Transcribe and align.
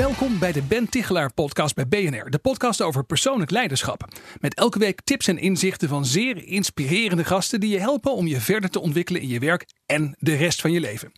Welkom 0.00 0.38
bij 0.38 0.52
de 0.52 0.62
Ben 0.62 0.88
Tichelaar 0.88 1.32
podcast 1.32 1.74
bij 1.74 1.88
BNR, 1.88 2.30
de 2.30 2.38
podcast 2.38 2.82
over 2.82 3.04
persoonlijk 3.04 3.50
leiderschap. 3.50 4.04
Met 4.38 4.54
elke 4.54 4.78
week 4.78 5.00
tips 5.00 5.26
en 5.26 5.38
inzichten 5.38 5.88
van 5.88 6.04
zeer 6.04 6.44
inspirerende 6.44 7.24
gasten 7.24 7.60
die 7.60 7.70
je 7.70 7.78
helpen 7.78 8.14
om 8.14 8.26
je 8.26 8.40
verder 8.40 8.70
te 8.70 8.80
ontwikkelen 8.80 9.20
in 9.20 9.28
je 9.28 9.38
werk 9.38 9.66
en 9.86 10.16
de 10.18 10.34
rest 10.34 10.60
van 10.60 10.72
je 10.72 10.80
leven. 10.80 11.12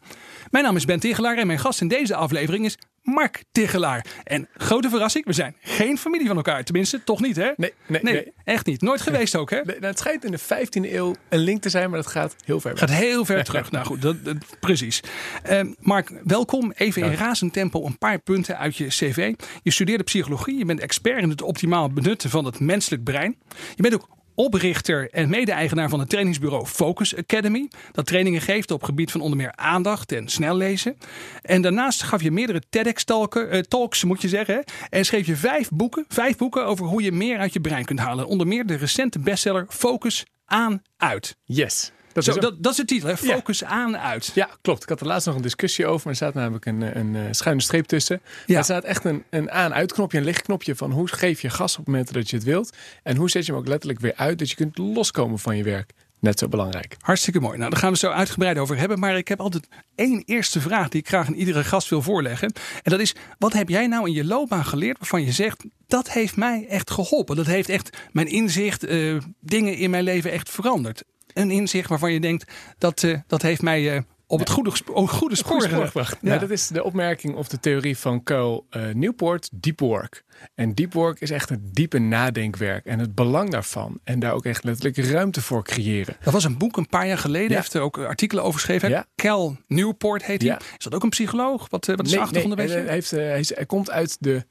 Mijn 0.51 0.65
naam 0.65 0.77
is 0.77 0.85
Ben 0.85 1.01
Tichelaar 1.01 1.39
en 1.39 1.47
mijn 1.47 1.59
gast 1.59 1.81
in 1.81 1.89
deze 1.89 2.15
aflevering 2.15 2.65
is 2.65 2.79
Mark 3.03 3.45
Tichelaar. 3.53 4.05
En 4.25 4.49
grote 4.57 4.89
verrassing, 4.89 5.25
we 5.25 5.33
zijn 5.33 5.57
geen 5.61 5.99
familie 5.99 6.27
van 6.27 6.37
elkaar. 6.37 6.65
Tenminste, 6.65 7.05
toch 7.05 7.21
niet 7.21 7.37
hè? 7.37 7.51
Nee, 7.57 7.73
nee, 7.87 8.03
nee. 8.03 8.33
echt 8.45 8.67
niet. 8.67 8.81
Nooit 8.81 9.01
geweest 9.01 9.37
ook 9.37 9.51
hè? 9.51 9.57
Nee, 9.57 9.77
nou, 9.77 9.87
het 9.87 9.99
schijnt 9.99 10.25
in 10.25 10.31
de 10.31 10.41
15e 10.41 10.93
eeuw 10.93 11.15
een 11.29 11.39
link 11.39 11.63
te 11.63 11.69
zijn, 11.69 11.91
maar 11.91 11.99
dat 12.03 12.11
gaat 12.11 12.37
heel 12.45 12.61
ver. 12.61 12.79
Gaat 12.79 12.91
heel 12.91 13.25
ver 13.25 13.45
terug. 13.45 13.71
Nou 13.73 13.87
goed, 13.87 14.03
dat, 14.03 14.17
precies. 14.61 15.03
Uh, 15.51 15.61
Mark, 15.79 16.13
welkom. 16.25 16.73
Even 16.77 17.03
in 17.03 17.15
razend 17.15 17.53
tempo 17.53 17.87
een 17.87 17.99
paar 17.99 18.19
punten 18.19 18.59
uit 18.59 18.77
je 18.77 18.87
cv. 18.87 19.35
Je 19.63 19.71
studeerde 19.71 20.05
psychologie. 20.05 20.59
Je 20.59 20.65
bent 20.65 20.81
expert 20.81 21.23
in 21.23 21.29
het 21.29 21.43
optimaal 21.43 21.93
benutten 21.93 22.31
van 22.31 22.45
het 22.45 22.61
menselijk 22.61 23.05
brein. 23.05 23.37
Je 23.75 23.83
bent 23.83 23.95
ook 23.95 24.09
oprichter 24.35 25.11
en 25.11 25.29
mede-eigenaar 25.29 25.89
van 25.89 26.01
het 26.01 26.09
trainingsbureau 26.09 26.67
Focus 26.67 27.17
Academy. 27.17 27.69
Dat 27.93 28.07
trainingen 28.07 28.41
geeft 28.41 28.71
op 28.71 28.83
gebied 28.83 29.11
van 29.11 29.21
onder 29.21 29.37
meer 29.37 29.53
aandacht 29.57 30.13
en 30.13 30.29
snel 30.29 30.57
lezen. 30.57 30.97
En 31.43 31.63
daarnaast 31.63 32.03
gaf 32.03 32.23
je 32.23 32.31
meerdere 32.31 32.63
TEDx-talks, 32.71 34.03
uh, 34.03 34.09
moet 34.09 34.23
je 34.23 34.29
zeggen. 34.29 34.65
En 34.89 35.05
schreef 35.05 35.27
je 35.27 35.37
vijf 35.37 35.69
boeken, 35.71 36.05
vijf 36.09 36.37
boeken 36.37 36.67
over 36.67 36.87
hoe 36.87 37.03
je 37.03 37.13
meer 37.13 37.39
uit 37.39 37.53
je 37.53 37.61
brein 37.61 37.85
kunt 37.85 37.99
halen. 37.99 38.27
Onder 38.27 38.47
meer 38.47 38.67
de 38.67 38.75
recente 38.75 39.19
bestseller 39.19 39.67
Focus 39.69 40.27
aan 40.45 40.83
uit. 40.97 41.37
Yes. 41.45 41.93
Dat, 42.13 42.25
Zo, 42.25 42.31
is 42.31 42.37
dat, 42.41 42.63
dat, 42.63 42.73
is 42.73 42.79
de 42.79 42.85
titel, 42.85 43.09
hè? 43.09 43.17
Focus 43.17 43.65
aan 43.65 43.97
uit. 43.97 44.31
Ja, 44.35 44.49
klopt. 44.61 44.83
Ik 44.83 44.89
had 44.89 45.01
er 45.01 45.07
laatst 45.07 45.27
nog 45.27 45.37
een 45.37 45.43
discussie 45.43 45.87
over. 45.87 46.01
Maar 46.03 46.13
er 46.13 46.17
staat 46.17 46.35
namelijk 46.35 46.67
een, 46.67 46.99
een, 46.99 47.15
een 47.15 47.35
schuine 47.35 47.63
streep 47.63 47.87
tussen. 47.87 48.21
Ja. 48.47 48.59
Er 48.59 48.65
staat 48.65 48.85
echt 48.85 49.05
een, 49.05 49.25
een 49.31 49.51
aan-uit-knopje, 49.51 50.19
een 50.19 50.25
lichtknopje 50.25 50.77
van 50.77 50.91
hoe 50.91 51.09
geef 51.09 51.41
je 51.41 51.51
gas 51.51 51.79
op 51.79 51.87
momenten 51.87 52.15
dat 52.15 52.31
je 52.31 52.37
het 52.37 52.45
wilt. 52.45 52.77
En 53.03 53.17
hoe 53.17 53.31
zet 53.31 53.47
je 53.47 53.53
hem 53.53 53.61
ook 53.61 53.69
letterlijk 53.69 54.01
weer 54.01 54.15
uit, 54.17 54.39
dat 54.39 54.51
je 54.51 54.57
kunt 54.57 54.79
loskomen 54.79 55.39
van 55.39 55.57
je 55.57 55.63
werk. 55.63 55.93
Net 56.23 56.39
zo 56.39 56.49
belangrijk. 56.49 56.97
Hartstikke 57.01 57.41
mooi. 57.41 57.59
Nou, 57.59 57.71
daar 57.71 57.79
gaan 57.79 57.93
we 57.93 57.99
zo 57.99 58.11
uitgebreid 58.11 58.59
over 58.59 58.77
hebben. 58.79 58.99
Maar 58.99 59.17
ik 59.17 59.29
heb 59.29 59.41
altijd 59.41 59.69
één 59.95 60.23
eerste 60.27 60.61
vraag 60.61 60.89
die 60.89 61.01
ik 61.01 61.09
graag 61.09 61.27
aan 61.27 61.35
iedere 61.35 61.65
gast 61.65 61.89
wil 61.89 62.03
voorleggen. 62.03 62.53
En 62.83 62.91
dat 62.91 63.01
is: 63.01 63.15
wat 63.39 63.53
heb 63.53 63.69
jij 63.69 63.87
nou 63.87 64.07
in 64.07 64.13
je 64.13 64.25
loopbaan 64.25 64.65
geleerd 64.65 64.99
waarvan 64.99 65.25
je 65.25 65.33
zegt 65.33 65.65
dat 65.87 66.11
heeft 66.11 66.37
mij 66.37 66.67
echt 66.69 66.91
geholpen? 66.91 67.37
Dat 67.37 67.47
heeft 67.47 67.69
echt 67.69 67.97
mijn 68.13 68.27
inzicht, 68.27 68.89
uh, 68.89 69.21
dingen 69.41 69.77
in 69.77 69.91
mijn 69.91 70.05
leven 70.05 70.33
echt 70.33 70.51
veranderd 70.51 71.03
een 71.35 71.51
inzicht 71.51 71.89
waarvan 71.89 72.13
je 72.13 72.21
denkt 72.21 72.53
dat, 72.79 73.03
uh, 73.03 73.19
dat 73.27 73.43
heeft 73.43 73.63
mij 73.63 73.95
uh, 73.95 74.01
op 74.33 74.39
het 74.39 74.51
goede, 74.51 74.73
op 74.93 75.09
goede 75.09 75.37
spoor, 75.37 75.63
gebracht. 75.63 76.19
Ja. 76.21 76.39
dat 76.39 76.51
is 76.51 76.69
de 76.69 76.85
opmerking 76.85 77.35
of 77.35 77.49
de 77.49 77.61
theorie 77.61 77.99
van 77.99 78.23
Carl 78.23 78.67
uh, 78.71 78.83
Newport, 78.95 79.49
deep 79.53 79.81
work. 79.81 80.25
En 80.55 80.75
deep 80.75 80.93
work 80.93 81.21
is 81.21 81.31
echt 81.31 81.51
een 81.51 81.71
diepe 81.73 81.99
nadenkwerk 81.99 82.87
en 82.87 82.99
het 82.99 83.15
belang 83.15 83.51
daarvan. 83.51 84.01
En 84.05 84.19
daar 84.19 84.33
ook 84.33 84.45
echt 84.45 84.65
letterlijk 84.65 84.97
ruimte 84.97 85.43
voor 85.43 85.65
creëren. 85.65 86.17
Dat 86.23 86.33
was 86.33 86.45
een 86.45 86.59
boek 86.59 86.77
een 86.77 86.89
paar 86.89 87.07
jaar 87.07 87.19
geleden. 87.19 87.51
Ja. 87.51 87.57
heeft 87.57 87.75
er 87.75 87.81
ook 87.81 87.99
artikelen 87.99 88.45
over 88.45 88.61
geschreven. 88.61 88.89
Ja. 88.89 89.07
Cal 89.15 89.57
Newport 89.67 90.25
heet 90.25 90.43
hij. 90.43 90.59
Is 90.79 90.85
dat 90.85 90.95
ook 90.95 91.03
een 91.03 91.09
psycholoog? 91.09 91.69
Wat, 91.69 91.87
wat 91.87 92.07
is 92.07 92.11
nee, 92.11 92.15
de 92.15 92.21
achtergrond 92.21 92.57
nee, 92.57 92.69
hij, 92.69 92.87
heeft, 92.87 93.11
hij, 93.11 93.45
hij 93.47 93.67
komt 93.67 93.91
uit 93.91 94.17
de 94.21 94.45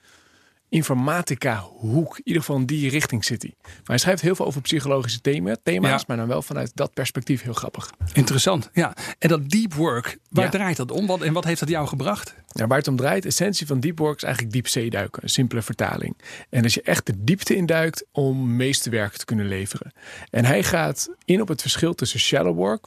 informatica 0.72 1.60
hoek. 1.60 2.18
In 2.18 2.22
ieder 2.24 2.42
geval 2.42 2.60
in 2.60 2.66
die 2.66 2.90
richting 2.90 3.26
zit 3.26 3.42
hij. 3.42 3.54
Maar 3.62 3.82
hij 3.84 3.98
schrijft 3.98 4.22
heel 4.22 4.36
veel 4.36 4.46
over 4.46 4.62
psychologische 4.62 5.22
thema, 5.22 5.56
thema's, 5.64 6.06
maar 6.06 6.18
dan 6.18 6.28
wel 6.28 6.42
vanuit 6.42 6.72
dat 6.74 6.94
perspectief 6.94 7.42
heel 7.42 7.54
grappig. 7.54 7.92
Interessant, 8.14 8.70
ja. 8.74 8.94
En 9.20 9.30
dat 9.30 9.50
deep 9.50 9.74
work, 9.74 10.18
waar 10.30 10.50
draait 10.50 10.78
dat 10.78 10.92
om? 10.92 11.08
Wat, 11.08 11.22
en 11.22 11.34
wat 11.34 11.44
heeft 11.44 11.60
dat 11.60 11.70
jou 11.70 11.88
gebracht? 11.88 12.36
Ja, 12.48 12.68
waar 12.68 12.78
het 12.78 12.88
om 12.88 12.96
draait, 12.96 13.24
de 13.24 13.30
essentie 13.30 13.68
van 13.68 13.80
deep 13.80 13.98
work 13.98 14.16
is 14.16 14.24
eigenlijk 14.24 14.54
diepzee 14.54 14.90
duiken. 14.90 15.24
Een 15.24 15.30
simpele 15.30 15.62
vertaling. 15.62 16.18
En 16.50 16.64
als 16.64 16.74
je 16.74 16.82
echt 16.82 17.06
de 17.06 17.24
diepte 17.24 17.56
induikt 17.56 18.06
om 18.12 18.56
meeste 18.56 18.90
werk 18.90 19.18
te 19.18 19.26
kunnen 19.26 19.48
leveren. 19.48 19.92
En 20.30 20.46
hij 20.46 20.64
gaat 20.64 21.10
in 21.26 21.42
op 21.42 21.48
het 21.48 21.62
verschil 21.62 21.94
tussen 21.94 22.20
shallow 22.20 22.56
work, 22.56 22.86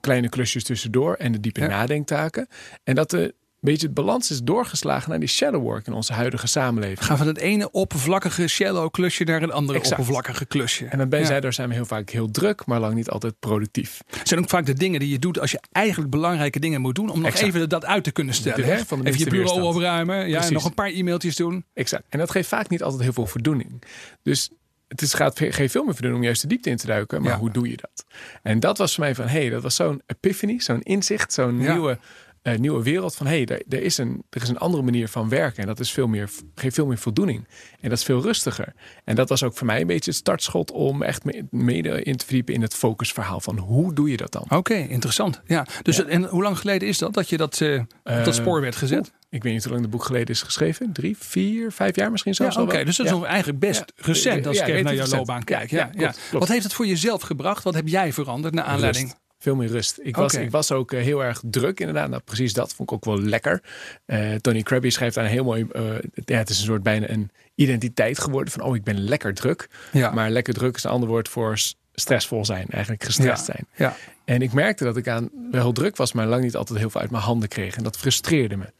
kleine 0.00 0.28
klusjes 0.28 0.64
tussendoor 0.64 1.14
en 1.14 1.32
de 1.32 1.40
diepe 1.40 1.66
nadenktaken. 1.66 2.48
En 2.84 2.94
dat 2.94 3.10
de 3.10 3.34
beetje 3.66 3.86
het 3.86 3.94
balans 3.94 4.30
is 4.30 4.42
doorgeslagen 4.42 5.10
naar 5.10 5.18
die 5.18 5.28
shallow 5.28 5.62
work 5.62 5.86
in 5.86 5.92
onze 5.92 6.12
huidige 6.12 6.46
samenleving. 6.46 7.04
Gaan 7.04 7.16
van 7.16 7.26
het 7.26 7.38
ene 7.38 7.70
oppervlakkige 7.70 8.48
shallow 8.48 8.90
klusje 8.90 9.24
naar 9.24 9.42
een 9.42 9.52
andere 9.52 9.78
exact. 9.78 9.98
oppervlakkige 9.98 10.44
klusje. 10.44 10.86
En 10.86 10.98
dan 10.98 11.08
ben 11.08 11.20
ja. 11.20 11.40
daar 11.40 11.52
zijn 11.52 11.68
we 11.68 11.74
heel 11.74 11.84
vaak 11.84 12.10
heel 12.10 12.30
druk, 12.30 12.66
maar 12.66 12.80
lang 12.80 12.94
niet 12.94 13.10
altijd 13.10 13.38
productief. 13.38 14.00
Het 14.18 14.28
zijn 14.28 14.40
ook 14.40 14.48
vaak 14.48 14.66
de 14.66 14.74
dingen 14.74 15.00
die 15.00 15.08
je 15.08 15.18
doet 15.18 15.40
als 15.40 15.50
je 15.50 15.60
eigenlijk 15.72 16.10
belangrijke 16.10 16.60
dingen 16.60 16.80
moet 16.80 16.94
doen 16.94 17.08
om 17.08 17.18
nog 17.18 17.30
exact. 17.30 17.46
even 17.46 17.68
dat 17.68 17.84
uit 17.84 18.04
te 18.04 18.10
kunnen 18.10 18.34
stellen. 18.34 18.86
Van 18.86 19.02
de 19.02 19.08
even 19.08 19.18
je 19.18 19.30
bureau 19.30 19.62
opruimen, 19.62 20.28
ja, 20.28 20.44
en 20.44 20.52
nog 20.52 20.64
een 20.64 20.74
paar 20.74 20.90
e-mailtjes 20.90 21.36
doen. 21.36 21.64
Exact. 21.74 22.04
En 22.08 22.18
dat 22.18 22.30
geeft 22.30 22.48
vaak 22.48 22.68
niet 22.68 22.82
altijd 22.82 23.02
heel 23.02 23.12
veel 23.12 23.26
voldoening. 23.26 23.82
Dus 24.22 24.50
het 24.88 25.02
is, 25.02 25.14
gaat 25.14 25.38
geen 25.38 25.70
veel 25.70 25.84
meer 25.84 25.92
voldoening 25.92 26.14
om 26.16 26.22
juist 26.22 26.42
de 26.42 26.48
diepte 26.48 26.70
in 26.70 26.76
te 26.76 26.86
duiken. 26.86 27.22
Maar 27.22 27.32
ja. 27.32 27.38
hoe 27.38 27.50
doe 27.50 27.68
je 27.68 27.76
dat? 27.76 28.04
En 28.42 28.60
dat 28.60 28.78
was 28.78 28.94
voor 28.94 29.04
mij 29.04 29.14
van, 29.14 29.26
hé, 29.26 29.40
hey, 29.40 29.48
dat 29.48 29.62
was 29.62 29.74
zo'n 29.74 30.02
epiphany, 30.06 30.58
zo'n 30.60 30.82
inzicht, 30.82 31.32
zo'n 31.32 31.60
ja. 31.60 31.72
nieuwe 31.72 31.98
uh, 32.46 32.58
nieuwe 32.58 32.82
wereld 32.82 33.14
van 33.14 33.26
hé, 33.26 33.42
hey, 33.44 33.62
er, 33.68 33.82
is 33.82 33.98
een, 33.98 34.24
er 34.30 34.42
is 34.42 34.48
een 34.48 34.58
andere 34.58 34.82
manier 34.82 35.08
van 35.08 35.28
werken 35.28 35.60
en 35.60 35.66
dat 35.66 35.80
is 35.80 35.90
veel 35.90 36.06
meer, 36.06 36.30
geeft 36.54 36.74
veel 36.74 36.86
meer 36.86 36.98
voldoening. 36.98 37.48
En 37.80 37.88
dat 37.88 37.98
is 37.98 38.04
veel 38.04 38.22
rustiger. 38.22 38.74
En 39.04 39.14
dat 39.14 39.28
was 39.28 39.42
ook 39.42 39.56
voor 39.56 39.66
mij 39.66 39.80
een 39.80 39.86
beetje 39.86 40.10
het 40.10 40.18
startschot 40.18 40.70
om 40.70 41.02
echt 41.02 41.22
mede 41.50 42.02
in 42.02 42.16
te 42.16 42.24
verdiepen 42.24 42.54
in 42.54 42.62
het 42.62 42.74
focusverhaal 42.74 43.40
van 43.40 43.58
hoe 43.58 43.94
doe 43.94 44.10
je 44.10 44.16
dat 44.16 44.32
dan? 44.32 44.42
Oké, 44.42 44.54
okay, 44.54 44.86
interessant. 44.86 45.40
Ja, 45.46 45.66
dus 45.82 46.04
en 46.04 46.24
hoe 46.24 46.42
lang 46.42 46.58
geleden 46.58 46.88
is 46.88 46.98
dat 46.98 47.14
dat 47.14 47.28
je 47.28 47.36
dat, 47.36 47.60
uh, 47.60 47.74
uh, 47.74 48.24
dat 48.24 48.34
spoor 48.34 48.60
werd 48.60 48.76
gezet? 48.76 49.12
Ik 49.30 49.42
weet 49.42 49.52
niet 49.52 49.62
hoe 49.62 49.72
lang 49.72 49.82
het 49.82 49.92
boek 49.92 50.04
geleden 50.04 50.28
is 50.28 50.42
geschreven. 50.42 50.92
Drie, 50.92 51.16
vier, 51.18 51.72
vijf 51.72 51.96
jaar 51.96 52.10
misschien 52.10 52.34
zelfs. 52.34 52.54
Ja, 52.56 52.62
Oké, 52.62 52.70
okay, 52.70 52.84
dus 52.84 52.96
dat 52.96 53.06
is 53.06 53.12
ja. 53.12 53.24
eigenlijk 53.24 53.58
best 53.58 53.92
ja. 53.96 54.04
recent 54.04 54.46
als 54.46 54.58
ik 54.58 54.66
even 54.66 54.84
naar 54.84 54.94
jouw 54.94 55.06
loopbaan 55.06 55.44
kijk. 55.44 55.70
Ja, 55.70 55.78
ja, 55.78 55.88
klopt, 55.90 56.18
klopt. 56.28 56.44
Wat 56.44 56.48
heeft 56.48 56.64
het 56.64 56.72
voor 56.72 56.86
jezelf 56.86 57.22
gebracht? 57.22 57.64
Wat 57.64 57.74
heb 57.74 57.88
jij 57.88 58.12
veranderd 58.12 58.54
naar 58.54 58.64
aanleiding? 58.64 59.04
Rust 59.04 59.25
veel 59.38 59.54
meer 59.54 59.68
rust. 59.68 59.98
Ik 60.02 60.16
was, 60.16 60.32
okay. 60.32 60.44
ik 60.44 60.50
was 60.50 60.72
ook 60.72 60.92
uh, 60.92 61.00
heel 61.00 61.24
erg 61.24 61.42
druk 61.44 61.80
inderdaad. 61.80 62.08
Nou, 62.08 62.22
precies 62.24 62.52
dat 62.52 62.74
vond 62.74 62.90
ik 62.90 62.96
ook 62.96 63.04
wel 63.04 63.20
lekker. 63.20 63.62
Uh, 64.06 64.34
Tony 64.34 64.62
Krabby 64.62 64.90
schrijft 64.90 65.14
daar 65.14 65.24
een 65.24 65.30
heel 65.30 65.44
mooi... 65.44 65.66
Uh, 65.72 65.82
ja, 66.24 66.36
het 66.38 66.48
is 66.48 66.58
een 66.58 66.64
soort 66.64 66.82
bijna 66.82 67.08
een 67.08 67.30
identiteit 67.54 68.18
geworden 68.18 68.52
van... 68.52 68.62
oh, 68.62 68.76
ik 68.76 68.84
ben 68.84 68.98
lekker 68.98 69.34
druk. 69.34 69.68
Ja. 69.92 70.10
Maar 70.10 70.30
lekker 70.30 70.54
druk 70.54 70.76
is 70.76 70.84
een 70.84 70.90
ander 70.90 71.08
woord 71.08 71.28
voor 71.28 71.58
stressvol 71.94 72.44
zijn. 72.44 72.66
Eigenlijk 72.70 73.04
gestrest 73.04 73.46
ja. 73.46 73.52
zijn. 73.52 73.66
Ja. 73.76 73.96
En 74.24 74.42
ik 74.42 74.52
merkte 74.52 74.84
dat 74.84 74.96
ik 74.96 75.08
aan 75.08 75.30
wel 75.50 75.72
druk 75.72 75.96
was... 75.96 76.12
maar 76.12 76.26
lang 76.26 76.42
niet 76.42 76.56
altijd 76.56 76.78
heel 76.78 76.90
veel 76.90 77.00
uit 77.00 77.10
mijn 77.10 77.22
handen 77.22 77.48
kreeg. 77.48 77.76
En 77.76 77.82
dat 77.82 77.96
frustreerde 77.96 78.56
me. 78.56 78.72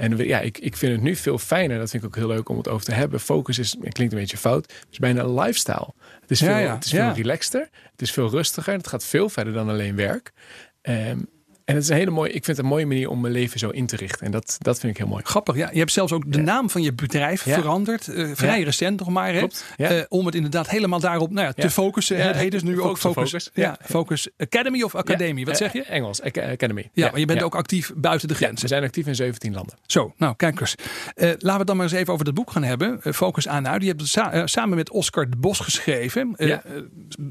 En 0.00 0.16
ja, 0.16 0.40
ik, 0.40 0.58
ik 0.58 0.76
vind 0.76 0.92
het 0.92 1.02
nu 1.02 1.16
veel 1.16 1.38
fijner. 1.38 1.78
Dat 1.78 1.90
vind 1.90 2.02
ik 2.02 2.08
ook 2.08 2.16
heel 2.16 2.26
leuk 2.26 2.48
om 2.48 2.56
het 2.56 2.68
over 2.68 2.84
te 2.84 2.92
hebben. 2.92 3.20
Focus 3.20 3.58
is, 3.58 3.76
het 3.80 3.92
klinkt 3.92 4.12
een 4.12 4.18
beetje 4.20 4.36
fout, 4.36 4.72
het 4.72 4.86
is 4.90 4.98
bijna 4.98 5.22
een 5.22 5.34
lifestyle. 5.34 5.94
Het 6.20 6.30
is 6.30 6.38
veel, 6.38 6.48
ja, 6.48 6.58
ja. 6.58 6.74
Het 6.74 6.84
is 6.84 6.90
veel 6.90 7.12
relaxter. 7.12 7.68
Het 7.90 8.02
is 8.02 8.10
veel 8.10 8.30
rustiger. 8.30 8.72
Het 8.72 8.86
gaat 8.86 9.04
veel 9.04 9.28
verder 9.28 9.52
dan 9.52 9.68
alleen 9.68 9.96
werk. 9.96 10.32
Um, 10.82 11.28
en 11.70 11.76
het 11.76 11.84
is 11.84 11.90
een 11.90 11.96
hele 11.96 12.10
mooie, 12.10 12.32
ik 12.32 12.44
vind 12.44 12.56
het 12.56 12.58
een 12.58 12.72
mooie 12.72 12.86
manier 12.86 13.08
om 13.08 13.20
mijn 13.20 13.32
leven 13.32 13.58
zo 13.58 13.68
in 13.68 13.86
te 13.86 13.96
richten. 13.96 14.26
En 14.26 14.32
dat, 14.32 14.56
dat 14.58 14.78
vind 14.80 14.92
ik 14.92 14.98
heel 14.98 15.08
mooi. 15.08 15.22
Grappig, 15.24 15.56
ja. 15.56 15.68
Je 15.72 15.78
hebt 15.78 15.92
zelfs 15.92 16.12
ook 16.12 16.32
de 16.32 16.38
ja. 16.38 16.44
naam 16.44 16.70
van 16.70 16.82
je 16.82 16.92
bedrijf 16.92 17.44
ja. 17.44 17.54
veranderd. 17.54 18.06
Uh, 18.06 18.30
vrij 18.34 18.58
ja. 18.58 18.64
recent 18.64 18.98
nog 18.98 19.08
maar. 19.08 19.32
Hè? 19.32 19.46
Uh, 19.76 20.02
om 20.08 20.26
het 20.26 20.34
inderdaad 20.34 20.68
helemaal 20.70 21.00
daarop 21.00 21.30
nou 21.30 21.52
te 21.56 21.70
focussen. 21.70 22.26
Het 22.26 22.36
heet 22.36 22.50
dus 22.50 22.62
nu 22.62 22.80
ook 22.80 22.98
Focus. 22.98 23.30
Focus. 23.30 23.50
Ja. 23.54 23.76
Focus 23.84 24.28
Academy 24.38 24.82
of 24.82 24.94
Academie. 24.94 25.44
Wat 25.46 25.56
zeg 25.56 25.72
je? 25.72 25.82
Engels, 25.82 26.22
Academy. 26.22 26.90
Ja, 26.92 27.10
maar 27.10 27.20
je 27.20 27.26
bent 27.26 27.42
ook 27.42 27.54
actief 27.54 27.92
buiten 27.96 28.28
de 28.28 28.34
grenzen. 28.34 28.60
we 28.60 28.68
zijn 28.68 28.82
actief 28.82 29.06
in 29.06 29.14
17 29.14 29.54
landen. 29.54 29.76
Zo, 29.86 30.14
nou 30.16 30.34
kijk 30.36 30.60
eens. 30.60 30.74
Uh, 31.16 31.30
laten 31.38 31.60
we 31.60 31.64
dan 31.64 31.76
maar 31.76 31.86
eens 31.86 31.94
even 31.94 32.12
over 32.12 32.24
dat 32.24 32.34
boek 32.34 32.50
gaan 32.50 32.64
hebben. 32.64 33.00
Focus 33.02 33.48
aan 33.48 33.68
uit. 33.68 33.82
Je 33.82 33.88
hebt 33.88 34.00
het 34.00 34.10
sa 34.10 34.46
samen 34.46 34.76
met 34.76 34.90
Oscar 34.90 35.30
de 35.30 35.36
Bos 35.36 35.58
geschreven. 35.58 36.36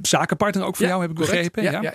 Zakenpartner 0.02 0.66
ook 0.66 0.76
voor 0.76 0.86
jou 0.86 1.02
heb 1.02 1.10
ik 1.10 1.16
begrepen. 1.16 1.64
ja. 1.64 1.94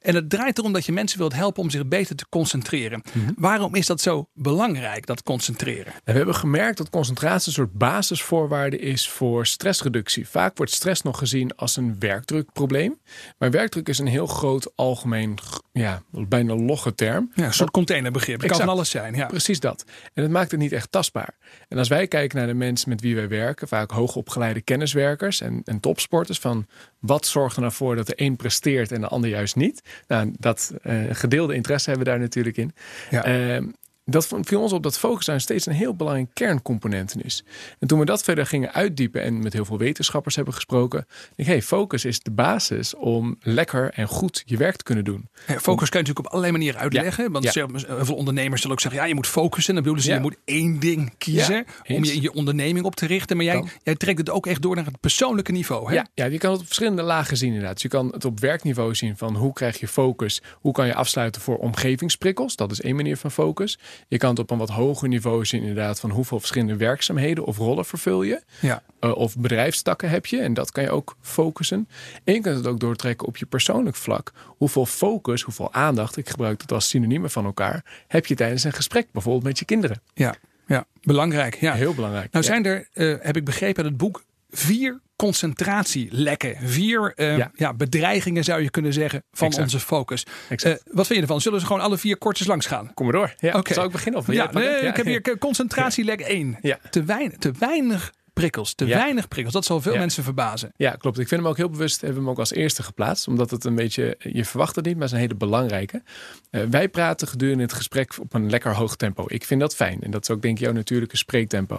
En 0.00 0.14
het 0.14 0.30
draait 0.30 0.58
erom 0.58 0.72
dat 0.72 0.86
je 0.86 0.92
mensen 0.92 1.18
wilt 1.18 1.34
helpen 1.34 1.62
om 1.62 1.70
zich 1.70 1.86
beter 1.86 2.16
te 2.16 2.26
concentreren. 2.28 3.02
Waarom 3.36 3.74
is 3.74 3.86
dat 3.86 4.00
zo 4.00 4.28
belangrijk, 4.34 5.06
dat 5.06 5.22
concentreren? 5.22 5.92
We 6.04 6.12
hebben 6.12 6.34
gemerkt 6.34 6.78
dat 6.78 6.90
concentratie 6.90 7.48
een 7.48 7.54
soort 7.54 7.72
basisvoorwaarde 7.72 8.78
is 8.78 9.08
voor 9.08 9.46
stressreductie. 9.46 10.28
Vaak 10.28 10.56
wordt 10.56 10.72
stress 10.72 11.02
nog 11.02 11.18
gezien 11.18 11.56
als 11.56 11.76
een 11.76 11.96
werkdrukprobleem. 11.98 13.00
Maar 13.38 13.50
werkdruk 13.50 13.88
is 13.88 13.98
een 13.98 14.06
heel 14.06 14.26
groot 14.26 14.72
algemeen, 14.74 15.38
ja, 15.72 16.02
bijna 16.10 16.54
logge 16.54 16.94
term. 16.94 17.30
Ja, 17.34 17.44
een 17.44 17.54
soort 17.54 17.70
containerbegrip. 17.70 18.40
Het 18.40 18.50
kan 18.50 18.60
van 18.60 18.68
alles 18.68 18.90
zijn. 18.90 19.14
Ja. 19.14 19.26
Precies 19.26 19.60
dat. 19.60 19.84
En 20.14 20.22
het 20.22 20.32
maakt 20.32 20.50
het 20.50 20.60
niet 20.60 20.72
echt 20.72 20.92
tastbaar. 20.92 21.36
En 21.68 21.78
als 21.78 21.88
wij 21.88 22.06
kijken 22.06 22.38
naar 22.38 22.46
de 22.46 22.54
mensen 22.54 22.88
met 22.88 23.00
wie 23.00 23.14
wij 23.14 23.28
werken, 23.28 23.68
vaak 23.68 23.90
hoogopgeleide 23.90 24.60
kenniswerkers 24.60 25.40
en, 25.40 25.62
en 25.64 25.80
topsporters, 25.80 26.38
van 26.38 26.66
wat 27.00 27.26
zorgt 27.26 27.56
er 27.56 27.62
nou 27.62 27.72
voor 27.72 27.96
dat 27.96 28.06
de 28.06 28.12
een 28.16 28.36
presteert 28.36 28.92
en 28.92 29.00
de 29.00 29.08
ander 29.08 29.30
juist 29.30 29.56
niet? 29.56 29.82
Nou, 30.08 30.32
dat 30.38 30.74
uh, 30.82 31.02
gedeelde 31.10 31.54
interesse 31.54 31.90
hebben 31.90 32.06
we 32.06 32.12
daar 32.12 32.20
natuurlijk 32.20 32.56
in. 32.56 32.72
Ja. 33.10 33.56
Uh, 33.56 33.66
dat 34.10 34.28
viel 34.40 34.60
ons 34.60 34.72
op 34.72 34.82
dat 34.82 34.98
focus 34.98 35.24
daar 35.24 35.40
steeds 35.40 35.66
een 35.66 35.72
heel 35.72 35.94
belangrijk 35.94 36.28
kerncomponent 36.32 37.24
is. 37.24 37.44
En 37.78 37.88
toen 37.88 37.98
we 37.98 38.04
dat 38.04 38.22
verder 38.22 38.46
gingen 38.46 38.72
uitdiepen 38.72 39.22
en 39.22 39.42
met 39.42 39.52
heel 39.52 39.64
veel 39.64 39.78
wetenschappers 39.78 40.36
hebben 40.36 40.54
gesproken, 40.54 41.06
denk 41.08 41.34
ik, 41.36 41.46
hey, 41.46 41.62
focus 41.62 42.04
is 42.04 42.20
de 42.20 42.30
basis 42.30 42.94
om 42.94 43.36
lekker 43.40 43.90
en 43.90 44.06
goed 44.06 44.42
je 44.46 44.56
werk 44.56 44.76
te 44.76 44.84
kunnen 44.84 45.04
doen. 45.04 45.28
Focus 45.46 45.62
kan 45.62 46.00
je 46.00 46.06
natuurlijk 46.06 46.18
op 46.18 46.26
allerlei 46.26 46.52
manieren 46.52 46.80
uitleggen. 46.80 47.24
Ja. 47.24 47.30
Want 47.30 47.44
ja. 47.44 47.66
heel 47.66 48.04
veel 48.04 48.14
ondernemers 48.14 48.60
zullen 48.60 48.76
ook 48.76 48.82
zeggen, 48.82 49.00
ja, 49.00 49.06
je 49.06 49.14
moet 49.14 49.26
focussen. 49.26 49.74
Dan 49.74 49.82
bedoelen 49.82 50.06
ze, 50.06 50.12
je 50.12 50.20
moet 50.20 50.36
één 50.44 50.80
ding 50.80 51.14
kiezen 51.18 51.64
om 51.88 52.04
je, 52.04 52.20
je 52.20 52.32
onderneming 52.32 52.84
op 52.84 52.96
te 52.96 53.06
richten. 53.06 53.36
Maar 53.36 53.46
jij, 53.46 53.64
jij 53.82 53.94
trekt 53.94 54.18
het 54.18 54.30
ook 54.30 54.46
echt 54.46 54.62
door 54.62 54.76
naar 54.76 54.84
het 54.84 55.00
persoonlijke 55.00 55.52
niveau. 55.52 55.88
Hè? 55.88 55.94
Ja, 55.94 56.06
ja, 56.14 56.24
je 56.24 56.38
kan 56.38 56.50
het 56.50 56.60
op 56.60 56.66
verschillende 56.66 57.02
lagen 57.02 57.36
zien 57.36 57.48
inderdaad. 57.48 57.72
Dus 57.72 57.82
je 57.82 57.88
kan 57.88 58.08
het 58.12 58.24
op 58.24 58.40
werkniveau 58.40 58.94
zien 58.94 59.16
van 59.16 59.36
hoe 59.36 59.52
krijg 59.52 59.80
je 59.80 59.88
focus? 59.88 60.42
Hoe 60.54 60.72
kan 60.72 60.86
je 60.86 60.94
afsluiten 60.94 61.40
voor 61.40 61.56
omgevingsprikkels? 61.56 62.56
Dat 62.56 62.70
is 62.70 62.80
één 62.80 62.96
manier 62.96 63.16
van 63.16 63.30
focus. 63.30 63.78
Je 64.08 64.16
kan 64.16 64.30
het 64.30 64.38
op 64.38 64.50
een 64.50 64.58
wat 64.58 64.68
hoger 64.68 65.08
niveau 65.08 65.44
zien 65.44 65.60
inderdaad 65.60 66.00
van 66.00 66.10
hoeveel 66.10 66.38
verschillende 66.38 66.76
werkzaamheden 66.76 67.44
of 67.44 67.56
rollen 67.56 67.84
vervul 67.84 68.22
je. 68.22 68.42
Ja. 68.60 68.82
Uh, 69.00 69.16
of 69.16 69.36
bedrijfstakken 69.36 70.10
heb 70.10 70.26
je 70.26 70.40
en 70.40 70.54
dat 70.54 70.72
kan 70.72 70.82
je 70.82 70.90
ook 70.90 71.16
focussen. 71.20 71.88
En 72.24 72.34
je 72.34 72.40
kunt 72.40 72.56
het 72.56 72.66
ook 72.66 72.80
doortrekken 72.80 73.26
op 73.26 73.36
je 73.36 73.46
persoonlijk 73.46 73.96
vlak. 73.96 74.32
Hoeveel 74.46 74.86
focus, 74.86 75.42
hoeveel 75.42 75.72
aandacht, 75.72 76.16
ik 76.16 76.28
gebruik 76.28 76.60
het 76.60 76.72
als 76.72 76.88
synoniemen 76.88 77.30
van 77.30 77.44
elkaar, 77.44 78.04
heb 78.06 78.26
je 78.26 78.34
tijdens 78.34 78.64
een 78.64 78.72
gesprek 78.72 79.06
bijvoorbeeld 79.12 79.44
met 79.44 79.58
je 79.58 79.64
kinderen. 79.64 80.02
Ja, 80.14 80.34
ja. 80.66 80.86
belangrijk. 81.02 81.54
Ja. 81.54 81.74
Heel 81.74 81.94
belangrijk. 81.94 82.32
Nou 82.32 82.44
zijn 82.44 82.64
er, 82.64 82.88
uh, 82.94 83.16
heb 83.20 83.36
ik 83.36 83.44
begrepen, 83.44 83.84
het 83.84 83.96
boek 83.96 84.24
vier 84.50 85.00
concentratielekken. 85.20 86.56
Vier 86.62 87.12
uh, 87.16 87.36
ja. 87.36 87.50
ja. 87.54 87.74
bedreigingen 87.74 88.44
zou 88.44 88.62
je 88.62 88.70
kunnen 88.70 88.92
zeggen 88.92 89.22
van 89.32 89.46
exact. 89.46 89.64
onze 89.64 89.80
focus. 89.80 90.26
Uh, 90.50 90.56
wat 90.84 91.06
vind 91.06 91.08
je 91.08 91.20
ervan? 91.20 91.40
Zullen 91.40 91.60
ze 91.60 91.66
gewoon 91.66 91.82
alle 91.82 91.98
vier 91.98 92.18
kortjes 92.18 92.46
langs 92.46 92.66
gaan? 92.66 92.94
Kom 92.94 93.06
maar 93.06 93.14
door. 93.14 93.34
Ja, 93.38 93.58
okay. 93.58 93.74
Zal 93.74 93.84
ik 93.84 93.90
beginnen? 93.90 94.20
Of 94.20 94.32
ja, 94.32 94.50
nee, 94.52 94.80
ik 94.80 94.96
heb 94.96 95.06
hier 95.06 95.38
concentratielek 95.38 96.20
1. 96.20 96.58
Te, 96.90 97.04
weinig, 97.04 97.38
te 97.38 97.52
weinig 97.58 98.12
prikkels. 98.32 98.74
Te 98.74 98.86
ja. 98.86 98.96
weinig 98.96 99.28
prikkels. 99.28 99.54
Dat 99.54 99.64
zal 99.64 99.80
veel 99.80 99.92
ja. 99.92 99.98
mensen 99.98 100.24
verbazen. 100.24 100.72
Ja, 100.76 100.90
klopt. 100.90 101.18
Ik 101.18 101.28
vind 101.28 101.40
hem 101.40 101.50
ook 101.50 101.56
heel 101.56 101.70
bewust. 101.70 102.00
Hebben 102.00 102.18
we 102.18 102.22
hem 102.22 102.30
ook 102.30 102.38
als 102.38 102.52
eerste 102.52 102.82
geplaatst. 102.82 103.28
Omdat 103.28 103.50
het 103.50 103.64
een 103.64 103.74
beetje, 103.74 104.16
je 104.18 104.44
verwacht 104.44 104.76
het 104.76 104.84
niet, 104.84 104.94
maar 104.94 105.02
het 105.02 105.12
is 105.12 105.16
een 105.16 105.24
hele 105.24 105.38
belangrijke. 105.38 106.02
Uh, 106.50 106.62
wij 106.70 106.88
praten 106.88 107.28
gedurende 107.28 107.62
het 107.62 107.72
gesprek 107.72 108.18
op 108.20 108.34
een 108.34 108.50
lekker 108.50 108.74
hoog 108.74 108.96
tempo. 108.96 109.24
Ik 109.26 109.44
vind 109.44 109.60
dat 109.60 109.76
fijn. 109.76 110.02
En 110.02 110.10
dat 110.10 110.22
is 110.22 110.30
ook 110.30 110.42
denk 110.42 110.58
ik 110.58 110.64
jouw 110.64 110.72
natuurlijke 110.72 111.16
spreektempo. 111.16 111.78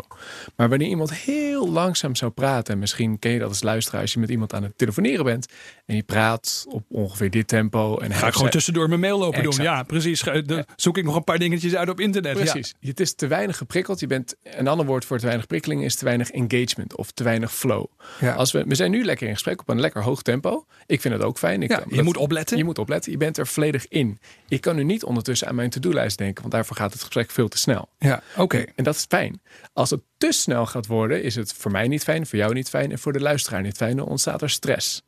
Maar 0.56 0.70
wanneer 0.70 0.88
iemand 0.88 1.14
heel 1.14 1.72
langzaam 1.72 2.16
zou 2.16 2.32
praten. 2.32 2.74
En 2.74 2.80
misschien 2.80 3.20
ken 3.20 3.32
je 3.32 3.40
dat 3.40 3.50
als 3.50 3.64
luisteraar 3.64 4.02
als 4.02 4.14
je 4.14 4.20
met 4.20 4.30
iemand 4.30 4.54
aan 4.54 4.64
het 4.64 4.78
telefoneren 4.78 5.26
bent. 5.26 5.48
En 5.86 5.96
je 5.96 6.04
praat 6.04 6.66
op 6.68 6.84
ongeveer 6.88 7.30
dit 7.30 7.48
tempo. 7.48 7.98
En 7.98 8.14
Ga 8.14 8.28
ik 8.28 8.34
gewoon 8.34 8.50
tussendoor 8.50 8.88
mijn 8.88 9.00
mail 9.00 9.18
lopen 9.18 9.40
exact. 9.40 9.56
doen. 9.56 9.66
Ja, 9.66 9.84
precies. 9.84 10.22
Dan 10.46 10.66
zoek 10.76 10.98
ik 10.98 11.04
nog 11.04 11.16
een 11.16 11.24
paar 11.24 11.40
dingetjes 11.40 11.76
uit 11.76 11.90
op 11.90 12.00
internet. 12.00 12.34
Precies. 12.34 12.74
Ja. 12.80 12.90
Het 12.90 13.00
is 13.00 13.14
te 13.14 13.28
weinig 13.28 13.58
geprikkeld. 13.58 14.00
Je 14.00 14.08
bent, 14.08 14.36
een 14.44 14.68
ander 14.68 14.86
woord 14.86 15.06
voor 15.06 15.18
te 15.20 15.26
weinig 15.26 15.48
prikkeling 15.48 15.84
is 15.84 15.96
te 15.96 16.06
weinig 16.06 16.30
engagement 16.30 16.50
of 16.96 17.12
te 17.12 17.24
weinig 17.24 17.54
flow. 17.54 17.86
Ja. 18.20 18.34
Als 18.34 18.52
we, 18.52 18.64
we 18.68 18.76
zijn 18.76 18.92
nu 18.92 19.04
lekker 19.06 19.28
in 19.28 19.34
gesprek 19.34 19.62
op 19.62 19.70
een 19.70 19.80
lekker 19.80 20.04
hoog 20.04 20.22
tempo. 20.22 20.66
Ik 20.86 21.02
vind 21.02 21.14
het 21.14 21.24
ook 21.24 21.38
fijn. 21.38 21.64
Ik, 21.64 21.70
ja, 21.70 21.84
je 21.90 21.96
dat, 21.96 22.06
moet 22.06 22.18
opletten. 22.18 22.58
Je 22.58 22.64
moet 22.64 22.78
opletten. 22.78 23.12
Je 23.12 23.18
bent 23.18 23.38
er 23.38 23.48
volledig 23.48 23.88
in. 23.88 24.20
Ik 24.48 24.62
kan 24.62 24.76
nu 24.76 24.84
niet 24.84 25.04
ondertussen 25.04 25.48
aan 25.48 25.56
mijn 25.56 25.70
to-do-lijst 25.70 26.18
denken, 26.18 26.42
want 26.42 26.54
daarvoor 26.54 26.76
gaat 26.76 26.92
het 26.92 27.02
gesprek 27.02 27.32
veel 27.32 27.48
te 27.48 27.58
snel. 27.58 27.90
Ja, 28.00 28.24
oké. 28.32 28.42
Okay. 28.42 28.62
En, 28.62 28.74
en 28.76 28.84
dat 28.84 28.96
is 28.96 29.06
fijn. 29.10 29.42
Als 29.74 29.90
het 29.90 30.02
te 30.18 30.32
snel 30.32 30.66
gaat 30.66 30.88
worden, 30.88 31.24
is 31.24 31.36
het 31.36 31.54
voor 31.54 31.72
mij 31.72 31.88
niet 31.88 32.04
fijn, 32.04 32.28
voor 32.28 32.38
jou 32.38 32.54
niet 32.54 32.70
fijn 32.70 32.92
en 32.92 33.00
voor 33.00 33.14
de 33.14 33.22
luisteraar 33.22 33.62
niet 33.62 33.78
fijn. 33.78 33.98
Dan 33.98 34.08
ontstaat 34.08 34.42
er 34.42 34.50
stress. 34.50 35.02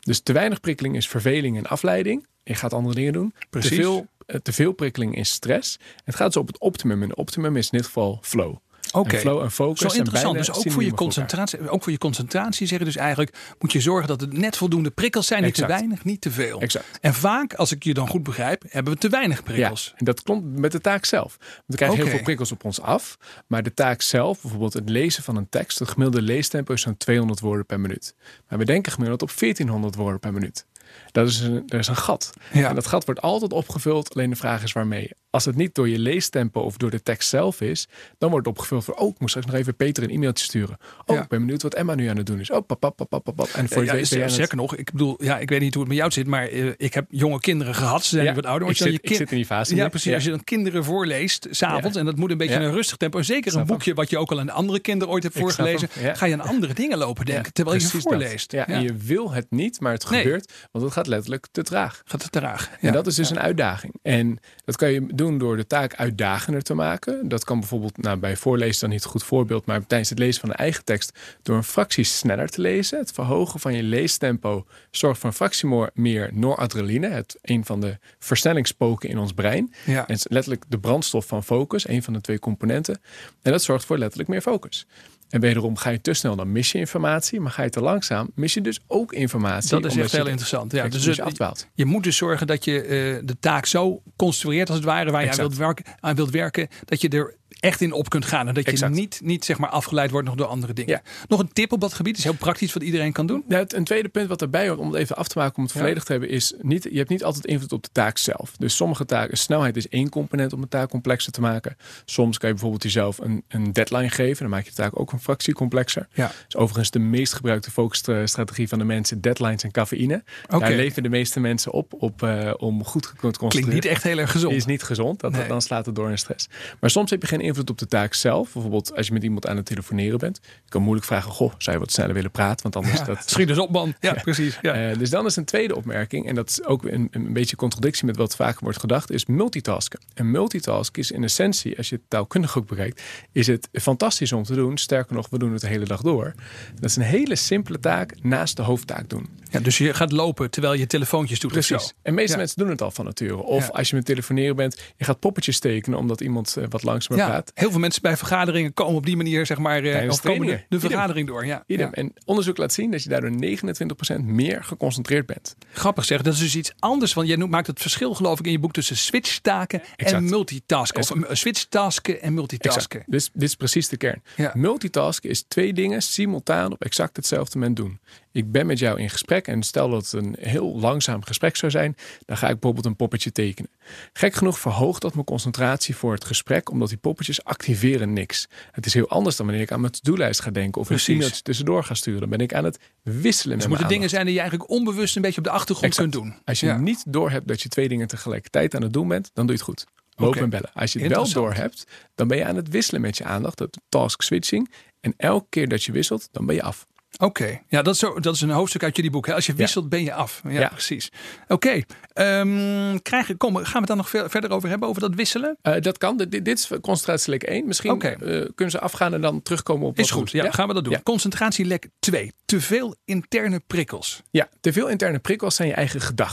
Dus 0.00 0.20
te 0.20 0.32
weinig 0.32 0.60
prikkeling 0.60 0.96
is 0.96 1.08
verveling 1.08 1.56
en 1.56 1.66
afleiding. 1.66 2.26
Je 2.42 2.54
gaat 2.54 2.72
andere 2.72 2.94
dingen 2.94 3.12
doen. 3.12 3.34
Precies. 3.50 3.70
Te 3.70 3.76
veel, 3.76 4.06
te 4.42 4.52
veel 4.52 4.72
prikkeling 4.72 5.16
is 5.16 5.30
stress. 5.30 5.78
Het 6.04 6.14
gaat 6.14 6.32
zo 6.32 6.38
op 6.38 6.46
het 6.46 6.58
optimum. 6.58 7.02
En 7.02 7.16
optimum 7.16 7.56
is 7.56 7.70
in 7.70 7.78
dit 7.78 7.86
geval 7.86 8.18
flow. 8.22 8.56
Oké, 8.92 9.14
en 9.14 9.20
flow 9.20 9.42
en 9.42 9.50
focus. 9.50 9.92
Zo 9.92 9.98
interessant. 9.98 10.36
Dus 10.36 10.52
ook 10.52 10.70
voor, 10.70 10.84
je 10.84 10.94
concentratie, 10.94 11.68
ook 11.68 11.82
voor 11.82 11.92
je 11.92 11.98
concentratie 11.98 12.66
zeggen 12.66 12.86
dus 12.86 12.96
eigenlijk 12.96 13.36
moet 13.58 13.72
je 13.72 13.80
zorgen 13.80 14.08
dat 14.08 14.20
het 14.20 14.32
net 14.32 14.56
voldoende 14.56 14.90
prikkels 14.90 15.26
zijn. 15.26 15.42
Niet 15.42 15.50
exact. 15.50 15.70
te 15.70 15.76
weinig, 15.76 16.04
niet 16.04 16.20
te 16.20 16.30
veel. 16.30 16.60
Exact. 16.60 16.98
En 17.00 17.14
vaak, 17.14 17.54
als 17.54 17.72
ik 17.72 17.84
je 17.84 17.94
dan 17.94 18.08
goed 18.08 18.22
begrijp, 18.22 18.64
hebben 18.68 18.92
we 18.92 18.98
te 18.98 19.08
weinig 19.08 19.42
prikkels. 19.42 19.84
Ja, 19.84 19.98
en 19.98 20.04
dat 20.04 20.22
klopt 20.22 20.44
met 20.44 20.72
de 20.72 20.80
taak 20.80 21.04
zelf. 21.04 21.36
Want 21.38 21.62
we 21.66 21.76
krijgen 21.76 21.96
okay. 21.96 22.08
heel 22.08 22.16
veel 22.16 22.24
prikkels 22.24 22.52
op 22.52 22.64
ons 22.64 22.80
af. 22.80 23.18
Maar 23.46 23.62
de 23.62 23.74
taak 23.74 24.02
zelf, 24.02 24.40
bijvoorbeeld 24.40 24.72
het 24.72 24.88
lezen 24.88 25.22
van 25.22 25.36
een 25.36 25.48
tekst, 25.48 25.78
het 25.78 25.88
gemiddelde 25.88 26.26
leestempo 26.26 26.72
is 26.72 26.82
zo'n 26.82 26.96
200 26.96 27.40
woorden 27.40 27.66
per 27.66 27.80
minuut. 27.80 28.14
Maar 28.48 28.58
we 28.58 28.64
denken 28.64 28.92
gemiddeld 28.92 29.22
op 29.22 29.32
1400 29.38 29.94
woorden 29.94 30.20
per 30.20 30.32
minuut. 30.32 30.66
Dat 31.12 31.28
is 31.28 31.40
een, 31.40 31.62
er 31.68 31.78
is 31.78 31.88
een 31.88 31.96
gat. 31.96 32.32
Ja. 32.52 32.68
En 32.68 32.74
dat 32.74 32.86
gat 32.86 33.04
wordt 33.04 33.20
altijd 33.20 33.52
opgevuld. 33.52 34.14
Alleen 34.14 34.30
de 34.30 34.36
vraag 34.36 34.62
is 34.62 34.72
waarmee. 34.72 35.10
Als 35.30 35.44
het 35.44 35.56
niet 35.56 35.74
door 35.74 35.88
je 35.88 35.98
leestempo 35.98 36.60
of 36.60 36.76
door 36.76 36.90
de 36.90 37.02
tekst 37.02 37.28
zelf 37.28 37.60
is, 37.60 37.88
dan 38.18 38.30
wordt 38.30 38.46
het 38.46 38.54
opgevuld 38.56 38.84
voor, 38.84 38.94
oh, 38.94 39.08
ik 39.08 39.18
moet 39.20 39.28
straks 39.28 39.46
nog 39.48 39.56
even 39.56 39.76
Peter 39.76 40.02
een 40.02 40.10
e-mailtje 40.10 40.44
sturen. 40.44 40.76
Oh, 41.06 41.16
Ja. 41.16 41.22
ik 41.22 41.28
ben 41.28 41.38
benieuwd 41.40 41.62
wat 41.62 41.74
Emma 41.74 41.94
nu 41.94 42.06
aan 42.06 42.16
het 42.16 42.26
doen 42.26 42.40
is. 42.40 42.50
Oh, 42.50 42.66
pap, 42.66 42.80
pap, 42.80 42.96
pap, 42.96 43.08
pap, 43.10 43.24
pap. 43.24 43.48
En 43.54 43.68
voor 43.68 43.84
je 43.84 43.92
weet 43.92 44.06
sterker 44.06 44.40
het- 44.40 44.52
nog, 44.52 44.76
ik 44.76 44.90
bedoel, 44.92 45.24
ja, 45.24 45.38
ik 45.38 45.48
weet 45.48 45.60
niet 45.60 45.72
hoe 45.74 45.82
het 45.82 45.88
met 45.92 46.00
jou 46.00 46.10
zit, 46.12 46.26
maar 46.26 46.46
eh, 46.48 46.66
ik 46.76 46.94
heb 46.94 47.06
jonge 47.08 47.40
kinderen 47.40 47.74
gehad. 47.74 48.02
Ze 48.04 48.08
zijn 48.08 48.24
Ja, 48.24 48.34
wat 48.34 48.46
ouder. 48.46 48.68
ik 48.68 48.76
je 48.76 48.82
zit, 48.84 48.92
dan 48.92 49.00
ik 49.02 49.08
je 49.08 49.14
zit 49.14 49.30
in 49.30 49.36
die 49.36 49.46
fase. 49.46 49.74
Ja, 49.74 49.88
precies. 49.88 50.14
Als 50.14 50.24
je 50.24 50.30
dan 50.30 50.44
kinderen 50.44 50.84
voorleest, 50.84 51.46
s'avonds, 51.50 51.96
en 51.96 52.04
dat 52.04 52.16
moet 52.16 52.30
een 52.30 52.38
beetje 52.38 52.54
een 52.54 52.72
rustig 52.72 52.96
tempo. 52.96 53.18
En 53.18 53.24
zeker 53.24 53.56
een 53.56 53.66
boekje 53.66 53.94
wat 53.94 54.10
je 54.10 54.18
ook 54.18 54.30
al 54.30 54.40
aan 54.40 54.50
andere 54.50 54.80
kinderen 54.80 55.14
ooit 55.14 55.22
hebt 55.22 55.38
voorgelezen, 55.38 55.88
ga 55.90 56.26
je 56.26 56.32
aan 56.32 56.40
andere 56.48 56.74
dingen 56.74 56.98
lopen 56.98 57.24
denken, 57.24 57.52
terwijl 57.52 57.76
je 57.76 57.88
dat. 57.92 58.02
voorleest. 58.02 58.52
Ja, 58.52 58.66
en 58.66 58.82
je 58.82 58.94
wil 58.94 59.32
het 59.32 59.46
niet, 59.50 59.80
maar 59.80 59.92
het 59.92 60.04
gebeurt, 60.04 60.52
want 60.80 60.94
het 60.94 60.98
gaat 61.04 61.06
letterlijk 61.06 61.46
te 61.52 61.62
traag. 61.62 62.02
Gaat 62.04 62.22
het 62.22 62.32
traag. 62.32 62.70
En 62.70 62.78
Ja. 62.80 62.90
dat 62.90 63.06
is 63.06 63.14
dus 63.14 63.30
een 63.30 63.38
uitdaging. 63.40 63.94
En 64.02 64.38
dat 64.64 64.76
kan 64.76 64.90
je 64.92 65.06
doen 65.14 65.38
door 65.38 65.56
de 65.56 65.66
taak 65.66 65.94
uitdagender 65.94 66.62
te 66.62 66.74
maken. 66.74 67.28
Dat 67.28 67.44
kan 67.44 67.58
bijvoorbeeld, 67.58 67.96
nou, 67.96 68.16
bij 68.18 68.36
voorlezen 68.36 68.80
dan 68.80 68.90
niet 68.90 69.04
een 69.04 69.10
goed 69.10 69.22
voorbeeld, 69.24 69.66
maar 69.66 69.86
tijdens 69.86 70.10
het 70.10 70.18
lezen 70.18 70.40
van 70.40 70.50
een 70.50 70.56
eigen 70.56 70.84
tekst 70.84 71.18
door 71.42 71.56
een 71.56 71.64
fractie 71.64 72.04
sneller 72.04 72.48
te 72.48 72.60
lezen. 72.60 72.98
Het 72.98 73.12
verhogen 73.12 73.60
van 73.60 73.74
je 73.74 73.82
leestempo 73.82 74.66
zorgt 74.90 75.20
voor 75.20 75.28
een 75.28 75.34
fractie 75.36 75.88
meer 75.94 76.30
noradrenaline, 76.32 77.08
het 77.08 77.38
een 77.42 77.64
van 77.64 77.80
de 77.80 77.98
versnellingspoken 78.18 79.08
in 79.08 79.18
ons 79.18 79.32
brein. 79.32 79.74
Ja. 79.86 79.94
En 79.94 80.00
het 80.00 80.10
is 80.16 80.26
letterlijk 80.28 80.64
de 80.68 80.78
brandstof 80.78 81.26
van 81.26 81.44
focus, 81.44 81.88
een 81.88 82.02
van 82.02 82.12
de 82.12 82.20
twee 82.20 82.38
componenten. 82.38 83.00
En 83.42 83.52
dat 83.52 83.62
zorgt 83.62 83.84
voor 83.84 83.98
letterlijk 83.98 84.28
meer 84.28 84.40
focus. 84.40 84.86
En 85.30 85.40
wederom 85.40 85.76
ga 85.76 85.90
je 85.90 86.00
te 86.00 86.12
snel, 86.12 86.36
dan 86.36 86.52
mis 86.52 86.72
je 86.72 86.78
informatie. 86.78 87.40
Maar 87.40 87.52
ga 87.52 87.62
je 87.62 87.70
te 87.70 87.80
langzaam, 87.80 88.30
mis 88.34 88.54
je 88.54 88.60
dus 88.60 88.80
ook 88.86 89.12
informatie. 89.12 89.70
Dat 89.70 89.84
is 89.84 89.96
echt 89.96 90.12
heel 90.12 90.26
interessant. 90.26 90.72
Ja, 90.72 90.88
dus 90.88 91.04
je 91.04 91.22
afdwaalt. 91.22 91.66
Je 91.74 91.84
moet 91.84 92.02
dus 92.02 92.16
zorgen 92.16 92.46
dat 92.46 92.64
je 92.64 92.82
eh, 92.82 92.88
de 93.24 93.36
taak 93.40 93.66
zo 93.66 94.02
construeert 94.16 94.68
als 94.68 94.76
het 94.76 94.86
ware 94.86 95.10
waar 95.10 95.20
je 95.20 95.26
aan 95.26 95.32
Exact. 95.32 95.56
wilt, 95.56 95.60
werken, 95.60 95.84
aan 96.00 96.14
wilt 96.14 96.30
werken, 96.30 96.68
dat 96.84 97.00
je 97.00 97.08
er 97.08 97.34
echt 97.60 97.80
in 97.80 97.92
op 97.92 98.08
kunt 98.10 98.24
gaan. 98.24 98.48
En 98.48 98.54
dat 98.54 98.64
je 98.64 98.70
Exact. 98.70 98.94
niet, 98.94 99.20
niet 99.24 99.44
zeg 99.44 99.58
maar 99.58 99.70
afgeleid 99.70 100.10
wordt 100.10 100.26
nog 100.26 100.36
door 100.36 100.46
andere 100.46 100.72
dingen. 100.72 100.90
Ja. 100.92 101.02
Nog 101.28 101.40
een 101.40 101.52
tip 101.52 101.72
op 101.72 101.80
dat 101.80 101.92
gebied, 101.94 102.18
is 102.18 102.24
heel 102.24 102.32
praktisch 102.34 102.72
wat 102.72 102.82
iedereen 102.82 103.12
kan 103.12 103.26
doen. 103.26 103.44
Ja, 103.48 103.58
het- 103.58 103.72
een 103.74 103.84
tweede 103.84 104.08
punt 104.08 104.28
wat 104.28 104.42
erbij 104.42 104.68
hoort, 104.68 104.78
om 104.80 104.86
het 104.86 104.96
even 104.96 105.16
af 105.16 105.28
te 105.28 105.38
maken, 105.38 105.56
om 105.56 105.62
het 105.62 105.72
Ja. 105.72 105.78
volledig 105.80 106.04
te 106.04 106.12
hebben, 106.12 106.28
is 106.30 106.54
niet, 106.60 106.82
je 106.90 106.96
hebt 106.98 107.08
niet 107.10 107.24
altijd 107.24 107.46
invloed 107.46 107.72
op 107.72 107.82
de 107.82 107.88
taak 107.92 108.18
zelf. 108.18 108.52
Dus 108.58 108.76
sommige 108.76 109.04
taken, 109.04 109.38
snelheid 109.38 109.76
is 109.76 109.88
één 109.88 110.08
component 110.08 110.52
om 110.52 110.62
een 110.62 110.68
taak 110.68 110.88
complexer 110.90 111.32
te 111.32 111.40
maken. 111.40 111.76
Soms 112.04 112.38
kan 112.38 112.48
je 112.48 112.54
bijvoorbeeld 112.54 112.82
jezelf 112.82 113.18
een, 113.18 113.44
een 113.48 113.72
deadline 113.72 114.10
geven, 114.10 114.42
dan 114.42 114.50
maak 114.50 114.64
je 114.64 114.70
de 114.70 114.76
taak 114.76 115.00
ook 115.00 115.12
een 115.12 115.20
fractie 115.20 115.54
complexer. 115.54 116.08
Ja. 116.12 116.32
Is 116.48 116.56
overigens 116.56 116.90
de 116.90 116.98
meest 116.98 117.32
gebruikte 117.32 117.70
focusstrategie 117.70 118.68
van 118.68 118.78
de 118.78 118.84
mensen, 118.84 119.20
deadlines 119.20 119.62
en 119.62 119.70
cafeïne. 119.70 120.22
Oké. 120.48 120.58
Daar 120.58 120.72
leven 120.72 121.02
de 121.02 121.08
meeste 121.08 121.40
mensen 121.40 121.72
op, 121.72 121.92
op 121.98 122.22
eh, 122.22 122.52
om 122.56 122.84
goed 122.84 123.02
te 123.02 123.08
concentreren. 123.16 123.48
Klinkt 123.50 123.72
niet 123.72 123.84
echt 123.84 124.02
heel 124.02 124.18
erg 124.18 124.30
gezond. 124.30 124.54
is 124.54 124.64
niet 124.64 124.82
gezond. 124.82 125.20
Dat, 125.20 125.32
Nee. 125.32 125.48
Dan 125.48 125.62
slaat 125.62 125.86
het 125.86 125.94
door 125.94 126.10
in 126.10 126.18
stress. 126.18 126.48
Maar 126.80 126.90
soms 126.90 127.10
heb 127.10 127.20
je 127.22 127.28
geen 127.28 127.40
invloed 127.50 127.70
op 127.70 127.78
de 127.78 127.86
taak 127.86 128.14
zelf. 128.14 128.52
Bijvoorbeeld 128.52 128.96
als 128.96 129.06
je 129.06 129.12
met 129.12 129.22
iemand 129.22 129.46
aan 129.46 129.56
het 129.56 129.66
telefoneren 129.66 130.18
bent. 130.18 130.40
Je 130.42 130.70
kan 130.70 130.82
moeilijk 130.82 131.06
vragen, 131.06 131.30
goh, 131.30 131.52
zou 131.58 131.76
je 131.76 131.82
wat 131.82 131.92
sneller 131.92 132.14
willen 132.14 132.30
praten? 132.30 132.62
Want 132.62 132.76
anders 132.76 132.98
Ja, 132.98 133.04
dat... 133.04 133.30
Schiet 133.30 133.48
dus 133.48 133.58
op, 133.58 133.70
man. 133.70 133.94
Ja, 134.00 134.12
precies. 134.12 134.58
Ja. 134.62 134.90
Eh, 134.90 134.98
dus 134.98 135.10
dan 135.10 135.26
is 135.26 135.36
een 135.36 135.44
tweede 135.44 135.76
opmerking, 135.76 136.26
en 136.26 136.34
dat 136.34 136.48
is 136.48 136.64
ook 136.64 136.84
een, 136.84 137.08
een 137.10 137.32
beetje 137.32 137.56
contradictie 137.56 138.06
met 138.06 138.16
wat 138.16 138.36
vaker 138.36 138.62
wordt 138.62 138.80
gedacht, 138.80 139.10
is 139.10 139.26
multitasken. 139.26 140.00
En 140.14 140.30
multitask 140.30 140.96
is 140.96 141.10
in 141.10 141.24
essentie, 141.24 141.76
als 141.76 141.88
je 141.88 141.94
het 141.94 142.04
taalkundig 142.08 142.58
ook 142.58 142.66
bekijkt, 142.66 143.02
is 143.32 143.46
het 143.46 143.68
fantastisch 143.72 144.32
om 144.32 144.42
te 144.42 144.54
doen. 144.54 144.78
Sterker 144.78 145.14
nog, 145.14 145.28
we 145.30 145.38
doen 145.38 145.52
het 145.52 145.60
de 145.60 145.66
hele 145.66 145.84
dag 145.84 146.00
door. 146.00 146.34
Dat 146.74 146.90
is 146.90 146.96
een 146.96 147.02
hele 147.02 147.36
simpele 147.36 147.80
taak 147.80 148.14
naast 148.22 148.56
de 148.56 148.62
hoofdtaak 148.62 149.08
doen. 149.08 149.28
Ja, 149.50 149.60
dus 149.60 149.78
je 149.78 149.94
gaat 149.94 150.12
lopen 150.12 150.50
terwijl 150.50 150.74
je 150.74 150.86
telefoontjes 150.86 151.40
doet. 151.40 151.52
Precies. 151.52 151.94
En 152.02 152.14
meeste 152.14 152.36
mensen 152.36 152.58
doen 152.58 152.68
het 152.68 152.82
al 152.82 152.90
van 152.90 153.04
nature. 153.04 153.36
Of 153.36 153.70
als 153.70 153.90
je 153.90 153.96
met 153.96 154.04
telefoneren 154.04 154.56
bent, 154.56 154.80
je 154.96 155.04
gaat 155.04 155.18
poppetjes 155.18 155.58
tekenen 155.58 155.98
omdat 155.98 156.20
iemand 156.20 156.56
eh, 156.56 156.64
wat 156.68 156.82
langzamer 156.82 157.24
Ja, 157.24 157.39
heel 157.54 157.70
veel 157.70 157.80
mensen 157.80 158.02
bij 158.02 158.16
vergaderingen 158.16 158.72
komen 158.74 158.94
op 158.94 159.06
die 159.06 159.16
manier, 159.16 159.46
zeg 159.46 159.58
maar, 159.58 159.82
eh, 159.82 159.92
Tijdens 159.92 160.14
of 160.14 160.22
komen 160.22 160.46
de, 160.46 160.52
Idem. 160.68 160.80
vergadering 160.80 161.26
door. 161.26 161.46
Ja. 161.46 161.64
Idem. 161.66 161.86
Ja. 161.86 161.92
En 161.92 162.12
onderzoek 162.24 162.56
laat 162.56 162.72
zien 162.72 162.90
dat 162.90 163.02
je 163.02 163.08
daardoor 163.08 163.30
29% 163.30 164.24
meer 164.24 164.64
geconcentreerd 164.64 165.26
bent. 165.26 165.56
Grappig 165.72 166.04
zeg, 166.04 166.22
dat 166.22 166.32
is 166.34 166.38
dus 166.40 166.56
iets 166.56 166.72
anders. 166.78 167.12
Want 167.12 167.28
jij 167.28 167.36
noemt- 167.36 167.50
maakt 167.50 167.66
het 167.66 167.80
verschil, 167.80 168.14
geloof 168.14 168.38
ik, 168.38 168.46
in 168.46 168.52
je 168.52 168.58
boek 168.58 168.72
tussen 168.72 168.96
switchtaken 168.96 169.82
en 169.96 170.24
multitasken. 170.24 171.00
Of 171.00 171.10
eh, 171.10 171.34
switchtasken 171.34 172.22
en 172.22 172.34
multitasken. 172.34 173.02
Dus 173.06 173.30
dit 173.32 173.42
is 173.42 173.54
precies 173.54 173.88
de 173.88 173.96
kern. 173.96 174.22
Ja. 174.36 174.52
Multitasken 174.54 175.30
is 175.30 175.42
twee 175.48 175.72
dingen 175.72 176.02
simultaan 176.02 176.72
op 176.72 176.82
exact 176.84 177.16
hetzelfde 177.16 177.58
moment 177.58 177.76
doen. 177.76 178.00
Ik 178.32 178.52
ben 178.52 178.66
met 178.66 178.78
jou 178.78 179.00
in 179.00 179.10
gesprek 179.10 179.46
en 179.46 179.62
stel 179.62 179.90
dat 179.90 180.02
het 180.10 180.12
een 180.12 180.36
heel 180.40 180.78
langzaam 180.78 181.24
gesprek 181.24 181.56
zou 181.56 181.70
zijn, 181.72 181.96
dan 182.26 182.36
ga 182.36 182.46
ik 182.46 182.52
bijvoorbeeld 182.52 182.86
een 182.86 182.96
poppetje 182.96 183.32
tekenen. 183.32 183.70
Gek 184.12 184.34
genoeg 184.34 184.58
verhoogt 184.58 185.02
dat 185.02 185.14
mijn 185.14 185.24
concentratie 185.26 185.96
voor 185.96 186.12
het 186.12 186.24
gesprek, 186.24 186.70
omdat 186.70 186.88
die 186.88 186.98
poppetjes 186.98 187.44
activeren 187.44 188.12
niks. 188.12 188.48
Het 188.70 188.86
is 188.86 188.94
heel 188.94 189.08
anders 189.08 189.36
dan 189.36 189.46
wanneer 189.46 189.64
ik 189.64 189.72
aan 189.72 189.80
mijn 189.80 189.92
to-do-lijst 189.92 190.40
ga 190.40 190.50
denken 190.50 190.80
of 190.80 190.90
een 190.90 190.98
e-mailtje 191.06 191.42
tussendoor 191.42 191.84
ga 191.84 191.94
sturen. 191.94 192.20
Dan 192.20 192.28
ben 192.28 192.38
ik 192.40 192.54
aan 192.54 192.64
het 192.64 192.78
wisselen 193.02 193.24
Dus 193.32 193.44
met 193.44 193.58
het 193.60 193.68
moeten 193.68 193.88
dingen 193.88 194.08
zijn 194.08 194.24
die 194.24 194.34
je 194.34 194.40
eigenlijk 194.40 194.70
onbewust 194.70 195.16
een 195.16 195.22
beetje 195.22 195.38
op 195.38 195.44
de 195.44 195.50
achtergrond 195.50 195.92
Exact. 195.92 196.10
kunt 196.10 196.24
doen. 196.24 196.34
Als 196.44 196.60
je 196.60 196.66
Ja. 196.66 196.76
niet 196.78 197.04
doorhebt 197.06 197.48
dat 197.48 197.62
je 197.62 197.68
twee 197.68 197.88
dingen 197.88 198.06
tegelijkertijd 198.06 198.74
aan 198.74 198.82
het 198.82 198.92
doen 198.92 199.08
bent, 199.08 199.30
dan 199.34 199.46
doe 199.46 199.54
je 199.56 199.60
het 199.62 199.70
goed. 199.70 199.86
Lopen 200.16 200.40
en 200.40 200.50
bellen. 200.50 200.70
Als 200.74 200.92
je 200.92 200.98
het 200.98 201.08
wel 201.08 201.18
Interessant. 201.22 201.54
doorhebt, 201.56 201.86
dan 202.14 202.28
ben 202.28 202.36
je 202.36 202.44
aan 202.44 202.56
het 202.56 202.68
wisselen 202.68 203.00
met 203.00 203.16
je 203.16 203.24
aandacht. 203.24 203.58
Dat 203.58 203.78
task 203.88 204.22
switching. 204.22 204.70
En 205.00 205.14
elke 205.16 205.46
keer 205.48 205.68
dat 205.68 205.84
je 205.84 205.92
wisselt, 205.92 206.28
dan 206.32 206.46
ben 206.46 206.54
je 206.54 206.62
af. 206.62 206.86
Oké, 207.18 207.60
ja, 207.68 207.82
dat 207.82 207.94
is, 207.94 208.00
zo, 208.00 208.20
dat 208.20 208.34
is 208.34 208.40
een 208.40 208.50
hoofdstuk 208.50 208.82
uit 208.82 208.96
jullie 208.96 209.10
boek. 209.10 209.26
Hè? 209.26 209.34
Als 209.34 209.46
je 209.46 209.54
wisselt, 209.54 209.88
ben 209.88 210.02
je 210.02 210.12
af. 210.14 210.40
Ja, 210.44 210.50
Ja. 210.50 210.68
precies. 210.68 211.10
Oké, 211.48 211.80
ehm, 212.12 212.98
krijgen- 213.02 213.36
kom, 213.36 213.56
gaan 213.56 213.72
we 213.72 213.78
het 213.78 213.86
dan 213.86 213.96
nog 213.96 214.08
verder 214.08 214.50
over 214.50 214.68
hebben, 214.68 214.88
over 214.88 215.00
dat 215.00 215.14
wisselen? 215.14 215.56
Eh, 215.62 215.80
dat 215.80 215.98
kan. 215.98 216.16
Dit, 216.16 216.30
dit 216.44 216.58
is 216.58 216.70
concentratielek 216.82 217.42
1. 217.42 217.66
Misschien 217.66 217.90
eh, 218.02 218.46
kunnen 218.54 218.70
ze 218.70 218.80
afgaan 218.80 219.14
en 219.14 219.20
dan 219.20 219.42
terugkomen 219.42 219.86
op 219.86 219.98
Is 219.98 220.10
goed, 220.10 220.30
ja, 220.30 220.50
gaan 220.50 220.68
we 220.68 220.74
dat 220.74 220.84
doen. 220.84 221.02
Concentratielek 221.02 221.88
2. 221.98 222.32
Te 222.44 222.60
veel 222.60 222.94
interne 223.04 223.60
prikkels. 223.66 224.22
Ja, 224.30 224.48
te 224.60 224.72
veel 224.72 224.88
interne 224.88 225.18
prikkels 225.18 225.54
zijn 225.54 225.68
je 225.68 225.74
eigen 225.74 226.00
gedachten. 226.00 226.28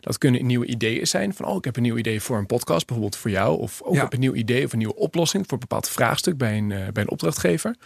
Dat 0.00 0.18
kunnen 0.18 0.46
nieuwe 0.46 0.66
ideeën 0.66 1.06
zijn. 1.06 1.34
Van, 1.34 1.46
oh, 1.46 1.56
ik 1.56 1.64
heb 1.64 1.76
een 1.76 1.82
nieuw 1.82 1.96
idee 1.96 2.20
voor 2.22 2.38
een 2.38 2.46
podcast, 2.46 2.86
bijvoorbeeld 2.86 3.16
voor 3.16 3.30
jou. 3.30 3.58
Of 3.58 3.82
ook 3.82 3.94
heb 3.96 4.12
een 4.12 4.20
nieuw 4.20 4.34
idee 4.34 4.64
of 4.64 4.72
een 4.72 4.78
nieuwe 4.78 4.94
oplossing 4.96 5.44
voor 5.44 5.52
een 5.52 5.58
bepaald 5.68 5.88
vraagstuk 5.88 6.36
bij 6.36 6.56
een, 6.58 6.72
eh, 6.72 6.88
bij 6.92 7.02
een 7.02 7.10
opdrachtgever. 7.10 7.76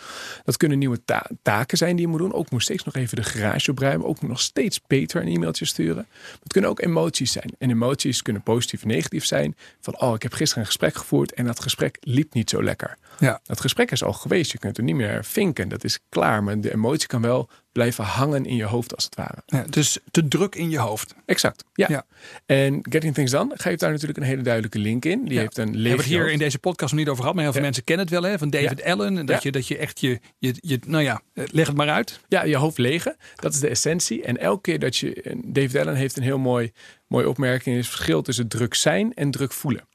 Dat 0.45 0.57
kunnen 0.57 0.79
nieuwe 0.79 1.05
ta- 1.05 1.31
taken 1.43 1.79
zijn 1.79 1.97
die 1.97 2.05
je 2.05 2.11
moet 2.11 2.19
doen. 2.21 2.26
Ook 2.33 2.51
moet 2.51 2.63
steeds 2.63 2.85
nog 2.85 2.95
even 2.95 3.17
de 3.17 3.23
garage 3.23 3.71
opruimen. 3.71 4.07
Ook 4.07 4.23
nog 4.23 4.41
steeds 4.41 4.79
Peter 4.79 5.23
een 5.23 5.29
e-mailtje 5.29 5.65
sturen. 5.65 6.07
Het 6.43 6.53
kunnen 6.53 6.71
ook 6.71 6.81
emoties 6.81 7.33
zijn. 7.33 7.51
En 7.59 7.71
emoties 7.71 8.23
kunnen 8.23 8.43
positief 8.43 8.81
of 8.81 8.87
negatief 8.87 9.25
zijn. 9.25 9.57
Van, 9.81 10.01
oh, 10.01 10.15
ik 10.15 10.23
heb 10.23 10.33
gisteren 10.33 10.63
een 10.63 10.69
gesprek 10.69 10.95
gevoerd 10.95 11.33
en 11.33 11.45
dat 11.45 11.61
gesprek 11.61 11.97
liep 12.01 12.35
niet 12.35 12.51
zo 12.51 12.63
lekker. 12.63 12.97
Ja. 13.19 13.41
Dat 13.43 13.61
gesprek 13.61 13.91
is 13.91 14.03
al 14.03 14.13
geweest. 14.13 14.53
Je 14.53 14.59
kunt 14.59 14.77
er 14.77 14.85
niet 14.85 14.95
meer 14.95 15.25
vinken. 15.25 15.69
Dat 15.69 15.85
is 15.85 15.99
klaar. 16.09 16.45
Maar 16.45 16.61
de 16.61 16.73
emotie 16.73 17.09
kan 17.09 17.23
wel 17.23 17.49
blijven 17.77 18.05
hangen 18.05 18.45
in 18.45 18.57
je 18.57 18.65
hoofd 18.65 18.95
als 18.95 19.05
het 19.05 19.15
ware. 19.15 19.43
ja. 19.47 19.65
Dus 19.71 19.99
te 20.11 20.29
druk 20.29 20.55
in 20.55 20.71
je 20.71 20.79
hoofd. 20.79 21.15
Exact. 21.27 21.65
Ja. 21.73 21.87
Ja. 21.89 22.07
En 22.47 22.79
Getting 22.91 23.15
Things 23.15 23.31
Done 23.31 23.53
geeft 23.57 23.81
daar 23.81 23.91
natuurlijk 23.91 24.19
een 24.19 24.25
hele 24.25 24.43
duidelijke 24.43 24.79
link 24.79 25.05
in. 25.05 25.25
Die 25.25 25.35
Ja. 25.35 25.41
heeft 25.41 25.59
een 25.59 25.71
We 25.73 25.79
hebben 25.79 25.97
het 25.97 26.07
hier 26.07 26.31
in 26.31 26.39
deze 26.39 26.59
podcast 26.59 26.91
nog 26.93 27.01
niet 27.01 27.09
over 27.09 27.21
gehad, 27.21 27.35
maar 27.35 27.45
heel 27.45 27.53
veel 27.53 27.63
mensen 27.63 27.85
kennen 27.85 28.07
het 28.07 28.15
wel 28.15 28.23
hè, 28.31 28.39
van 28.39 28.51
David 28.51 28.83
Allen. 28.85 29.19
En 29.19 29.27
dat, 29.27 29.43
je, 29.43 29.53
dat 29.53 29.67
je 29.69 29.77
echt 29.79 30.01
je, 30.01 30.21
je, 30.39 30.55
je, 30.61 30.79
nou 30.87 31.03
ja, 31.03 31.21
leg 31.33 31.67
het 31.67 31.77
maar 31.77 31.89
uit. 31.89 32.21
Ja, 32.29 32.45
je 32.45 32.57
hoofd 32.57 32.79
legen. 32.79 33.17
Dat 33.37 33.53
is 33.55 33.61
de 33.61 33.69
essentie. 33.69 34.23
En 34.23 34.39
elke 34.39 34.61
keer 34.61 34.79
dat 34.79 34.97
je. 34.97 35.37
David 35.45 35.77
Allen 35.77 35.95
heeft 35.95 36.17
een 36.17 36.23
heel 36.23 36.39
mooi, 36.39 36.73
mooie 37.07 37.29
opmerking. 37.29 37.77
is 37.77 37.87
het 37.87 37.95
verschil 37.95 38.23
tussen 38.23 38.49
druk 38.49 38.75
zijn 38.75 39.15
en 39.15 39.31
druk 39.31 39.53
voelen. 39.53 39.89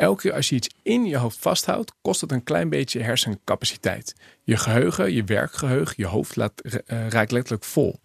Elke 0.00 0.22
keer 0.22 0.32
als 0.32 0.48
je 0.48 0.54
iets 0.54 0.70
in 0.82 1.04
je 1.04 1.16
hoofd 1.16 1.38
vasthoudt, 1.38 1.92
kost 2.02 2.20
het 2.20 2.32
een 2.32 2.42
klein 2.42 2.68
beetje 2.68 3.00
hersencapaciteit. 3.00 4.14
Je 4.42 4.56
geheugen, 4.56 5.12
je 5.12 5.24
werkgeheugen, 5.24 5.94
je 5.96 6.06
hoofd 6.06 6.36
laat, 6.36 6.60
eh, 6.60 7.08
raakt 7.08 7.32
letterlijk 7.32 7.64
vol. 7.64 8.00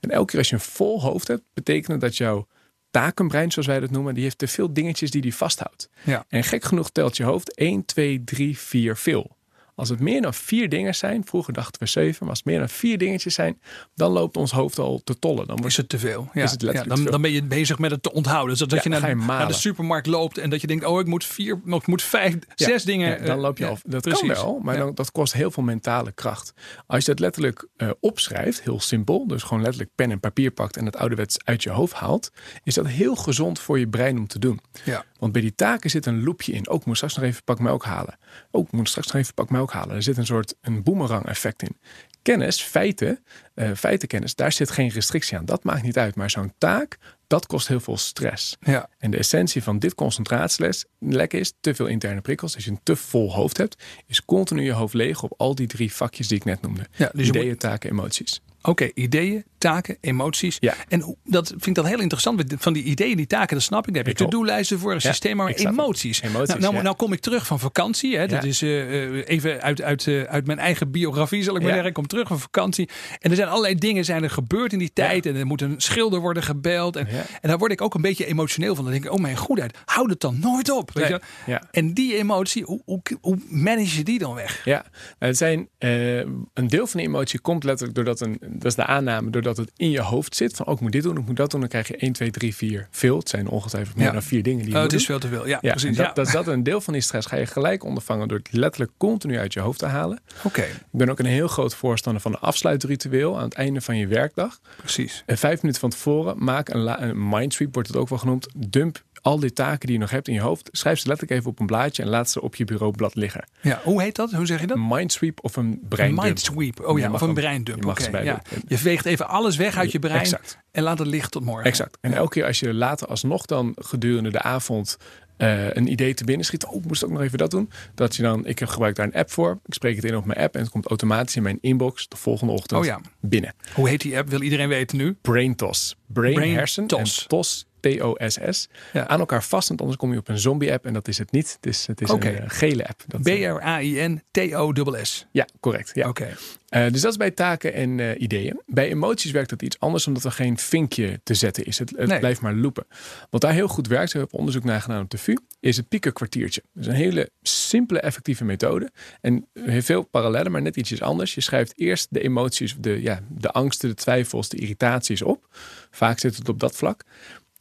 En 0.00 0.10
elke 0.10 0.26
keer 0.26 0.38
als 0.38 0.48
je 0.48 0.54
een 0.54 0.60
vol 0.60 1.02
hoofd 1.02 1.28
hebt, 1.28 1.42
betekent 1.54 2.00
dat 2.00 2.16
jouw 2.16 2.46
takenbrein, 2.90 3.50
zoals 3.50 3.68
wij 3.68 3.80
dat 3.80 3.90
noemen, 3.90 4.14
die 4.14 4.22
heeft 4.22 4.38
te 4.38 4.48
veel 4.48 4.72
dingetjes 4.72 5.10
die 5.10 5.20
die 5.20 5.34
vasthoudt. 5.34 5.88
Ja. 6.02 6.24
En 6.28 6.44
gek 6.44 6.64
genoeg 6.64 6.90
telt 6.90 7.16
je 7.16 7.24
hoofd 7.24 7.56
1, 7.56 7.84
2, 7.84 8.24
3, 8.24 8.58
4 8.58 8.96
veel. 8.96 9.36
Als 9.78 9.88
het 9.88 10.00
meer 10.00 10.22
dan 10.22 10.34
vier 10.34 10.68
dingen 10.68 10.94
zijn, 10.94 11.24
vroeger 11.24 11.52
dachten 11.52 11.82
we 11.82 11.88
zeven, 11.88 12.16
maar 12.20 12.28
als 12.28 12.38
het 12.38 12.46
meer 12.46 12.58
dan 12.58 12.68
vier 12.68 12.98
dingetjes 12.98 13.34
zijn, 13.34 13.60
dan 13.94 14.12
loopt 14.12 14.36
ons 14.36 14.50
hoofd 14.50 14.78
al 14.78 15.00
te 15.04 15.18
tollen. 15.18 15.46
Dan 15.46 15.56
wordt 15.56 15.66
Is 15.66 15.76
het 15.76 15.88
te 15.88 15.98
veel? 15.98 16.28
Ja. 16.32 16.42
Is 16.42 16.50
het 16.50 16.62
letterlijk 16.62 16.96
ja, 16.96 16.96
te 16.96 17.02
dan, 17.02 17.12
dan 17.12 17.22
ben 17.22 17.30
je 17.30 17.42
bezig 17.42 17.78
met 17.78 17.90
het 17.90 18.02
te 18.02 18.12
onthouden. 18.12 18.48
Dus 18.48 18.58
dat 18.58 18.70
Ja, 18.70 18.80
je, 18.82 18.88
naar, 18.88 19.00
ga 19.00 19.08
je 19.08 19.14
naar 19.14 19.46
de 19.46 19.52
supermarkt 19.52 20.06
loopt 20.06 20.38
en 20.38 20.50
dat 20.50 20.60
je 20.60 20.66
denkt, 20.66 20.84
oh, 20.84 21.00
ik 21.00 21.06
moet 21.06 21.24
vier, 21.24 21.60
ik 21.66 21.86
moet 21.86 22.02
vijf, 22.02 22.36
zes 22.54 22.84
dingen. 22.84 23.10
Ja, 23.10 23.26
dan 23.26 23.36
eh, 23.36 23.42
loop 23.42 23.58
je 23.58 23.66
af. 23.66 23.82
Dat 23.86 24.02
precies. 24.02 24.20
kan 24.20 24.28
wel, 24.28 24.60
maar 24.62 24.76
dan, 24.76 24.94
dat 24.94 25.12
kost 25.12 25.32
heel 25.32 25.50
veel 25.50 25.62
mentale 25.62 26.12
kracht. 26.12 26.52
Als 26.86 27.04
je 27.04 27.10
dat 27.10 27.20
letterlijk 27.20 27.66
eh, 27.76 27.90
opschrijft, 28.00 28.62
heel 28.62 28.80
simpel, 28.80 29.26
dus 29.26 29.42
gewoon 29.42 29.62
letterlijk 29.62 29.94
pen 29.94 30.10
en 30.10 30.20
papier 30.20 30.50
pakt 30.50 30.76
en 30.76 30.84
het 30.84 30.96
ouderwets 30.96 31.36
uit 31.44 31.62
je 31.62 31.70
hoofd 31.70 31.92
haalt, 31.92 32.30
is 32.62 32.74
dat 32.74 32.86
heel 32.86 33.14
gezond 33.14 33.58
voor 33.58 33.78
je 33.78 33.88
brein 33.88 34.18
om 34.18 34.26
te 34.26 34.38
doen. 34.38 34.60
Ja. 34.84 35.04
Want 35.18 35.32
bij 35.32 35.42
die 35.42 35.54
taken 35.54 35.90
zit 35.90 36.06
een 36.06 36.24
loopje 36.24 36.52
in. 36.52 36.68
Ook 36.68 36.84
moet 36.84 36.96
straks 36.96 37.16
nog 37.16 37.24
even 37.24 37.44
pak 37.44 37.58
melk 37.58 37.84
halen. 37.84 38.18
Ook 38.50 38.72
moet 38.72 38.88
straks 38.88 39.06
nog 39.06 39.22
even 39.22 39.34
pak 39.34 39.50
melk 39.50 39.72
halen. 39.72 39.96
Er 39.96 40.02
zit 40.02 40.16
een 40.16 40.26
soort 40.26 40.54
een 40.60 40.82
boomerang 40.82 41.26
effect 41.26 41.62
in. 41.62 41.76
Kennis, 42.22 42.62
feiten, 42.62 43.24
eh, 43.54 43.70
feitenkennis, 43.76 44.34
daar 44.34 44.52
zit 44.52 44.70
geen 44.70 44.88
restrictie 44.88 45.38
aan. 45.38 45.44
Dat 45.44 45.64
maakt 45.64 45.82
niet 45.82 45.98
uit. 45.98 46.14
Maar 46.14 46.30
zo'n 46.30 46.52
taak, 46.58 46.98
dat 47.26 47.46
kost 47.46 47.68
heel 47.68 47.80
veel 47.80 47.96
stress. 47.96 48.56
Ja. 48.60 48.88
En 48.98 49.10
de 49.10 49.16
essentie 49.16 49.62
van 49.62 49.78
dit 49.78 49.94
concentratieles 49.94 50.84
lek 50.98 51.32
is 51.32 51.52
te 51.60 51.74
veel 51.74 51.86
interne 51.86 52.20
prikkels. 52.20 52.54
Als 52.54 52.64
je 52.64 52.70
een 52.70 52.80
te 52.82 52.96
vol 52.96 53.34
hoofd 53.34 53.56
hebt, 53.56 53.82
is 54.06 54.24
continu 54.24 54.62
je 54.62 54.72
hoofd 54.72 54.94
leeg 54.94 55.22
op 55.22 55.34
al 55.36 55.54
die 55.54 55.66
drie 55.66 55.92
vakjes 55.92 56.28
die 56.28 56.36
ik 56.36 56.44
net 56.44 56.62
noemde. 56.62 56.86
Ja, 56.96 57.10
dus 57.14 57.28
Ideeën, 57.28 57.48
moet- 57.48 57.60
taken, 57.60 57.90
emoties. 57.90 58.40
Oké, 58.62 58.90
ideeën, 58.94 59.44
taken, 59.58 59.96
emoties. 60.00 60.56
Ja. 60.60 60.74
En 60.88 61.16
dat 61.24 61.48
vind 61.48 61.66
ik 61.66 61.74
dan 61.74 61.86
heel 61.86 62.00
interessant. 62.00 62.44
Van 62.56 62.72
die 62.72 62.82
ideeën, 62.82 63.16
die 63.16 63.26
taken, 63.26 63.54
dat 63.56 63.64
snap 63.64 63.86
ik. 63.88 63.94
Daar 63.94 64.04
heb 64.04 64.18
je 64.18 64.24
to-do-lijsten 64.24 64.78
voor, 64.78 64.90
een 64.92 64.98
Ja, 65.02 65.08
systeem, 65.08 65.36
maar 65.36 65.52
emoties. 65.52 66.22
Emoties, 66.22 66.48
nou, 66.48 66.60
nou, 66.60 66.74
ja. 66.74 66.82
nou 66.82 66.96
kom 66.96 67.12
ik 67.12 67.20
terug 67.20 67.46
van 67.46 67.58
vakantie. 67.58 68.16
Hè. 68.16 68.26
Dat 68.26 68.44
is 68.44 68.62
eh, 68.62 69.04
eh, 69.04 69.22
even 69.28 69.62
uit, 69.62 69.82
uit, 69.82 70.06
eh, 70.06 70.22
uit 70.22 70.46
mijn 70.46 70.58
eigen 70.58 70.90
biografie, 70.90 71.42
zal 71.42 71.54
ik 71.54 71.60
maar 71.60 71.70
zeggen. 71.70 71.88
Ik 71.88 71.94
kom 71.94 72.06
terug 72.06 72.28
van 72.28 72.38
vakantie. 72.40 72.88
En 73.18 73.30
er 73.30 73.36
zijn 73.36 73.48
allerlei 73.48 73.74
dingen 73.74 74.04
zijn 74.04 74.22
er 74.22 74.30
gebeurd 74.30 74.72
in 74.72 74.78
die 74.78 74.92
tijd. 74.92 75.26
En 75.26 75.36
er 75.36 75.46
moet 75.46 75.60
een 75.62 75.74
schilder 75.80 76.20
worden 76.20 76.42
gebeld. 76.42 76.96
En, 76.96 77.08
en 77.40 77.48
daar 77.48 77.58
word 77.58 77.72
ik 77.72 77.80
ook 77.80 77.94
een 77.94 78.02
beetje 78.02 78.26
emotioneel 78.26 78.74
van. 78.74 78.87
Dan 78.90 79.00
denk 79.00 79.04
ik, 79.12 79.12
oh 79.18 79.20
mijn 79.22 79.36
goedheid, 79.36 79.78
houd 79.84 80.10
het 80.10 80.20
dan 80.20 80.38
nooit 80.40 80.70
op. 80.70 80.90
Weet 80.92 81.08
Nee. 81.08 81.18
je? 81.46 81.50
Ja. 81.50 81.62
En 81.70 81.92
die 81.94 82.16
emotie, 82.16 82.64
hoe, 82.64 82.82
hoe, 82.84 83.00
hoe 83.20 83.38
manage 83.48 83.96
je 83.96 84.04
die 84.04 84.18
dan 84.18 84.34
weg? 84.34 84.64
Ja, 84.64 84.84
het 85.18 85.36
zijn, 85.36 85.68
eh, 85.78 86.18
een 86.18 86.66
deel 86.68 86.86
van 86.86 87.00
de 87.00 87.06
emotie 87.06 87.38
komt 87.40 87.64
letterlijk 87.64 87.96
doordat 87.96 88.20
een, 88.20 88.38
dat 88.40 88.64
is 88.64 88.74
de 88.74 88.84
aanname, 88.84 89.30
doordat 89.30 89.56
het 89.56 89.70
in 89.76 89.90
je 89.90 90.00
hoofd 90.00 90.36
zit. 90.36 90.56
Van, 90.56 90.66
oh, 90.66 90.74
ik 90.74 90.80
moet 90.80 90.92
dit 90.92 91.02
doen, 91.02 91.16
ik 91.18 91.26
moet 91.26 91.36
dat 91.36 91.50
doen. 91.50 91.60
Dan 91.60 91.68
krijg 91.68 91.88
je 91.88 91.96
1, 91.96 92.12
2, 92.12 92.30
3, 92.30 92.54
4 92.54 92.88
veel. 92.90 93.18
Het 93.18 93.28
zijn 93.28 93.48
ongetwijfeld 93.48 93.96
meer 93.96 94.06
Ja. 94.06 94.12
dan 94.12 94.22
vier 94.22 94.42
dingen 94.42 94.60
die 94.64 94.70
je 94.70 94.76
Oh, 94.76 94.82
het 94.82 94.92
is 94.92 95.04
veel 95.06 95.18
te 95.18 95.28
veel. 95.28 95.46
Ja, 95.46 95.58
Ja, 95.60 95.70
precies. 95.70 95.96
dat, 95.96 96.14
dat 96.16 96.30
dat 96.30 96.46
een 96.46 96.62
deel 96.62 96.80
van 96.80 96.92
die 96.92 97.02
stress 97.02 97.26
ga 97.26 97.36
je 97.36 97.46
gelijk 97.46 97.84
ondervangen 97.84 98.28
door 98.28 98.38
het 98.38 98.48
letterlijk 98.52 98.92
continu 98.96 99.38
uit 99.38 99.52
je 99.52 99.60
hoofd 99.60 99.78
te 99.78 99.86
halen. 99.86 100.20
Oké, 100.42 100.62
Ik 100.62 100.76
ben 100.90 101.08
ook 101.10 101.18
een 101.18 101.24
heel 101.26 101.48
groot 101.48 101.74
voorstander 101.74 102.22
van 102.22 102.32
een 102.32 102.38
afsluitritueel 102.40 103.36
aan 103.38 103.44
het 103.44 103.54
einde 103.54 103.80
van 103.80 103.96
je 103.96 104.06
werkdag. 104.06 104.60
precies. 104.76 105.22
En 105.26 105.38
vijf 105.38 105.60
minuten 105.62 105.80
van 105.80 105.90
tevoren 105.90 106.44
maak 106.44 106.68
een, 106.68 106.80
la- 106.80 107.02
een 107.02 107.28
mindsweep, 107.28 107.74
wordt 107.74 107.88
het 107.88 107.96
ook 107.96 108.08
wel 108.08 108.18
genoemd. 108.18 108.48
Dump 108.78 109.02
al 109.22 109.40
die 109.40 109.52
taken 109.52 109.78
die 109.86 109.92
je 109.92 109.98
nog 109.98 110.10
hebt 110.10 110.28
in 110.28 110.34
je 110.34 110.40
hoofd. 110.40 110.68
Schrijf 110.72 110.98
ze 110.98 111.08
letterlijk 111.08 111.38
even 111.38 111.50
op 111.50 111.60
een 111.60 111.66
blaadje 111.66 112.02
en 112.02 112.08
laat 112.08 112.30
ze 112.30 112.40
op 112.42 112.54
je 112.54 112.64
bureaublad 112.64 113.14
liggen. 113.14 113.44
Ja, 113.60 113.80
hoe 113.84 114.02
heet 114.02 114.16
dat? 114.16 114.32
Hoe 114.32 114.46
zeg 114.46 114.60
je 114.60 114.66
dat? 114.66 114.76
Een 114.76 114.86
mindsweep 114.88 115.38
of 115.44 115.56
een 115.56 115.80
breindump. 115.88 116.22
mindsweep. 116.22 116.80
Oh 116.86 116.98
ja, 116.98 117.12
of 117.12 117.20
een 117.20 117.34
breindump. 117.34 117.98
je 117.98 118.10
beide 118.10 118.30
ja. 118.30 118.42
Je 118.66 118.78
veegt 118.78 119.04
even 119.04 119.28
alles 119.28 119.56
weg 119.56 119.76
uit 119.76 119.92
je 119.92 119.98
brein 119.98 120.20
Exact. 120.20 120.58
en 120.70 120.82
laat 120.82 120.98
het 120.98 121.08
liggen 121.08 121.30
tot 121.30 121.44
morgen. 121.44 121.64
Exact. 121.64 121.98
En 122.00 122.12
elke 122.12 122.30
keer 122.32 122.44
als 122.44 122.60
je 122.60 122.74
later 122.74 123.06
alsnog 123.06 123.46
dan 123.46 123.72
gedurende 123.78 124.30
de 124.30 124.42
avond 124.42 124.96
eh, 125.36 125.74
een 125.74 125.90
idee 125.90 126.14
te 126.14 126.24
binnen 126.24 126.46
schiet. 126.46 126.64
Oh, 126.66 126.74
ik 126.76 126.84
moest 126.84 127.04
ook 127.04 127.10
nog 127.10 127.20
even 127.20 127.38
dat 127.38 127.50
doen. 127.50 127.70
Dat 127.94 128.16
je 128.16 128.22
dan, 128.22 128.46
ik 128.46 128.58
heb 128.58 128.68
gebruik 128.68 128.96
daar 128.96 129.06
een 129.06 129.14
app 129.14 129.30
voor. 129.30 129.58
Ik 129.66 129.74
spreek 129.74 129.96
het 129.96 130.04
in 130.04 130.16
op 130.16 130.24
mijn 130.24 130.38
app 130.38 130.54
en 130.54 130.60
het 130.60 130.70
komt 130.70 130.86
automatisch 130.86 131.36
in 131.36 131.42
mijn 131.42 131.58
inbox 131.60 132.08
de 132.08 132.16
volgende 132.16 132.52
ochtend 132.52 132.80
Oh 132.80 132.86
ja. 132.86 133.00
binnen. 133.20 133.54
Hoe 133.74 133.88
heet 133.88 134.00
die 134.00 134.16
app? 134.18 134.28
Wil 134.28 134.42
iedereen 134.42 134.68
weten 134.68 134.96
nu? 134.96 135.16
Brain 135.22 135.54
toss. 135.54 135.96
Brain, 136.06 136.34
Brain 136.34 136.54
hersen 136.54 136.86
toss. 136.86 137.22
en 137.22 137.28
tos 137.28 137.66
T-O-S-S, 137.80 138.68
aan 138.92 139.20
elkaar 139.20 139.44
vast. 139.44 139.68
Want 139.68 139.80
anders 139.80 139.98
kom 139.98 140.12
je 140.12 140.18
op 140.18 140.28
een 140.28 140.38
zombie-app 140.38 140.86
en 140.86 140.92
dat 140.92 141.08
is 141.08 141.18
het 141.18 141.32
niet. 141.32 141.52
Het 141.52 141.66
is, 141.66 141.86
het 141.86 142.00
is 142.00 142.10
een 142.10 142.50
gele 142.50 142.86
app. 142.86 143.04
B-R-A-I-N-T-O-S-S. 143.22 145.26
Ja, 145.30 145.46
correct. 145.60 145.90
Ja. 145.94 146.08
Oké. 146.08 146.36
dus 146.68 147.00
dat 147.00 147.10
is 147.10 147.16
bij 147.16 147.30
taken 147.30 147.72
en 147.72 148.22
ideeën. 148.22 148.60
Bij 148.66 148.88
emoties 148.88 149.30
werkt 149.30 149.50
dat 149.50 149.62
iets 149.62 149.80
anders, 149.80 150.06
omdat 150.06 150.24
er 150.24 150.32
geen 150.32 150.58
vinkje 150.58 151.20
te 151.22 151.34
zetten 151.34 151.64
is. 151.64 151.78
Het, 151.78 151.92
het 151.96 152.18
blijft 152.18 152.40
maar 152.40 152.54
loopen. 152.54 152.86
Wat 153.30 153.40
daar 153.40 153.52
heel 153.52 153.68
goed 153.68 153.86
werkt, 153.86 154.12
we 154.12 154.18
hebben 154.18 154.38
onderzoek 154.38 154.64
naar 154.64 154.80
gedaan 154.80 155.02
op 155.02 155.10
de 155.10 155.18
VU, 155.18 155.36
is 155.60 155.76
het 155.76 155.88
piekenkwartiertje. 155.88 156.62
Dat 156.72 156.82
is 156.82 156.88
een 156.88 156.94
hele 156.94 157.30
simpele, 157.42 158.00
effectieve 158.00 158.44
methode. 158.44 158.90
En 159.20 159.46
heeft 159.52 159.86
veel 159.86 160.02
parallellen, 160.02 160.52
maar 160.52 160.62
net 160.62 160.76
ietsjes 160.76 161.02
anders. 161.02 161.34
Je 161.34 161.40
schrijft 161.40 161.72
eerst 161.76 162.06
de 162.10 162.20
emoties, 162.20 162.76
de, 162.78 163.02
ja, 163.02 163.20
de 163.28 163.50
angsten, 163.50 163.88
de 163.88 163.94
twijfels, 163.94 164.48
de 164.48 164.56
irritaties 164.56 165.22
op. 165.22 165.46
Vaak 165.90 166.18
zit 166.18 166.36
het 166.36 166.48
op 166.48 166.60
dat 166.60 166.76
vlak. 166.76 167.04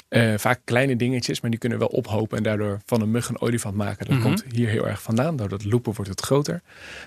Uh, 0.10 0.34
vaak 0.38 0.60
kleine 0.64 0.96
dingetjes, 0.96 1.42
maar 1.42 1.50
die 1.50 1.60
kunnen 1.60 1.80
wel 1.80 1.88
ophopen 1.88 2.38
en 2.38 2.44
daardoor 2.44 2.80
van 2.86 3.02
een 3.02 3.12
mug 3.12 3.30
een 3.30 3.42
olifant 3.42 3.76
maken. 3.76 4.06
Dat 4.06 4.16
mhm. 4.16 4.24
komt 4.24 4.44
hier 4.52 4.70
heel 4.70 4.88
erg 4.88 5.02
vandaan. 5.02 5.36
Door 5.36 5.50
dat 5.50 5.64
loepen 5.64 5.94
wordt 5.94 6.12
het 6.12 6.22
groter. 6.22 6.62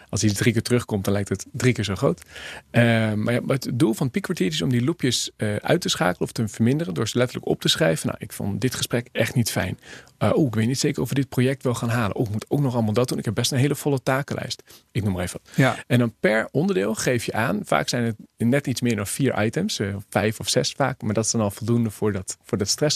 Als 0.09 0.21
hij 0.21 0.31
drie 0.31 0.53
keer 0.53 0.63
terugkomt, 0.63 1.05
dan 1.05 1.13
lijkt 1.13 1.29
het 1.29 1.47
drie 1.53 1.73
keer 1.73 1.85
zo 1.85 1.95
groot. 1.95 2.21
Uh, 2.21 2.83
maar, 3.13 3.35
ja, 3.35 3.41
het 3.47 3.71
doel 3.75 3.93
van 3.93 4.03
het 4.03 4.13
piekkwartier 4.13 4.47
is 4.47 4.63
om 4.63 4.71
die 4.71 4.85
loepjes 4.85 5.31
uh, 5.37 5.57
uit 5.57 5.81
te 5.81 5.89
schakelen 5.89 6.21
of 6.21 6.33
te 6.33 6.49
verminderen 6.49 6.95
door 6.95 7.09
ze 7.09 7.19
letterlijk 7.19 7.49
op 7.49 7.61
te 7.61 7.69
schrijven. 7.69 8.07
Nou, 8.07 8.19
ik 8.21 8.33
vond 8.33 8.61
dit 8.61 8.75
gesprek 8.75 9.09
echt 9.13 9.35
niet 9.35 9.51
fijn. 9.51 9.79
oh, 10.19 10.47
ik 10.47 10.55
weet 10.55 10.67
niet 10.67 10.79
zeker 10.79 11.03
of 11.03 11.09
we 11.09 11.15
dit 11.15 11.29
project 11.29 11.63
wel 11.63 11.75
gaan 11.75 11.89
halen. 11.89 12.17
Oh, 12.17 12.27
ik 12.27 12.33
moet 12.33 12.47
ook 12.49 12.61
nog 12.61 12.75
allemaal 12.75 12.95
dat 12.95 13.09
doen. 13.09 13.19
Ik 13.19 13.25
heb 13.25 13.35
best 13.35 13.53
een 13.53 13.59
hele 13.59 13.75
volle 13.75 14.03
takenlijst. 14.03 14.63
Ik 14.93 15.03
noem 15.03 15.13
maar 15.13 15.23
even. 15.23 15.41
Ja. 15.55 15.77
En 15.87 15.99
dan 15.99 16.15
per 16.21 16.49
onderdeel 16.51 16.95
geef 16.95 17.25
je 17.25 17.33
aan. 17.33 17.61
Vaak 17.65 17.89
zijn 17.89 18.05
het 18.05 18.49
net 18.49 18.67
iets 18.67 18.81
meer 18.81 18.97
dan 18.97 19.07
vier 19.07 19.45
items. 19.45 19.81
vijf 20.09 20.41
of 20.41 20.49
zes 20.49 20.73
vaak. 20.73 21.03
Maar 21.03 21.15
dat 21.15 21.25
is 21.25 21.31
dan 21.31 21.41
al 21.41 21.51
voldoende 21.51 21.91
voor 21.91 22.13
dat, 22.13 22.37
voor 22.43 22.59
dat 22.59 22.69
stress 22.69 22.90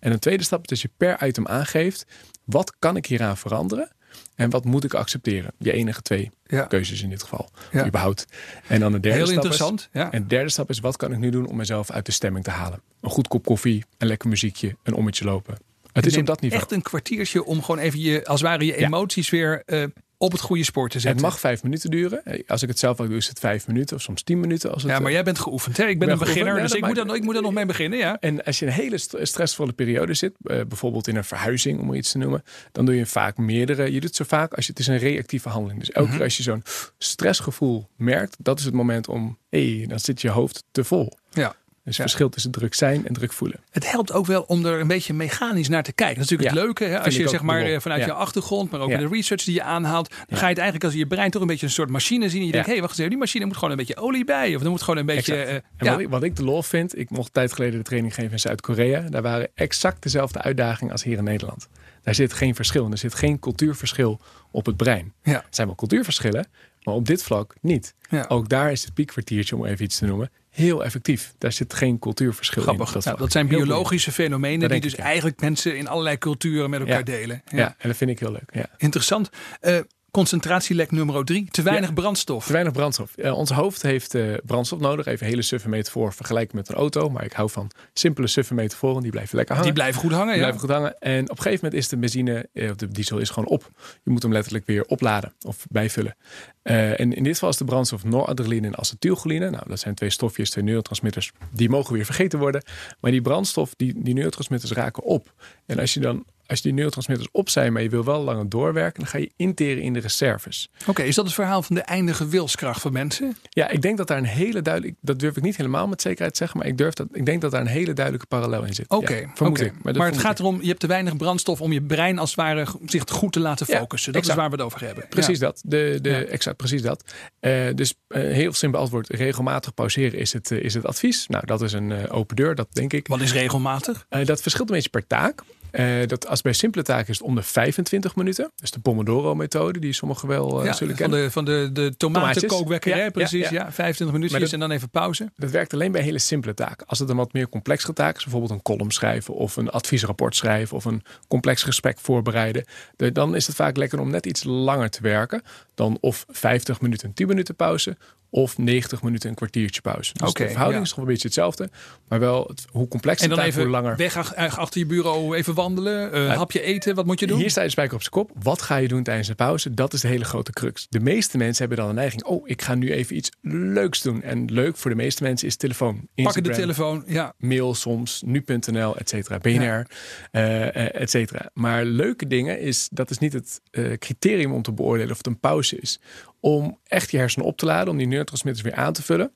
En 0.00 0.12
een 0.12 0.18
tweede 0.18 0.44
stap 0.44 0.62
is 0.62 0.68
dat 0.68 0.80
je 0.80 0.90
per 0.96 1.26
item 1.26 1.46
aangeeft: 1.46 2.06
wat 2.44 2.74
kan 2.78 2.96
ik 2.96 3.06
hieraan 3.06 3.36
veranderen? 3.36 3.90
En 4.34 4.50
wat 4.50 4.64
moet 4.64 4.84
ik 4.84 4.94
accepteren? 4.94 5.52
Je 5.58 5.72
enige 5.72 6.02
twee 6.02 6.30
keuzes 6.68 7.02
in 7.02 7.08
dit 7.08 7.22
geval. 7.22 7.50
Ja. 7.72 7.86
Überhaupt. 7.86 8.26
En 8.66 8.80
dan 8.80 8.92
de 8.92 9.00
derde 9.00 9.16
Heel 9.16 9.26
stap 9.26 9.36
interessant. 9.36 9.80
Is, 9.80 10.00
ja. 10.00 10.12
En 10.12 10.22
de 10.22 10.28
derde 10.28 10.50
stap 10.50 10.70
is: 10.70 10.80
wat 10.80 10.96
kan 10.96 11.12
ik 11.12 11.18
nu 11.18 11.30
doen 11.30 11.46
om 11.46 11.56
mezelf 11.56 11.90
uit 11.90 12.06
de 12.06 12.12
stemming 12.12 12.44
te 12.44 12.50
halen? 12.50 12.80
Een 13.00 13.10
goed 13.10 13.28
kop 13.28 13.44
koffie, 13.44 13.84
een 13.98 14.06
lekker 14.06 14.28
muziekje, 14.28 14.76
een 14.82 14.94
ommetje 14.94 15.24
lopen. 15.24 15.56
Het 15.92 16.06
is 16.06 16.16
op 16.16 16.26
dat 16.26 16.40
niveau. 16.40 16.62
Echt 16.62 16.72
een 16.72 16.82
kwartiertje 16.82 17.44
om 17.44 17.62
gewoon 17.62 17.80
even 17.80 18.00
je, 18.00 18.26
als 18.26 18.40
het 18.40 18.50
ware, 18.50 18.64
je 18.64 18.76
emoties 18.76 19.30
weer 19.30 19.62
uh, 19.66 19.84
op 20.18 20.32
het 20.32 20.40
goede 20.40 20.64
spoor 20.64 20.88
te 20.88 21.00
zetten. 21.00 21.22
Het 21.22 21.30
mag 21.30 21.40
vijf 21.40 21.62
minuten 21.62 21.90
duren. 21.90 22.22
Als 22.46 22.62
ik 22.62 22.68
het 22.68 22.78
zelf 22.78 23.00
ook 23.00 23.08
doe, 23.08 23.16
is 23.16 23.28
het 23.28 23.38
vijf 23.38 23.66
minuten 23.66 23.96
of 23.96 24.02
soms 24.02 24.22
tien 24.22 24.40
minuten. 24.40 24.72
Als 24.72 24.82
het, 24.82 24.92
ja, 24.92 24.98
maar 24.98 25.12
jij 25.12 25.22
bent 25.22 25.38
geoefend. 25.38 25.76
Hè? 25.76 25.86
Ik 25.86 25.98
ben, 25.98 26.10
een 26.10 26.18
beginner, 26.18 26.60
dus 26.60 26.72
ik 26.72 26.86
moet, 26.86 26.98
er, 26.98 27.14
ik 27.14 27.22
moet 27.22 27.36
er 27.36 27.42
nog 27.42 27.52
mee 27.52 27.66
beginnen. 27.66 27.98
Ja. 27.98 28.16
En 28.20 28.44
als 28.44 28.58
je 28.58 28.66
een 28.66 28.72
hele 28.72 28.98
stressvolle 29.20 29.72
periode 29.72 30.14
zit, 30.14 30.34
eh, 30.42 30.60
bijvoorbeeld 30.68 31.08
in 31.08 31.16
een 31.16 31.24
verhuizing, 31.24 31.80
om 31.80 31.94
iets 31.94 32.12
te 32.12 32.18
noemen, 32.18 32.42
dan 32.72 32.84
doe 32.84 32.94
je 32.94 33.06
vaak 33.06 33.36
meerdere. 33.36 33.92
Je 33.92 34.00
doet 34.00 34.16
zo 34.16 34.24
vaak 34.24 34.54
als 34.54 34.66
je, 34.66 34.70
het 34.70 34.80
is 34.80 34.86
een 34.86 34.98
reactieve 34.98 35.48
handeling. 35.48 35.80
Dus 35.80 35.90
elke 35.90 36.08
mhm. 36.08 36.16
keer 36.16 36.24
als 36.24 36.36
je 36.36 36.42
zo'n 36.42 36.62
stressgevoel 36.98 37.88
merkt, 37.96 38.36
dat 38.38 38.58
is 38.58 38.64
het 38.64 38.74
moment 38.74 39.08
om, 39.08 39.38
hé, 39.48 39.76
hey, 39.76 39.86
dan 39.86 40.00
zit 40.00 40.20
je 40.20 40.30
hoofd 40.30 40.64
te 40.70 40.84
vol. 40.84 41.12
Ja. 41.30 41.54
Dus 41.86 41.96
het 41.96 42.06
verschil 42.06 42.28
tussen 42.28 42.50
druk 42.50 42.74
zijn 42.74 43.06
en 43.06 43.14
druk 43.14 43.32
voelen. 43.32 43.60
Het 43.70 43.90
helpt 43.90 44.12
ook 44.12 44.26
wel 44.26 44.42
om 44.42 44.66
er 44.66 44.80
een 44.80 44.86
beetje 44.86 45.14
mechanisch 45.14 45.68
naar 45.68 45.82
te 45.82 45.92
kijken. 45.92 46.16
Dat 46.16 46.24
is 46.24 46.30
natuurlijk 46.30 46.58
het 46.58 46.66
leuke. 46.66 46.84
Hè? 46.84 47.00
Als 47.00 47.16
je 47.16 47.28
zeg 47.28 47.42
maar 47.42 47.60
eh, 47.60 47.80
vanuit 47.80 48.04
je 48.04 48.12
achtergrond, 48.12 48.70
maar 48.70 48.80
ook 48.80 48.90
in 48.90 48.98
de 48.98 49.08
research 49.08 49.44
die 49.44 49.54
je 49.54 49.62
aanhaalt, 49.62 50.08
dan 50.08 50.38
ga 50.38 50.42
je 50.42 50.48
het 50.48 50.58
eigenlijk 50.58 50.84
als 50.84 50.94
je 50.94 51.06
brein 51.06 51.30
toch 51.30 51.40
een 51.40 51.46
beetje 51.48 51.66
een 51.66 51.72
soort 51.72 51.90
machine 51.90 52.28
zien. 52.28 52.40
En 52.40 52.46
je 52.46 52.52
denkt, 52.52 52.66
hé, 52.66 52.72
hey, 52.72 52.82
wacht 52.82 52.98
eens 52.98 53.08
die 53.08 53.18
machine 53.18 53.44
moet 53.44 53.54
gewoon 53.54 53.70
een 53.70 53.76
beetje 53.76 53.96
olie 53.96 54.24
bij. 54.24 54.56
Of 54.56 54.62
er 54.62 54.70
moet 54.70 54.82
gewoon 54.82 55.00
een 55.00 55.06
beetje. 55.06 55.34
Uh, 55.34 55.52
en 55.52 55.62
wat 55.76 56.00
ik, 56.00 56.08
wat 56.08 56.22
ik 56.22 56.36
de 56.36 56.44
lol 56.44 56.62
vind, 56.62 56.98
ik 56.98 57.10
mocht 57.10 57.32
tijd 57.32 57.52
geleden 57.52 57.78
de 57.78 57.84
training 57.84 58.14
geven 58.14 58.32
in 58.32 58.38
Zuid-Korea. 58.38 59.00
Daar 59.00 59.22
waren 59.22 59.48
exact 59.54 60.02
dezelfde 60.02 60.42
uitdagingen 60.42 60.92
als 60.92 61.02
hier 61.02 61.18
in 61.18 61.24
Nederland. 61.24 61.68
Daar 62.02 62.14
zit 62.14 62.32
geen 62.32 62.54
verschil. 62.54 62.90
Er 62.90 62.98
zit 62.98 63.14
geen 63.14 63.38
cultuurverschil 63.38 64.20
op 64.50 64.66
het 64.66 64.76
brein. 64.76 65.12
Ja. 65.22 65.32
Er 65.32 65.44
zijn 65.50 65.66
wel 65.66 65.76
cultuurverschillen, 65.76 66.46
maar 66.82 66.94
op 66.94 67.06
dit 67.06 67.22
vlak 67.22 67.54
niet. 67.60 67.94
Ook 68.28 68.48
daar 68.48 68.72
is 68.72 68.84
het 68.84 68.94
piekkwartiertje, 68.94 69.56
om 69.56 69.64
even 69.64 69.84
iets 69.84 69.98
te 69.98 70.04
noemen, 70.04 70.30
heel 70.56 70.84
effectief. 70.84 71.34
Daar 71.38 71.52
zit 71.52 71.74
geen 71.74 71.98
cultuurverschil 71.98 72.62
Grappig. 72.62 72.86
in. 72.86 72.92
Dat, 72.92 73.04
nou, 73.04 73.18
dat 73.18 73.32
zijn 73.32 73.46
biologische 73.46 74.12
fenomenen 74.12 74.68
die 74.68 74.80
dus 74.80 74.94
eigenlijk 74.94 75.40
mensen 75.40 75.76
in 75.76 75.88
allerlei 75.88 76.18
culturen 76.18 76.70
met 76.70 76.80
elkaar 76.80 77.04
delen. 77.04 77.42
Ja. 77.50 77.74
en 77.78 77.88
dat 77.88 77.96
vind 77.96 78.10
ik 78.10 78.18
heel 78.18 78.32
leuk. 78.32 78.50
Ja. 78.52 78.66
Interessant. 78.76 79.30
Uh, 79.62 79.78
Concentratielek 80.16 80.90
nummer 80.90 81.24
drie. 81.24 81.48
Te 81.50 81.62
weinig 81.62 81.94
brandstof. 81.94 82.46
Te 82.46 82.52
weinig 82.52 82.72
brandstof. 82.72 83.12
Uh, 83.16 83.36
ons 83.36 83.50
hoofd 83.50 83.82
heeft 83.82 84.14
uh, 84.14 84.34
brandstof 84.44 84.78
nodig. 84.78 85.06
Even 85.06 85.26
hele 85.26 85.42
suffe 85.42 85.68
metafoor 85.68 86.12
vergelijken 86.12 86.56
met 86.56 86.68
een 86.68 86.74
auto. 86.74 87.10
Maar 87.10 87.24
ik 87.24 87.32
hou 87.32 87.50
van 87.50 87.70
simpele 87.92 88.26
suffe 88.26 88.54
metaforen. 88.54 89.02
Die 89.02 89.10
blijven 89.10 89.36
lekker 89.36 89.54
hangen. 89.54 89.70
Die 89.70 89.80
blijven 89.80 90.00
goed 90.00 90.12
hangen, 90.12 90.28
die 90.28 90.38
blijven 90.38 90.60
goed 90.60 90.70
hangen. 90.70 90.98
En 90.98 91.22
op 91.22 91.36
een 91.36 91.42
gegeven 91.42 91.64
moment 91.64 91.82
is 91.82 91.88
de 91.88 91.96
benzine, 91.96 92.48
uh, 92.52 92.70
de 92.76 92.88
diesel 92.88 93.18
is 93.18 93.30
gewoon 93.30 93.48
op. 93.48 93.70
Je 94.02 94.10
moet 94.10 94.22
hem 94.22 94.32
letterlijk 94.32 94.66
weer 94.66 94.84
opladen 94.84 95.34
of 95.46 95.66
bijvullen. 95.70 96.16
en 96.62 97.12
in 97.12 97.22
dit 97.22 97.32
geval 97.32 97.48
is 97.48 97.56
de 97.56 97.64
brandstof 97.64 98.04
noradrenaline 98.04 98.66
en 98.66 98.76
acetylcholine. 98.76 99.50
Nou, 99.50 99.68
dat 99.68 99.80
zijn 99.80 99.94
twee 99.94 100.10
stofjes, 100.10 100.50
twee 100.50 100.64
neurotransmitters. 100.64 101.32
Die 101.52 101.68
mogen 101.68 101.94
weer 101.94 102.04
vergeten 102.04 102.38
worden. 102.38 102.62
Maar 103.00 103.10
die 103.10 103.22
brandstof, 103.22 103.74
die, 103.76 104.02
die 104.02 104.14
neurotransmitters 104.14 104.72
raken 104.72 105.02
op. 105.02 105.32
En 105.66 105.78
als 105.78 105.94
je 105.94 106.00
dan 106.00 106.24
als 106.46 106.58
je 106.58 106.64
die 106.64 106.72
neurotransmitters 106.72 107.28
op 107.32 107.48
zijn, 107.48 107.72
maar 107.72 107.82
je 107.82 107.88
wil 107.88 108.04
wel 108.04 108.22
langer 108.22 108.48
doorwerken, 108.48 109.00
dan 109.00 109.10
ga 109.10 109.18
je 109.18 109.30
interen 109.36 109.82
in 109.82 109.92
de 109.92 110.00
reserves. 110.00 110.68
Oké, 110.86 111.02
is 111.02 111.14
dat 111.14 111.24
het 111.24 111.34
verhaal 111.34 111.62
van 111.62 111.74
de 111.74 111.82
eindige 111.82 112.28
wilskracht 112.28 112.80
van 112.80 112.92
mensen? 112.92 113.36
Ja, 113.50 113.68
ik 113.68 113.82
denk 113.82 113.96
dat 113.96 114.08
daar 114.08 114.18
een 114.18 114.24
hele 114.24 114.62
duidelijke, 114.62 114.98
dat 115.00 115.18
durf 115.18 115.36
ik 115.36 115.42
niet 115.42 115.56
helemaal 115.56 115.88
met 115.88 116.02
zekerheid 116.02 116.32
te 116.32 116.38
zeggen, 116.38 116.58
maar 116.58 116.68
ik 116.68 116.78
durf 116.78 116.94
dat, 116.94 117.06
ik 117.12 117.26
denk 117.26 117.40
dat 117.40 117.50
daar 117.50 117.60
een 117.60 117.66
hele 117.66 117.92
duidelijke 117.92 118.26
parallel 118.26 118.64
in 118.64 118.74
zit. 118.74 118.88
Oké, 118.88 119.14
ja, 119.14 119.46
okay. 119.46 119.72
Maar, 119.82 119.96
maar 119.96 120.06
het 120.06 120.18
gaat 120.18 120.38
erom, 120.38 120.58
je 120.60 120.68
hebt 120.68 120.80
te 120.80 120.86
weinig 120.86 121.16
brandstof 121.16 121.60
om 121.60 121.72
je 121.72 121.82
brein 121.82 122.18
als 122.18 122.30
het 122.30 122.38
ware 122.38 122.66
zich 122.86 123.02
goed 123.10 123.32
te 123.32 123.40
laten 123.40 123.66
focussen. 123.66 124.12
dat 124.12 124.26
is 124.26 124.34
waar 124.34 124.50
we 124.50 124.56
het 124.56 124.64
over 124.64 124.80
hebben. 124.80 125.08
Precies 125.08 125.38
dat. 125.38 125.62
De, 125.64 125.98
de, 126.02 126.26
Exact, 126.26 126.56
precies 126.56 126.82
dat. 126.82 127.04
Uh, 127.40 127.74
dus 127.74 127.94
uh, 128.08 128.22
heel 128.32 128.52
simpel 128.52 128.80
antwoord, 128.80 129.08
regelmatig 129.08 129.74
pauzeren 129.74 130.18
is 130.18 130.32
het, 130.32 130.50
uh, 130.50 130.64
is 130.64 130.74
het 130.74 130.84
advies. 130.84 131.26
Nou, 131.26 131.46
dat 131.46 131.62
is 131.62 131.72
een 131.72 132.10
open 132.10 132.36
deur, 132.36 132.54
dat 132.54 132.68
denk 132.72 132.92
ik. 132.92 133.08
Wat 133.08 133.20
is 133.20 133.32
regelmatig? 133.32 134.06
dat 134.24 134.42
verschilt 134.42 134.68
een 134.68 134.74
beetje 134.74 134.90
per 134.90 135.06
taak. 135.06 135.42
Uh, 135.78 136.06
dat 136.06 136.26
als 136.26 136.42
bij 136.42 136.52
simpele 136.52 136.84
taken 136.84 137.08
is 137.08 137.18
het 137.18 137.26
om 137.26 137.34
de 137.34 137.42
25 137.42 138.16
minuten. 138.16 138.50
Dus 138.54 138.70
de 138.70 138.80
Pomodoro-methode, 138.80 139.78
die 139.78 139.92
sommigen 139.92 140.28
wel 140.28 140.64
uh, 140.64 140.72
zullen 140.72 140.96
van 140.96 141.08
kennen. 141.08 141.24
De, 141.24 141.30
van 141.30 141.44
de, 141.44 141.70
de 141.72 141.94
tomatenkookwekker, 141.96 142.96
ja, 142.96 143.10
precies. 143.10 143.48
Ja, 143.48 143.72
25 143.72 144.16
minuutjes 144.16 144.52
en 144.52 144.60
dan 144.60 144.70
even 144.70 144.90
pauze. 144.90 145.30
Dat 145.36 145.50
werkt 145.50 145.72
alleen 145.72 145.92
bij 145.92 146.02
hele 146.02 146.18
simpele 146.18 146.54
taken. 146.54 146.86
Als 146.86 146.98
het 146.98 147.08
een 147.08 147.16
wat 147.16 147.32
meer 147.32 147.48
complexe 147.48 147.92
taak 147.92 148.16
is, 148.16 148.22
bijvoorbeeld 148.22 148.52
een 148.52 148.62
column 148.62 148.90
schrijven 148.90 149.34
of 149.34 149.56
een 149.56 149.70
adviesrapport 149.70 150.36
schrijven 150.36 150.76
of 150.76 150.84
een 150.84 151.02
complex 151.28 151.62
gesprek 151.62 151.98
voorbereiden, 151.98 152.64
dan 153.12 153.34
is 153.34 153.46
het 153.46 153.56
vaak 153.56 153.76
lekker 153.76 154.00
om 154.00 154.10
net 154.10 154.26
iets 154.26 154.44
langer 154.44 154.90
te 154.90 155.02
werken 155.02 155.42
dan 155.74 155.98
of 156.00 156.24
50 156.28 156.80
minuten 156.80 157.08
en 157.08 157.14
10 157.14 157.26
minuten 157.26 157.56
pauze 157.56 157.96
of 158.36 158.58
90 158.58 159.02
minuten 159.02 159.28
een 159.28 159.34
kwartiertje 159.34 159.80
pauze. 159.80 160.12
Dus 160.14 160.32
de 160.32 160.48
verhouding 160.48 160.82
is 160.82 160.88
toch 160.88 160.98
een 160.98 161.04
beetje 161.04 161.26
hetzelfde. 161.26 161.70
Maar 162.08 162.20
wel 162.20 162.44
het, 162.48 162.64
hoe 162.70 162.88
complex 162.88 163.22
en 163.22 163.28
dan 163.28 163.38
even 163.38 163.62
hoe 163.62 163.70
langer. 163.70 163.96
weg 163.96 164.34
achter 164.36 164.80
je 164.80 164.86
bureau 164.86 165.36
even 165.36 165.54
wandelen. 165.54 166.14
Uh, 166.14 166.36
hapje 166.36 166.60
eten. 166.60 166.94
Wat 166.94 167.06
moet 167.06 167.20
je 167.20 167.26
doen? 167.26 167.38
Hier 167.38 167.50
staat 167.50 167.64
je 167.64 167.70
spijker 167.70 167.94
op 167.94 168.00
zijn 168.00 168.12
kop. 168.12 168.30
Wat 168.42 168.62
ga 168.62 168.76
je 168.76 168.88
doen 168.88 169.02
tijdens 169.02 169.28
de 169.28 169.34
pauze? 169.34 169.74
Dat 169.74 169.92
is 169.92 170.00
de 170.00 170.08
hele 170.08 170.24
grote 170.24 170.52
crux. 170.52 170.86
De 170.88 171.00
meeste 171.00 171.36
mensen 171.36 171.58
hebben 171.58 171.78
dan 171.78 171.88
een 171.88 171.94
neiging. 171.94 172.24
Oh, 172.24 172.48
ik 172.48 172.62
ga 172.62 172.74
nu 172.74 172.92
even 172.92 173.16
iets 173.16 173.30
leuks 173.40 174.02
doen. 174.02 174.22
En 174.22 174.52
leuk 174.52 174.76
voor 174.76 174.90
de 174.90 174.96
meeste 174.96 175.22
mensen 175.22 175.48
is 175.48 175.56
telefoon. 175.56 176.08
Pakken 176.14 176.42
de 176.42 176.50
telefoon. 176.50 177.04
Ja. 177.06 177.34
Mail 177.38 177.74
soms. 177.74 178.22
Nu.nl, 178.26 178.96
et 178.96 179.08
cetera. 179.08 179.38
BNR, 179.38 179.86
ja. 180.32 180.74
uh, 180.74 181.00
et 181.00 181.10
cetera. 181.10 181.50
Maar 181.54 181.84
leuke 181.84 182.26
dingen 182.26 182.60
is, 182.60 182.88
dat 182.90 183.10
is 183.10 183.18
niet 183.18 183.32
het 183.32 183.60
uh, 183.70 183.96
criterium 183.98 184.52
om 184.52 184.62
te 184.62 184.72
beoordelen 184.72 185.10
of 185.10 185.16
het 185.16 185.26
een 185.26 185.40
pauze 185.40 185.76
is 185.76 186.00
om 186.40 186.78
echt 186.84 187.10
je 187.10 187.16
hersenen 187.16 187.46
op 187.46 187.56
te 187.56 187.66
laden, 187.66 187.88
om 187.88 187.98
die 187.98 188.06
neurotransmitters 188.06 188.64
weer 188.64 188.74
aan 188.74 188.92
te 188.92 189.02
vullen. 189.02 189.32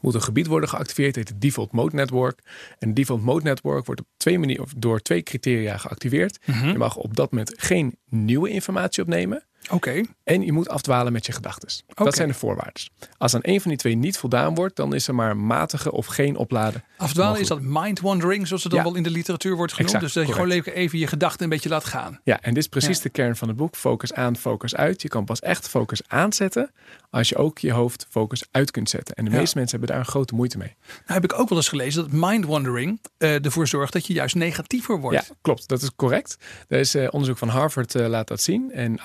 Moet 0.00 0.14
een 0.14 0.22
gebied 0.22 0.46
worden 0.46 0.68
geactiveerd, 0.68 1.16
heet 1.16 1.28
het 1.28 1.40
Default 1.40 1.72
Mode 1.72 1.96
Network. 1.96 2.40
En 2.78 2.94
Default 2.94 3.22
Mode 3.22 3.44
Network 3.44 3.86
wordt 3.86 4.00
op 4.00 4.06
twee 4.16 4.38
manieren, 4.38 4.64
of 4.64 4.72
door 4.76 5.00
twee 5.00 5.22
criteria 5.22 5.76
geactiveerd. 5.76 6.38
Mhm. 6.44 6.68
Je 6.68 6.78
mag 6.78 6.96
op 6.96 7.16
dat 7.16 7.30
moment 7.30 7.54
geen 7.56 7.98
nieuwe 8.08 8.48
informatie 8.48 9.02
opnemen. 9.02 9.47
Oké. 9.68 10.00
En 10.24 10.42
je 10.42 10.52
moet 10.52 10.68
afdwalen 10.68 11.12
met 11.12 11.26
je 11.26 11.32
gedachten. 11.32 11.68
Dat 11.94 12.14
zijn 12.14 12.28
de 12.28 12.34
voorwaarden. 12.34 12.82
Als 13.18 13.34
aan 13.34 13.40
een 13.42 13.60
van 13.60 13.70
die 13.70 13.80
twee 13.80 13.94
niet 13.94 14.18
voldaan 14.18 14.54
wordt, 14.54 14.76
dan 14.76 14.94
is 14.94 15.08
er 15.08 15.14
maar 15.14 15.36
matige 15.36 15.92
of 15.92 16.06
geen 16.06 16.36
opladen. 16.36 16.84
Afdwalen 16.96 17.40
is 17.40 17.48
dat 17.48 17.60
mind 17.60 18.00
wandering, 18.00 18.46
zoals 18.46 18.62
het 18.62 18.72
dan 18.72 18.82
wel 18.82 18.94
in 18.94 19.02
de 19.02 19.10
literatuur 19.10 19.56
wordt 19.56 19.72
genoemd. 19.72 20.00
dus 20.00 20.12
dat 20.12 20.26
je 20.26 20.32
gewoon 20.32 20.50
even 20.50 20.98
je 20.98 21.06
gedachten 21.06 21.42
een 21.42 21.48
beetje 21.48 21.68
laat 21.68 21.84
gaan. 21.84 22.20
Ja, 22.24 22.40
en 22.40 22.54
dit 22.54 22.62
is 22.62 22.68
precies 22.68 23.00
de 23.00 23.08
kern 23.08 23.36
van 23.36 23.48
het 23.48 23.56
boek. 23.56 23.76
Focus 23.76 24.12
aan, 24.12 24.36
focus 24.36 24.74
uit. 24.74 25.02
Je 25.02 25.08
kan 25.08 25.24
pas 25.24 25.40
echt 25.40 25.68
focus 25.68 26.00
aanzetten 26.06 26.70
als 27.10 27.28
je 27.28 27.36
ook 27.36 27.58
je 27.58 27.72
hoofd 27.72 28.06
focus 28.10 28.44
uit 28.50 28.70
kunt 28.70 28.90
zetten. 28.90 29.14
En 29.14 29.24
de 29.24 29.30
meeste 29.30 29.58
mensen 29.58 29.78
hebben 29.78 29.96
daar 29.96 30.04
een 30.04 30.12
grote 30.12 30.34
moeite 30.34 30.58
mee. 30.58 30.76
Nou 30.86 31.20
heb 31.20 31.24
ik 31.24 31.38
ook 31.38 31.48
wel 31.48 31.58
eens 31.58 31.68
gelezen 31.68 32.02
dat 32.02 32.12
mind 32.12 32.44
wandering 32.44 33.00
uh, 33.18 33.44
ervoor 33.44 33.66
zorgt 33.66 33.92
dat 33.92 34.06
je 34.06 34.12
juist 34.12 34.34
negatiever 34.34 35.00
wordt. 35.00 35.26
Ja, 35.28 35.34
klopt. 35.40 35.68
Dat 35.68 35.82
is 35.82 35.90
correct. 35.96 36.36
Er 36.68 36.78
is 36.78 36.94
uh, 36.94 37.08
onderzoek 37.10 37.38
van 37.38 37.48
Harvard 37.48 37.94
uh, 37.94 38.06
laat 38.06 38.28
dat 38.28 38.42
zien. 38.42 38.72
En 38.72 38.98
48% 38.98 39.02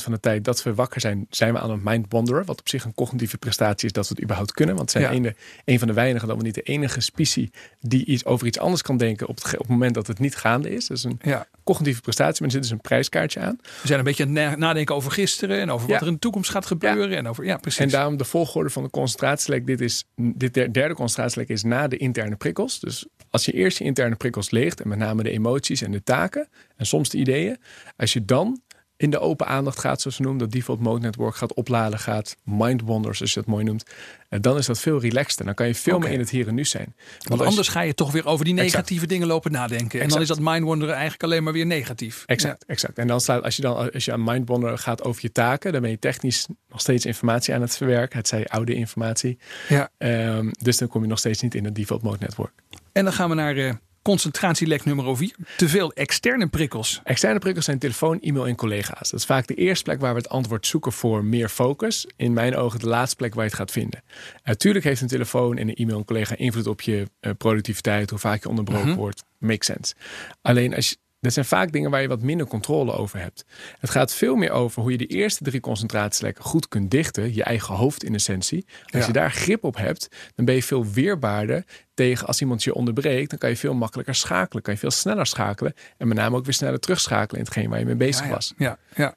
van 0.00 0.12
de 0.12 0.20
tijd 0.20 0.44
dat 0.44 0.62
we 0.62 0.74
wakker 0.74 1.00
zijn, 1.00 1.26
zijn 1.30 1.52
we 1.52 1.58
aan 1.58 1.70
het 1.70 1.84
mind 1.84 2.06
wanderen. 2.08 2.44
Wat 2.44 2.60
op 2.60 2.68
zich 2.68 2.84
een 2.84 2.94
cognitieve 2.94 3.38
prestatie 3.38 3.86
is 3.86 3.92
dat 3.92 4.08
we 4.08 4.14
het 4.14 4.22
überhaupt 4.22 4.52
kunnen. 4.52 4.76
Want 4.76 4.92
het 4.92 5.02
zijn 5.02 5.34
een, 5.64 5.78
van 5.78 5.88
de 5.88 5.94
weinigen, 5.94 6.28
dan 6.28 6.36
we 6.36 6.42
niet 6.42 6.54
de 6.54 6.62
enige 6.62 7.00
specie 7.00 7.50
die 7.80 8.04
iets 8.04 8.24
over 8.24 8.46
iets 8.46 8.58
anders 8.58 8.82
kan 8.82 8.96
denken 8.96 9.28
op 9.28 9.36
het, 9.36 9.52
op 9.52 9.58
het 9.58 9.68
moment 9.68 9.94
dat 9.94 10.06
het 10.06 10.18
niet 10.18 10.36
gaande 10.36 10.70
is. 10.70 10.86
Dat 10.86 10.96
is 10.96 11.04
een 11.04 11.20
cognitieve 11.64 12.00
prestatie, 12.00 12.36
maar 12.36 12.46
er 12.46 12.52
zit 12.52 12.62
dus 12.62 12.70
een 12.70 12.80
prijskaartje 12.80 13.40
aan. 13.40 13.58
We 13.62 13.86
zijn 13.86 13.98
een 13.98 14.04
beetje 14.04 14.24
aan 14.24 14.36
het 14.36 14.58
nadenken 14.58 14.94
over 14.94 15.10
gisteren 15.10 15.60
en 15.60 15.70
over 15.70 15.88
wat 15.88 16.00
er 16.00 16.06
in 16.06 16.12
de 16.12 16.18
toekomst 16.18 16.50
gaat 16.50 16.66
gebeuren. 16.66 17.16
En, 17.16 17.28
over, 17.28 17.44
ja, 17.44 17.56
precies. 17.56 17.80
en 17.80 17.88
daarom 17.88 18.16
de 18.16 18.24
volgorde 18.24 18.70
van 18.70 18.82
de 18.82 18.90
concentratielek. 18.90 19.66
Dit, 19.66 19.80
is, 19.80 20.04
dit 20.16 20.54
derde 20.54 20.94
concentratielek 20.94 21.48
is 21.48 21.62
na 21.62 21.88
de 21.88 21.96
interne 21.96 22.36
prikkels. 22.36 22.80
Dus 22.80 23.06
als 23.30 23.44
je 23.44 23.52
eerst 23.52 23.78
je 23.78 23.84
interne 23.84 24.16
prikkels 24.16 24.50
leegt, 24.50 24.80
en 24.80 24.88
met 24.88 24.98
name 24.98 25.22
de 25.22 25.30
emoties 25.30 25.82
en 25.82 25.92
de 25.92 26.02
taken 26.02 26.48
en 26.76 26.86
soms 26.86 27.08
de 27.08 27.18
ideeën, 27.18 27.56
als 27.96 28.12
je 28.12 28.24
dan 28.24 28.60
in 29.02 29.10
de 29.10 29.18
open 29.18 29.46
aandacht 29.46 29.78
gaat, 29.78 30.00
zoals 30.00 30.16
ze 30.16 30.22
noemen, 30.22 30.40
dat 30.40 30.52
default 30.52 30.80
mode 30.80 31.00
network 31.00 31.36
gaat 31.36 31.54
opladen, 31.54 31.98
gaat 31.98 32.36
mind 32.44 32.82
wanders, 32.82 33.20
als 33.20 33.34
je 33.34 33.40
het 33.40 33.48
mooi 33.48 33.64
noemt, 33.64 33.84
en 34.28 34.40
dan 34.40 34.58
is 34.58 34.66
dat 34.66 34.80
veel 34.80 35.00
relaxter. 35.00 35.44
Dan 35.44 35.54
kan 35.54 35.66
je 35.66 35.74
veel 35.74 35.98
meer 35.98 36.10
in 36.10 36.18
het 36.18 36.30
hier 36.30 36.48
en 36.48 36.54
nu 36.54 36.64
zijn. 36.64 36.94
Want, 37.28 37.40
anders 37.40 37.68
ga 37.68 37.80
je 37.80 37.94
toch 37.94 38.12
weer 38.12 38.26
over 38.26 38.44
die 38.44 38.54
negatieve 38.54 39.06
dingen 39.06 39.26
lopen 39.26 39.52
nadenken. 39.52 40.00
En 40.00 40.08
dan 40.08 40.20
is 40.20 40.28
dat 40.28 40.38
mind 40.40 40.64
wanderen 40.64 40.94
eigenlijk 40.94 41.22
alleen 41.22 41.42
maar 41.42 41.52
weer 41.52 41.66
negatief. 41.66 42.22
Exact, 42.26 42.64
exact. 42.66 42.98
En 42.98 43.06
dan 43.06 43.20
staat, 43.20 43.42
als 43.42 43.56
je 43.56 43.62
dan 43.62 43.92
als 43.92 44.04
je 44.04 44.12
aan 44.12 44.24
mind 44.24 44.48
wanderen 44.48 44.78
gaat 44.78 45.04
over 45.04 45.22
je 45.22 45.32
taken, 45.32 45.72
dan 45.72 45.80
ben 45.80 45.90
je 45.90 45.98
technisch 45.98 46.46
nog 46.68 46.80
steeds 46.80 47.06
informatie 47.06 47.54
aan 47.54 47.60
het 47.60 47.76
verwerken. 47.76 48.18
Het 48.18 48.28
zij 48.28 48.46
oude 48.46 48.74
informatie. 48.74 49.38
Ja. 49.68 49.90
Um, 49.98 50.50
dus 50.60 50.76
dan 50.76 50.88
kom 50.88 51.02
je 51.02 51.08
nog 51.08 51.18
steeds 51.18 51.40
niet 51.42 51.54
in 51.54 51.64
het 51.64 51.74
default 51.74 52.02
mode 52.02 52.18
network. 52.20 52.52
En 52.92 53.04
dan 53.04 53.12
gaan 53.12 53.28
we 53.28 53.34
naar 53.34 53.56
uh, 53.56 53.72
concentratielek 54.02 54.84
nummer 54.84 55.16
4. 55.16 55.34
Te 55.56 55.68
veel 55.68 55.92
externe 55.92 56.46
prikkels. 56.46 57.00
Externe 57.04 57.38
prikkels 57.38 57.64
zijn 57.64 57.78
telefoon, 57.78 58.20
e-mail 58.20 58.46
en 58.46 58.56
collega's. 58.56 59.10
Dat 59.10 59.20
is 59.20 59.26
vaak 59.26 59.46
de 59.46 59.54
eerste 59.54 59.84
plek 59.84 60.00
waar 60.00 60.14
we 60.14 60.20
het 60.20 60.28
antwoord 60.28 60.66
zoeken 60.66 60.92
voor 60.92 61.24
meer 61.24 61.48
focus. 61.48 62.06
In 62.16 62.32
mijn 62.32 62.56
ogen 62.56 62.80
de 62.80 62.88
laatste 62.88 63.16
plek 63.16 63.34
waar 63.34 63.44
je 63.44 63.50
het 63.50 63.58
gaat 63.58 63.70
vinden. 63.70 64.02
Natuurlijk 64.44 64.84
heeft 64.84 65.00
een 65.00 65.08
telefoon 65.08 65.58
en 65.58 65.68
een 65.68 65.74
e-mail 65.74 65.98
en 65.98 66.04
collega 66.04 66.36
invloed 66.36 66.66
op 66.66 66.80
je 66.80 67.10
uh, 67.20 67.32
productiviteit, 67.38 68.10
hoe 68.10 68.18
vaak 68.18 68.42
je 68.42 68.48
onderbroken 68.48 68.88
mm 68.88 68.94
wordt. 68.94 69.24
Makes 69.38 69.66
sense. 69.66 69.94
Alleen 70.42 70.74
als 70.74 70.88
je 70.88 70.96
dat 71.22 71.32
zijn 71.32 71.44
vaak 71.44 71.72
dingen 71.72 71.90
waar 71.90 72.02
je 72.02 72.08
wat 72.08 72.22
minder 72.22 72.46
controle 72.46 72.92
over 72.92 73.18
hebt. 73.20 73.44
Het 73.78 73.90
gaat 73.90 74.14
veel 74.14 74.34
meer 74.34 74.50
over 74.50 74.82
hoe 74.82 74.90
je 74.90 74.98
de 74.98 75.06
eerste 75.06 75.44
drie 75.44 75.60
concentratielekken 75.60 76.44
goed 76.44 76.68
kunt 76.68 76.90
dichten. 76.90 77.34
Je 77.34 77.42
eigen 77.42 77.74
hoofd 77.74 78.04
in 78.04 78.14
essentie. 78.14 78.66
Als 78.90 79.06
je 79.06 79.12
daar 79.12 79.30
grip 79.30 79.64
op 79.64 79.76
hebt, 79.76 80.08
dan 80.34 80.44
ben 80.44 80.54
je 80.54 80.62
veel 80.62 80.86
weerbaarder 80.86 81.64
tegen 81.94 82.26
als 82.26 82.40
iemand 82.40 82.64
je 82.64 82.74
onderbreekt. 82.74 83.30
Dan 83.30 83.38
kan 83.38 83.50
je 83.50 83.56
veel 83.56 83.74
makkelijker 83.74 84.14
schakelen. 84.14 84.62
Kan 84.62 84.72
je 84.72 84.78
veel 84.78 84.90
sneller 84.90 85.26
schakelen. 85.26 85.74
En 85.96 86.08
met 86.08 86.16
name 86.16 86.36
ook 86.36 86.44
weer 86.44 86.54
sneller 86.54 86.80
terugschakelen 86.80 87.40
in 87.40 87.46
hetgeen 87.46 87.70
waar 87.70 87.78
je 87.78 87.84
mee 87.84 87.94
bezig 87.94 88.28
was. 88.28 88.54
Ja, 88.56 88.78
ja. 88.94 89.16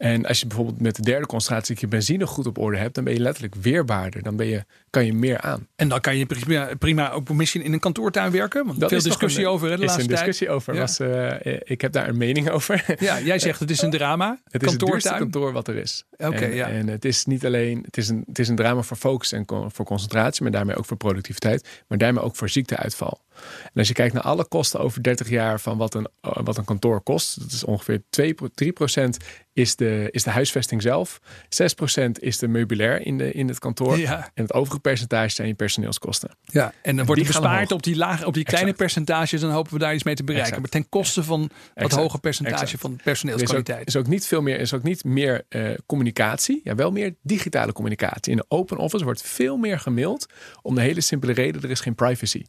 En 0.00 0.26
als 0.26 0.40
je 0.40 0.46
bijvoorbeeld 0.46 0.80
met 0.80 0.96
de 0.96 1.02
derde 1.02 1.26
concentratie 1.26 1.76
je 1.78 1.88
benzine 1.88 2.26
goed 2.26 2.46
op 2.46 2.58
orde 2.58 2.76
hebt, 2.76 2.94
dan 2.94 3.04
ben 3.04 3.12
je 3.12 3.20
letterlijk 3.20 3.54
weerbaarder. 3.54 4.22
Dan 4.22 4.36
ben 4.36 4.46
je, 4.46 4.64
kan 4.90 5.06
je 5.06 5.12
meer 5.12 5.40
aan. 5.40 5.66
En 5.76 5.88
dan 5.88 6.00
kan 6.00 6.16
je 6.16 6.26
prima, 6.26 6.70
prima 6.78 7.10
ook 7.10 7.28
misschien 7.28 7.62
in 7.62 7.72
een 7.72 7.80
kantoortuin 7.80 8.32
werken. 8.32 8.66
Want 8.66 8.80
dat 8.80 8.88
veel 8.88 9.02
discussie 9.02 9.46
over 9.46 9.68
de 9.68 9.78
laatste 9.78 9.86
tijd. 9.86 9.98
is 9.98 10.04
een 10.04 10.16
discussie 10.16 10.50
over. 10.50 10.76
Was, 10.76 11.00
uh, 11.00 11.34
ik 11.64 11.80
heb 11.80 11.92
daar 11.92 12.08
een 12.08 12.16
mening 12.16 12.50
over. 12.50 12.96
Ja, 12.98 13.20
jij 13.20 13.38
zegt 13.38 13.60
het 13.60 13.70
is 13.70 13.82
een 13.82 13.90
drama. 13.90 14.40
Het 14.50 14.62
is 14.62 14.70
het 14.72 14.80
duurste 14.80 15.14
kantoor 15.18 15.52
wat 15.52 15.68
er 15.68 15.76
is. 15.76 16.04
Oké, 16.16 16.46
ja. 16.46 16.68
En 16.68 16.88
het 16.88 17.04
is 17.04 17.24
niet 17.24 17.46
alleen, 17.46 17.82
het 17.84 17.96
is, 17.96 18.08
een, 18.08 18.24
het 18.26 18.38
is 18.38 18.48
een 18.48 18.56
drama 18.56 18.82
voor 18.82 18.96
focus 18.96 19.32
en 19.32 19.44
voor 19.46 19.84
concentratie, 19.84 20.42
maar 20.42 20.52
daarmee 20.52 20.76
ook 20.76 20.86
voor 20.86 20.96
productiviteit, 20.96 21.82
maar 21.88 21.98
daarmee 21.98 22.22
ook 22.22 22.36
voor 22.36 22.48
ziekteuitval. 22.48 23.20
En 23.62 23.72
als 23.74 23.88
je 23.88 23.94
kijkt 23.94 24.14
naar 24.14 24.22
alle 24.22 24.44
kosten 24.44 24.80
over 24.80 25.02
30 25.02 25.28
jaar 25.28 25.60
van 25.60 25.76
wat 25.78 25.94
een, 25.94 26.08
wat 26.20 26.56
een 26.56 26.64
kantoor 26.64 27.00
kost, 27.00 27.40
dat 27.40 27.52
is 27.52 27.64
ongeveer 27.64 28.02
2, 28.10 28.34
3 28.54 28.72
is 29.52 29.76
de, 29.76 30.08
is 30.10 30.22
de 30.22 30.30
huisvesting 30.30 30.82
zelf. 30.82 31.20
6% 31.44 32.10
is 32.12 32.38
de 32.38 32.48
meubilair 32.48 33.06
in, 33.06 33.18
de, 33.18 33.32
in 33.32 33.48
het 33.48 33.58
kantoor. 33.58 33.98
En 33.98 34.30
het 34.34 34.52
overige 34.52 34.80
percentage 34.80 35.30
zijn 35.30 35.48
je 35.48 35.54
personeelskosten. 35.54 36.30
Ja, 36.44 36.72
en 36.82 36.96
dan 36.96 37.06
wordt 37.06 37.20
je 37.20 37.26
bespaard 37.26 37.72
op 37.72 37.82
die, 37.82 37.96
lage, 37.96 38.26
op 38.26 38.34
die 38.34 38.44
kleine 38.44 38.72
percentages. 38.72 39.40
Dan 39.40 39.50
hopen 39.50 39.72
we 39.72 39.78
daar 39.78 39.94
iets 39.94 40.04
mee 40.04 40.14
te 40.14 40.24
bereiken. 40.24 40.60
Maar 40.60 40.70
ten 40.70 40.88
koste 40.88 41.24
van 41.24 41.50
wat 41.74 41.92
hoger 41.92 42.20
percentage 42.20 42.78
van 42.78 43.00
personeelskwaliteit. 43.04 43.80
Er 43.80 43.86
is 43.86 43.96
ook, 43.96 44.06
niet 44.06 44.26
veel 44.26 44.42
meer, 44.42 44.60
is 44.60 44.74
ook 44.74 44.82
niet 44.82 45.04
meer 45.04 45.44
uh, 45.48 45.70
communicatie. 45.86 46.60
Ja, 46.64 46.74
wel 46.74 46.90
meer 46.90 47.14
digitale 47.22 47.72
communicatie. 47.72 48.32
In 48.32 48.38
de 48.38 48.44
open 48.48 48.76
office 48.76 49.04
wordt 49.04 49.22
veel 49.22 49.56
meer 49.56 49.78
gemaild. 49.78 50.26
Om 50.62 50.74
de 50.74 50.80
hele 50.80 51.00
simpele 51.00 51.32
reden, 51.32 51.62
er 51.62 51.70
is 51.70 51.80
geen 51.80 51.94
privacy. 51.94 52.44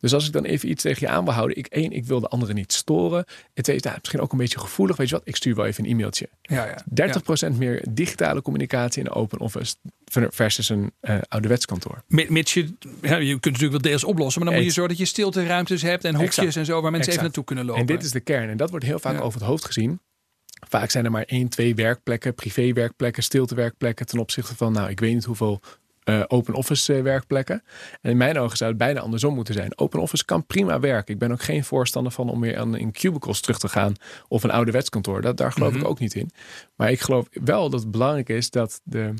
Dus 0.00 0.14
als 0.14 0.26
ik 0.26 0.32
dan 0.32 0.44
even 0.44 0.70
iets 0.70 0.82
tegen 0.82 1.06
je 1.06 1.12
aan 1.12 1.24
wil 1.24 1.32
houden. 1.32 1.56
Ik, 1.56 1.66
één, 1.66 1.92
ik 1.92 2.04
wil 2.04 2.20
de 2.20 2.28
anderen 2.28 2.54
niet 2.54 2.72
storen. 2.72 3.24
En 3.54 3.62
twee, 3.62 3.78
nou, 3.80 3.96
misschien 3.98 4.20
ook 4.20 4.32
een 4.32 4.38
beetje 4.38 4.58
gevoelig. 4.58 4.96
Weet 4.96 5.08
je 5.08 5.14
wat, 5.14 5.28
ik 5.28 5.36
stuur 5.36 5.54
wel 5.54 5.66
even 5.66 5.84
een 5.84 5.90
e-mailtje. 5.90 6.28
Ja, 6.46 6.66
ja. 6.94 7.50
30% 7.52 7.56
meer 7.56 7.84
digitale 7.90 8.42
communicatie 8.42 9.02
in 9.02 9.08
de 9.08 9.14
open 9.14 9.38
office 9.38 9.74
versus 10.10 10.68
een 10.68 10.92
uh, 11.00 11.18
ouderwets 11.28 11.66
kantoor. 11.66 12.02
Mits 12.06 12.54
je, 12.54 12.74
ja, 13.02 13.16
je 13.16 13.30
kunt 13.30 13.44
natuurlijk 13.44 13.70
wel 13.70 13.80
deels 13.80 14.04
oplossen, 14.04 14.42
maar 14.42 14.50
dan 14.50 14.58
moet 14.60 14.68
je 14.68 14.74
zorgen 14.74 14.96
dat 14.96 15.06
je 15.06 15.12
stilte 15.12 15.46
ruimtes 15.46 15.82
hebt 15.82 16.04
en 16.04 16.14
hokjes 16.14 16.56
en 16.56 16.64
zo 16.64 16.80
waar 16.80 16.90
mensen 16.90 17.12
even 17.12 17.24
naartoe 17.24 17.44
kunnen 17.44 17.64
lopen. 17.64 17.80
En 17.80 17.86
dit 17.86 18.02
is 18.02 18.10
de 18.10 18.20
kern 18.20 18.48
en 18.48 18.56
dat 18.56 18.70
wordt 18.70 18.84
heel 18.84 18.98
vaak 18.98 19.20
over 19.20 19.38
het 19.38 19.48
hoofd 19.48 19.64
gezien. 19.64 20.00
Vaak 20.68 20.90
zijn 20.90 21.04
er 21.04 21.10
maar 21.10 21.24
één, 21.24 21.48
twee 21.48 21.74
werkplekken, 21.74 22.34
privéwerkplekken, 22.34 23.22
stiltewerkplekken 23.22 24.06
ten 24.06 24.18
opzichte 24.18 24.56
van, 24.56 24.72
nou, 24.72 24.90
ik 24.90 25.00
weet 25.00 25.14
niet 25.14 25.24
hoeveel 25.24 25.60
uh, 26.08 26.22
open 26.26 26.54
office 26.54 26.96
uh, 26.96 27.02
werkplekken. 27.02 27.62
En 28.00 28.10
in 28.10 28.16
mijn 28.16 28.38
ogen 28.38 28.56
zou 28.56 28.70
het 28.70 28.78
bijna 28.78 29.00
andersom 29.00 29.34
moeten 29.34 29.54
zijn. 29.54 29.78
Open 29.78 30.00
office 30.00 30.24
kan 30.24 30.46
prima 30.46 30.80
werken. 30.80 31.14
Ik 31.14 31.20
ben 31.20 31.32
ook 31.32 31.42
geen 31.42 31.64
voorstander 31.64 32.12
van 32.12 32.30
om 32.30 32.40
weer 32.40 32.58
aan 32.58 32.76
in 32.76 32.92
cubicles 32.92 33.40
terug 33.40 33.58
te 33.58 33.68
gaan 33.68 33.94
of 34.28 34.42
een 34.42 34.50
ouderwets 34.50 34.88
kantoor. 34.88 35.20
Dat, 35.20 35.36
daar 35.36 35.52
geloof 35.52 35.72
ik 35.72 35.80
mhm. 35.80 35.86
ook 35.86 35.98
niet 35.98 36.14
in. 36.14 36.30
Maar 36.76 36.90
ik 36.90 37.00
geloof 37.00 37.26
wel 37.30 37.70
dat 37.70 37.80
het 37.80 37.90
belangrijk 37.90 38.28
is 38.28 38.50
dat 38.50 38.80
de, 38.84 39.14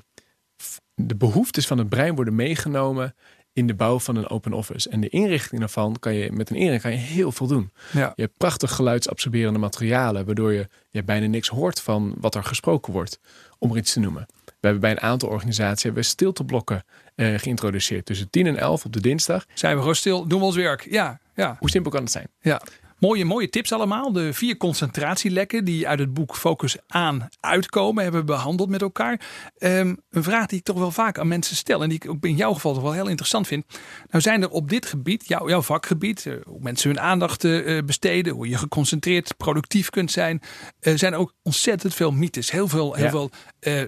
de 0.94 1.16
behoeftes 1.16 1.66
van 1.66 1.78
het 1.78 1.88
brein 1.88 2.14
worden 2.14 2.34
meegenomen 2.34 3.14
in 3.52 3.66
de 3.66 3.74
bouw 3.74 3.98
van 3.98 4.16
een 4.16 4.28
open 4.28 4.52
office. 4.52 4.88
En 4.88 5.00
de 5.00 5.08
inrichting 5.08 5.60
daarvan 5.60 5.96
kan 5.98 6.14
je 6.14 6.32
met 6.32 6.50
een 6.50 6.56
inrichting 6.56 6.82
kan 6.82 6.92
je 6.92 7.12
heel 7.12 7.32
veel 7.32 7.46
doen. 7.46 7.70
Ja. 7.92 8.12
Je 8.14 8.22
hebt 8.22 8.36
prachtig 8.36 8.74
geluidsabsorberende 8.74 9.58
materialen, 9.58 10.24
waardoor 10.24 10.52
je, 10.52 10.68
je 10.90 11.02
bijna 11.02 11.26
niks 11.26 11.48
hoort 11.48 11.80
van 11.80 12.14
wat 12.20 12.34
er 12.34 12.44
gesproken 12.44 12.92
wordt, 12.92 13.20
om 13.58 13.70
er 13.70 13.76
iets 13.76 13.92
te 13.92 14.00
noemen. 14.00 14.26
We 14.66 14.72
hebben 14.72 14.96
bij 14.96 15.02
een 15.02 15.10
aantal 15.10 15.28
organisaties 15.28 15.82
hebben 15.82 16.02
we 16.02 16.08
stilteblokken 16.08 16.84
uh, 17.16 17.38
geïntroduceerd. 17.38 18.06
Tussen 18.06 18.30
10 18.30 18.46
en 18.46 18.56
11 18.56 18.84
op 18.84 18.92
de 18.92 19.00
dinsdag. 19.00 19.46
Zijn 19.54 19.74
we 19.74 19.80
gewoon 19.80 19.94
stil, 19.94 20.26
doen 20.26 20.38
we 20.38 20.44
ons 20.44 20.56
werk. 20.56 20.86
Ja, 20.90 21.20
ja. 21.34 21.56
Hoe 21.58 21.70
simpel 21.70 21.90
kan 21.90 22.02
het 22.02 22.12
zijn? 22.12 22.28
Ja. 22.40 22.60
Mooie, 22.98 23.24
mooie 23.24 23.48
tips 23.48 23.72
allemaal. 23.72 24.12
De 24.12 24.32
vier 24.32 24.56
concentratielekken 24.56 25.64
die 25.64 25.88
uit 25.88 25.98
het 25.98 26.14
boek 26.14 26.36
Focus 26.36 26.76
aan 26.86 27.28
uitkomen, 27.40 28.02
hebben 28.02 28.20
we 28.20 28.26
behandeld 28.26 28.68
met 28.68 28.82
elkaar. 28.82 29.20
Ehm, 29.58 29.94
een 30.10 30.22
vraag 30.22 30.46
die 30.46 30.58
ik 30.58 30.64
toch 30.64 30.78
wel 30.78 30.90
vaak 30.90 31.18
aan 31.18 31.28
mensen 31.28 31.56
stel 31.56 31.82
en 31.82 31.88
die 31.88 32.00
ik 32.02 32.10
ook 32.10 32.24
in 32.24 32.36
jouw 32.36 32.52
geval 32.52 32.74
toch 32.74 32.82
wel 32.82 32.92
heel 32.92 33.08
interessant 33.08 33.46
vind. 33.46 33.64
Nou 34.10 34.22
zijn 34.22 34.42
er 34.42 34.48
op 34.48 34.68
dit 34.68 34.86
gebied, 34.86 35.28
jouw, 35.28 35.48
jouw 35.48 35.62
vakgebied, 35.62 36.26
eh, 36.26 36.34
hoe 36.44 36.60
mensen 36.60 36.90
hun 36.90 37.00
aandacht 37.00 37.44
uh, 37.44 37.82
besteden, 37.82 38.32
hoe 38.32 38.48
je 38.48 38.58
geconcentreerd 38.58 39.36
productief 39.36 39.90
kunt 39.90 40.10
zijn, 40.10 40.42
uh, 40.80 40.96
zijn 40.96 41.14
ook 41.14 41.34
ontzettend 41.42 41.94
veel 41.94 42.10
mythes. 42.10 42.50
Heel 42.50 42.68
veel, 42.68 42.94
heel 42.94 43.10
veel 43.10 43.30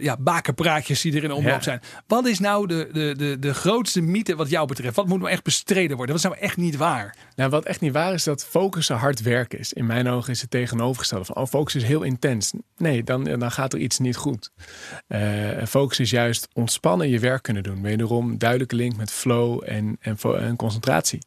ja, 0.00 0.16
bakenpraatjes 0.18 1.00
die 1.00 1.16
er 1.16 1.24
in 1.24 1.32
omloop 1.32 1.62
zijn. 1.62 1.80
Wat 2.06 2.26
is 2.26 2.38
nou 2.38 2.66
de, 2.66 2.88
de, 2.92 3.14
de, 3.16 3.38
de 3.38 3.54
grootste 3.54 4.00
mythe 4.00 4.36
wat 4.36 4.50
jou 4.50 4.66
betreft? 4.66 4.96
Wat 4.96 5.06
moet 5.06 5.18
nou 5.18 5.30
echt 5.30 5.42
bestreden 5.42 5.96
worden? 5.96 6.14
Wat 6.14 6.24
is 6.24 6.30
nou 6.30 6.42
echt 6.42 6.56
niet 6.56 6.76
waar? 6.76 7.16
Nou, 7.36 7.50
wat 7.50 7.64
echt 7.64 7.80
niet 7.80 7.92
waar 7.92 8.12
is 8.12 8.24
dat 8.24 8.44
focussen 8.44 8.97
hard 8.98 9.22
werken 9.22 9.58
is. 9.58 9.72
In 9.72 9.86
mijn 9.86 10.08
ogen 10.08 10.32
is 10.32 10.40
het 10.40 10.50
tegenovergestelde 10.50 11.24
van, 11.24 11.36
oh, 11.36 11.46
focus 11.46 11.74
is 11.74 11.84
heel 11.84 12.02
intens. 12.02 12.52
Nee, 12.76 13.04
dan, 13.04 13.24
dan 13.24 13.50
gaat 13.50 13.72
er 13.72 13.78
iets 13.78 13.98
niet 13.98 14.16
goed. 14.16 14.50
Uh, 15.08 15.64
focus 15.68 16.00
is 16.00 16.10
juist 16.10 16.48
ontspannen 16.52 17.08
je 17.08 17.18
werk 17.18 17.42
kunnen 17.42 17.62
doen. 17.62 17.82
Wederom 17.82 18.38
duidelijke 18.38 18.76
link 18.76 18.96
met 18.96 19.10
flow 19.10 19.62
en, 19.66 19.96
en, 20.00 20.16
en 20.38 20.56
concentratie. 20.56 21.18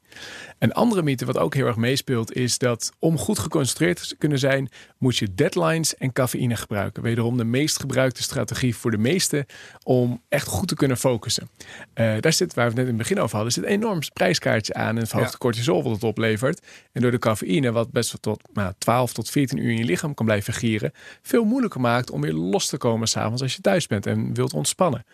Een 0.60 0.74
andere 0.74 1.02
mythe 1.02 1.26
wat 1.26 1.38
ook 1.38 1.54
heel 1.54 1.66
erg 1.66 1.76
meespeelt 1.76 2.36
is 2.36 2.58
dat 2.58 2.92
om 3.00 3.18
goed 3.18 3.40
geconcentreerd 3.40 4.08
te 4.08 4.16
kunnen 4.16 4.40
zijn, 4.40 4.70
moet 4.98 5.18
je 5.18 5.34
deadlines 5.34 5.96
en 5.96 6.14
cafeïne 6.14 6.56
gebruiken. 6.56 7.04
Wederom 7.04 7.38
de 7.38 7.44
meest 7.44 7.80
gebruikte 7.80 8.24
strategie 8.24 8.76
voor 8.76 8.92
de 8.92 8.98
meesten 8.98 9.46
om 9.84 10.22
echt 10.30 10.48
goed 10.48 10.68
te 10.68 10.76
kunnen 10.76 10.98
focussen. 10.98 11.50
Uh, 11.96 12.14
daar 12.20 12.34
zit, 12.34 12.54
waar 12.54 12.66
we 12.66 12.70
het 12.72 12.80
net 12.80 12.88
in 12.88 12.98
het 12.98 13.08
begin 13.08 13.20
over 13.20 13.36
hadden, 13.36 13.54
zit 13.54 13.64
een 13.64 13.70
enorm 13.70 14.00
prijskaartje 14.14 14.74
aan 14.74 14.96
en 14.96 15.02
het 15.02 15.10
verhoogde 15.10 15.38
cortisol 15.38 15.84
wat 15.84 15.94
het 15.94 16.04
oplevert. 16.04 16.62
En 16.92 17.02
door 17.02 17.12
de 17.12 17.20
cafeïne, 17.20 17.61
wat 17.70 17.92
best 17.92 18.12
wel 18.12 18.36
tot 18.36 18.50
nou, 18.54 18.74
12 18.78 19.14
tot 19.14 19.30
14 19.30 19.58
uur 19.58 19.70
in 19.72 19.78
je 19.78 19.84
lichaam 19.84 20.14
kan 20.14 20.26
blijven 20.26 20.54
gieren, 20.54 20.92
veel 21.22 21.44
moeilijker 21.44 21.82
maakt 21.82 22.12
om 22.12 22.22
weer 22.22 22.34
los 22.34 22.68
te 22.68 22.78
komen 22.78 23.08
s'avonds 23.08 23.42
als 23.42 23.56
je 23.56 23.62
thuis 23.62 23.88
bent 23.88 24.06
en 24.06 24.34
wilt 24.34 24.54
ontspannen. 24.54 25.06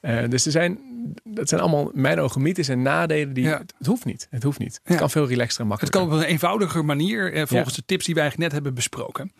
Uh, 0.00 0.28
dus 0.28 0.46
er 0.46 0.52
zijn, 0.52 0.78
dat 1.24 1.48
zijn 1.48 1.60
allemaal 1.60 1.90
mijn 1.94 2.20
ogen 2.20 2.42
mythes 2.42 2.68
en 2.68 2.82
nadelen. 2.82 3.34
Die, 3.34 3.46
het, 3.46 3.74
hoeft 3.86 4.04
niet. 4.04 4.26
Het 4.30 4.42
hoeft 4.42 4.58
niet. 4.58 4.80
Het 4.84 4.96
kan 4.96 5.10
veel 5.10 5.26
relaxter 5.26 5.60
en 5.60 5.66
makkelijker. 5.66 6.00
Het 6.00 6.08
kan 6.08 6.18
op 6.18 6.24
een 6.24 6.30
eenvoudiger 6.32 6.84
manier, 6.84 7.32
eh, 7.32 7.46
volgens 7.46 7.74
de 7.74 7.82
tips 7.86 8.04
die 8.04 8.14
wij 8.14 8.32
net 8.36 8.52
hebben 8.52 8.74
besproken. 8.74 9.32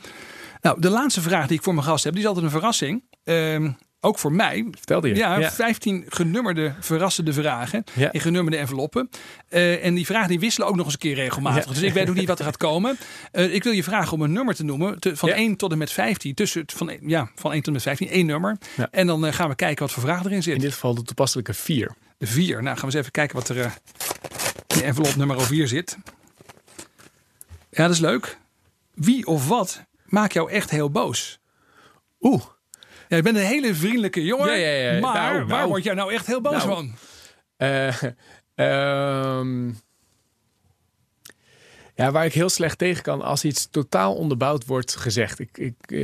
Nou, 0.61 0.81
de 0.81 0.91
laatste 0.91 1.21
vraag 1.21 1.47
die 1.47 1.57
ik 1.57 1.63
voor 1.63 1.75
mijn 1.75 1.87
gast 1.87 2.05
heb, 2.05 2.13
die 2.13 2.23
is 2.23 2.29
altijd 2.29 2.45
een 2.45 2.51
verrassing. 2.51 3.03
Ehm, 3.25 3.71
ook 4.01 4.19
voor 4.19 4.33
mij. 4.33 4.67
Vertelde 4.71 5.09
je. 5.09 5.15
Ja, 5.15 5.51
15 5.51 6.05
genummerde 6.09 6.75
verrassende 6.81 7.33
vragen 7.33 7.85
Ja. 7.95 8.13
in 8.13 8.21
genummerde 8.21 8.57
enveloppen. 8.59 9.09
Eh, 9.49 9.85
en 9.85 9.95
die 9.95 10.07
vragen 10.07 10.29
die 10.29 10.41
wisselen 10.41 10.69
ook 10.69 10.77
nog 10.77 10.85
eens 10.85 10.95
een 10.95 11.01
keer 11.01 11.15
regelmatig. 11.15 11.65
Ja. 11.65 11.71
Dus 11.73 11.83
ik 11.83 11.93
weet 11.93 12.07
nog 12.07 12.15
niet 12.15 12.29
wat 12.29 12.39
er 12.39 12.45
gaat 12.45 12.57
komen. 12.57 12.99
Eh, 13.33 13.55
ik 13.55 13.65
wil 13.65 13.73
je 13.73 13.83
vragen 13.83 14.13
om 14.13 14.23
een 14.23 14.33
nummer 14.33 14.55
te 14.55 14.65
noemen. 14.65 15.01
te- 15.01 15.17
van 15.17 15.29
Ja. 15.29 15.35
1 15.37 15.57
tot 15.57 15.73
en 15.73 15.79
met 15.79 15.93
15. 15.93 16.35
Tussen, 16.35 16.61
het- 16.61 16.73
van, 16.73 16.99
ja, 17.01 17.31
van 17.35 17.51
1 17.51 17.59
tot 17.59 17.67
en 17.67 17.73
met 17.73 17.83
15. 17.83 18.09
één 18.09 18.27
nummer. 18.27 18.57
Ja. 18.77 18.89
En 18.91 19.07
dan 19.07 19.27
eh, 19.27 19.33
gaan 19.33 19.49
we 19.49 19.55
kijken 19.55 19.85
wat 19.85 19.93
voor 19.93 20.03
vraag 20.03 20.25
erin 20.25 20.43
zit. 20.43 20.55
In 20.55 20.61
dit 20.61 20.73
geval 20.73 20.95
de 20.95 21.03
toepasselijke 21.03 21.55
vier. 21.55 21.95
De 22.19 22.27
4. 22.27 22.63
Nou, 22.63 22.65
gaan 22.65 22.77
we 22.77 22.85
eens 22.85 22.95
even 22.95 23.11
kijken 23.13 23.37
wat 23.37 23.49
er 23.49 23.57
in 24.77 24.83
envelop 24.83 25.17
nummer 25.17 25.41
4 25.41 25.69
zit. 25.69 25.97
Ja, 27.71 27.83
dat 27.83 27.91
is 27.93 27.99
leuk. 28.01 28.39
Wie 28.95 29.27
of 29.27 29.49
wat 29.49 29.83
maakt 30.05 30.33
jou 30.33 30.51
echt 30.51 30.71
heel 30.71 30.91
boos? 30.91 31.39
Oeh. 32.21 32.43
Ja, 33.09 33.17
je 33.17 33.23
bent 33.23 33.37
een 33.37 33.43
hele 33.43 33.75
vriendelijke 33.75 34.25
jongen. 34.25 34.47
Ja, 34.49 34.55
ja, 34.55 34.93
ja. 34.93 35.01
Maar 35.01 35.15
Nou, 35.15 35.39
waar 35.39 35.59
nou. 35.59 35.69
word 35.69 35.85
jij 35.85 35.95
nou 35.95 36.13
echt 36.13 36.27
heel 36.27 36.41
boos 36.41 36.65
Nou. 36.65 36.69
van? 36.69 36.95
Eh, 37.57 38.03
ehm, 38.55 39.69
ja, 41.95 42.11
waar 42.13 42.25
ik 42.25 42.33
heel 42.33 42.49
slecht 42.49 42.79
tegen 42.79 43.03
kan 43.03 43.23
als 43.23 43.45
iets 43.45 43.69
totaal 43.71 44.15
onderbouwd 44.15 44.67
wordt 44.67 44.97
gezegd. 44.97 45.39
Ik, 45.39 45.59
ik, 45.59 45.75
eh, 45.81 45.97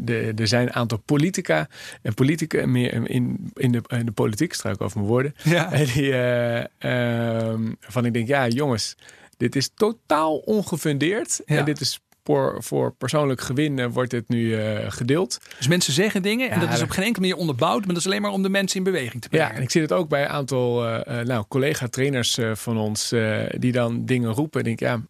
de, 0.00 0.32
er 0.36 0.48
zijn 0.48 0.66
een 0.66 0.72
aantal 0.72 0.98
politica 0.98 1.68
en 2.02 2.14
politica 2.14 2.66
meer 2.66 3.10
in, 3.10 3.50
in, 3.54 3.72
de, 3.72 3.82
in 3.88 4.06
de 4.06 4.12
politiek, 4.12 4.52
struik 4.52 4.80
over 4.80 4.98
mijn 4.98 5.10
woorden. 5.10 5.34
Ja. 5.44 5.72
En 5.72 5.84
die, 5.84 6.12
eh, 6.12 6.64
ehm, 6.78 7.72
van 7.80 8.04
ik 8.04 8.12
denk, 8.12 8.28
ja 8.28 8.48
jongens, 8.48 8.96
dit 9.36 9.56
is 9.56 9.70
totaal 9.74 10.36
ongefundeerd. 10.36 11.40
Ja. 11.46 11.56
En 11.56 11.64
dit 11.64 11.80
is 11.80 12.00
voor, 12.24 12.62
voor 12.62 12.92
persoonlijk 12.92 13.40
gewin 13.40 13.90
wordt 13.90 14.10
dit 14.10 14.28
nu 14.28 14.54
eh, 14.54 14.90
gedeeld. 14.90 15.38
Dus 15.56 15.68
mensen 15.68 15.92
zeggen 15.92 16.22
dingen 16.22 16.50
en 16.50 16.60
Ja, 16.60 16.66
dat 16.66 16.74
is 16.74 16.82
op 16.82 16.90
geen 16.90 17.04
enkele 17.04 17.26
manier 17.26 17.40
onderbouwd. 17.40 17.78
Maar 17.78 17.88
dat 17.88 17.96
is 17.96 18.06
alleen 18.06 18.22
maar 18.22 18.30
om 18.30 18.42
de 18.42 18.48
mensen 18.48 18.78
in 18.78 18.84
beweging 18.84 19.22
te 19.22 19.28
brengen. 19.28 19.48
Ja, 19.48 19.54
en 19.54 19.62
ik 19.62 19.70
zie 19.70 19.82
het 19.82 19.92
ook 19.92 20.08
bij 20.08 20.22
een 20.22 20.28
aantal 20.28 20.86
eh, 20.86 21.20
eh, 21.20 21.26
nou, 21.26 21.44
collega-trainers 21.48 22.38
van 22.52 22.78
ons 22.78 23.14
die 23.58 23.72
dan 23.72 24.04
dingen 24.04 24.32
roepen. 24.32 24.60
En 24.60 24.66
denk, 24.66 24.80
ja, 24.80 25.00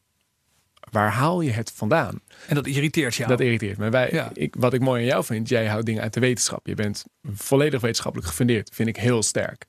waar 0.90 1.11
haal 1.11 1.40
je 1.40 1.51
het 1.51 1.73
vandaan? 1.75 2.20
En 2.46 2.55
dat 2.55 2.66
irriteert 2.66 3.14
jou. 3.14 3.29
Dat 3.29 3.40
irriteert 3.40 3.79
me. 3.79 3.90
Wij, 3.90 4.09
Ja. 4.12 4.31
ik, 4.35 4.55
wat 4.59 4.73
ik 4.73 4.81
mooi 4.81 5.01
aan 5.01 5.09
jou 5.09 5.25
vind, 5.25 5.49
jij 5.49 5.66
houdt 5.66 5.87
dingen 5.87 6.03
uit 6.03 6.14
de 6.14 6.20
wetenschap. 6.20 6.66
Je 6.66 6.75
bent 6.75 7.05
volledig 7.35 7.81
wetenschappelijk 7.81 8.29
gefundeerd. 8.29 8.70
Vind 8.75 8.88
ik 8.88 8.96
heel 8.96 9.23
sterk. 9.23 9.66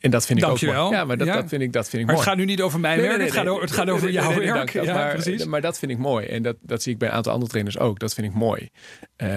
En 0.00 0.10
dat 0.10 0.26
vind 0.26 0.38
ik 0.38 0.44
ook 0.48 0.60
mooi. 0.62 0.90
Ja, 0.90 1.04
maar 1.04 1.16
dat, 1.16 1.26
Ja. 1.26 1.34
dat 1.34 1.48
vind 1.48 1.62
ik, 1.62 1.72
dat 1.72 1.88
vind 1.88 2.02
ik 2.02 2.06
maar 2.06 2.14
mooi. 2.16 2.26
het 2.28 2.36
gaat 2.36 2.46
nu 2.46 2.52
niet 2.52 2.62
over 2.62 2.80
mijn 2.80 2.96
Nee, 2.98 3.06
werk. 3.06 3.16
nee, 3.18 3.26
het, 3.26 3.36
gaat 3.36 3.60
het 3.60 3.70
gaat 3.70 3.90
over 3.90 4.10
jouw 4.10 4.28
nee, 4.30 4.52
werk. 4.52 4.72
Dat- 4.72 4.84
ja, 4.84 4.94
maar, 4.94 5.12
precies. 5.14 5.44
maar 5.44 5.60
dat 5.60 5.78
vind 5.78 5.92
ik 5.92 5.98
mooi. 5.98 6.26
En 6.26 6.42
dat, 6.42 6.56
dat 6.62 6.82
zie 6.82 6.92
ik 6.92 6.98
bij 6.98 7.08
een 7.08 7.14
aantal 7.14 7.32
andere 7.32 7.50
trainers 7.50 7.78
ook. 7.78 7.98
Dat 7.98 8.14
vind 8.14 8.26
ik 8.26 8.32
mooi. 8.34 8.68
Eh, 9.16 9.28